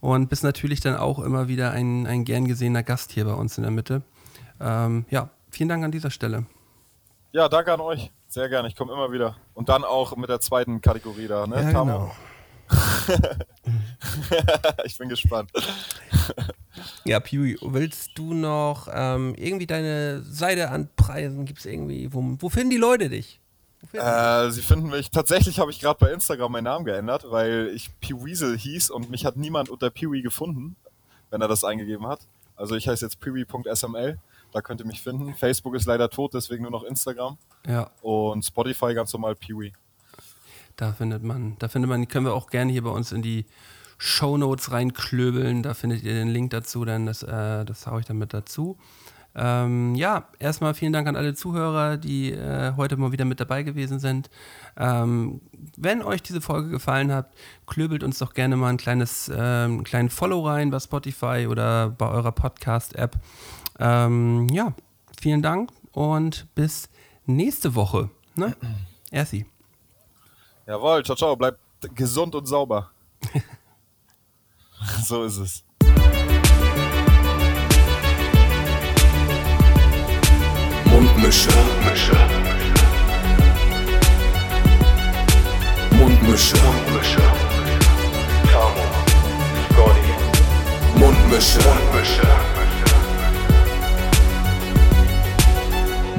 Und 0.00 0.30
bist 0.30 0.42
natürlich 0.42 0.80
dann 0.80 0.96
auch 0.96 1.18
immer 1.18 1.46
wieder 1.46 1.72
ein, 1.72 2.06
ein 2.06 2.24
gern 2.24 2.46
gesehener 2.46 2.82
Gast 2.82 3.12
hier 3.12 3.26
bei 3.26 3.34
uns 3.34 3.58
in 3.58 3.62
der 3.62 3.70
Mitte. 3.70 4.02
Ähm, 4.58 5.04
ja, 5.10 5.28
vielen 5.50 5.68
Dank 5.68 5.84
an 5.84 5.90
dieser 5.90 6.10
Stelle. 6.10 6.46
Ja, 7.32 7.48
danke 7.48 7.72
an 7.72 7.80
euch. 7.80 8.10
Sehr 8.26 8.48
gerne, 8.48 8.68
ich 8.68 8.76
komme 8.76 8.92
immer 8.92 9.12
wieder. 9.12 9.36
Und 9.54 9.68
dann 9.68 9.84
auch 9.84 10.16
mit 10.16 10.28
der 10.28 10.40
zweiten 10.40 10.80
Kategorie 10.80 11.28
da, 11.28 11.46
ne? 11.46 11.62
Ja, 11.62 11.72
Tamo? 11.72 11.92
genau. 11.92 12.12
ich 14.84 14.98
bin 14.98 15.08
gespannt. 15.08 15.50
Ja, 17.04 17.20
Piwi, 17.20 17.58
willst 17.62 18.16
du 18.16 18.34
noch 18.34 18.88
ähm, 18.92 19.34
irgendwie 19.36 19.66
deine 19.66 20.22
Seite 20.22 20.70
anpreisen? 20.70 21.44
Gibt 21.44 21.60
es 21.60 21.66
irgendwie, 21.66 22.12
wo, 22.12 22.36
wo 22.38 22.48
finden 22.48 22.70
die 22.70 22.76
Leute 22.76 23.08
dich? 23.08 23.40
Finden 23.90 24.06
Äh, 24.06 24.50
sie 24.50 24.62
finden 24.62 24.90
mich, 24.90 25.10
tatsächlich 25.10 25.58
habe 25.58 25.70
ich 25.70 25.80
gerade 25.80 25.98
bei 25.98 26.12
Instagram 26.12 26.52
meinen 26.52 26.64
Namen 26.64 26.84
geändert, 26.84 27.24
weil 27.28 27.70
ich 27.74 27.90
Peeweasel 28.00 28.56
hieß 28.56 28.90
und 28.90 29.10
mich 29.10 29.24
hat 29.24 29.36
niemand 29.36 29.70
unter 29.70 29.90
Peewee 29.90 30.22
gefunden, 30.22 30.76
wenn 31.30 31.40
er 31.40 31.48
das 31.48 31.64
eingegeben 31.64 32.06
hat. 32.06 32.20
Also 32.56 32.76
ich 32.76 32.86
heiße 32.86 33.04
jetzt 33.04 33.20
peewee.sml, 33.20 34.18
da 34.52 34.60
könnt 34.62 34.80
ihr 34.80 34.86
mich 34.86 35.00
finden. 35.02 35.34
Facebook 35.34 35.74
ist 35.74 35.86
leider 35.86 36.08
tot, 36.10 36.34
deswegen 36.34 36.62
nur 36.62 36.72
noch 36.72 36.84
Instagram. 36.84 37.38
Ja, 37.66 37.90
Und 38.02 38.44
Spotify 38.44 38.94
ganz 38.94 39.12
normal 39.12 39.34
Peewee. 39.36 39.72
da 40.76 40.92
findet 40.92 41.22
man, 41.22 41.56
da 41.58 41.68
findet 41.68 41.88
man, 41.88 42.00
die 42.00 42.06
können 42.06 42.26
wir 42.26 42.34
auch 42.34 42.48
gerne 42.48 42.72
hier 42.72 42.82
bei 42.82 42.90
uns 42.90 43.12
in 43.12 43.22
die 43.22 43.46
Shownotes 43.98 44.72
reinklöbeln. 44.72 45.62
Da 45.62 45.74
findet 45.74 46.02
ihr 46.02 46.14
den 46.14 46.28
Link 46.28 46.50
dazu, 46.50 46.84
dann 46.84 47.06
das, 47.06 47.22
äh, 47.22 47.64
das 47.64 47.86
haue 47.86 48.00
ich 48.00 48.06
dann 48.06 48.18
mit 48.18 48.32
dazu. 48.32 48.78
Ähm, 49.32 49.94
ja, 49.94 50.24
erstmal 50.40 50.74
vielen 50.74 50.92
Dank 50.92 51.06
an 51.06 51.14
alle 51.14 51.34
Zuhörer, 51.34 51.96
die 51.98 52.32
äh, 52.32 52.72
heute 52.76 52.96
mal 52.96 53.12
wieder 53.12 53.24
mit 53.24 53.38
dabei 53.38 53.62
gewesen 53.62 54.00
sind. 54.00 54.28
Ähm, 54.76 55.40
wenn 55.76 56.02
euch 56.02 56.22
diese 56.22 56.40
Folge 56.40 56.70
gefallen 56.70 57.12
hat, 57.12 57.30
klöbelt 57.66 58.02
uns 58.02 58.18
doch 58.18 58.34
gerne 58.34 58.56
mal 58.56 58.70
ein 58.70 58.76
kleines, 58.76 59.28
ähm, 59.28 59.36
einen 59.38 59.84
kleinen 59.84 60.10
Follow 60.10 60.48
rein 60.48 60.70
bei 60.70 60.80
Spotify 60.80 61.46
oder 61.48 61.90
bei 61.90 62.08
eurer 62.08 62.32
Podcast-App. 62.32 63.16
Ähm, 63.80 64.48
ja, 64.50 64.74
vielen 65.18 65.40
Dank 65.40 65.70
und 65.92 66.46
bis 66.54 66.90
nächste 67.24 67.74
Woche. 67.74 68.10
Ne? 68.34 68.54
Ersi. 69.10 69.46
Jawohl, 70.66 71.02
ciao, 71.02 71.16
ciao, 71.16 71.34
bleibt 71.34 71.58
gesund 71.94 72.34
und 72.34 72.46
sauber. 72.46 72.90
so 75.02 75.24
ist 75.24 75.38
es. 75.38 75.64
Mundmische. 80.84 81.50
Mische. 81.88 82.16
Mundmische. 85.92 86.56
Mische. 86.92 87.22
Tamo. 88.52 88.84
Scotty. 89.72 90.98
Mundmische. 90.98 91.60
Mische. 91.94 92.49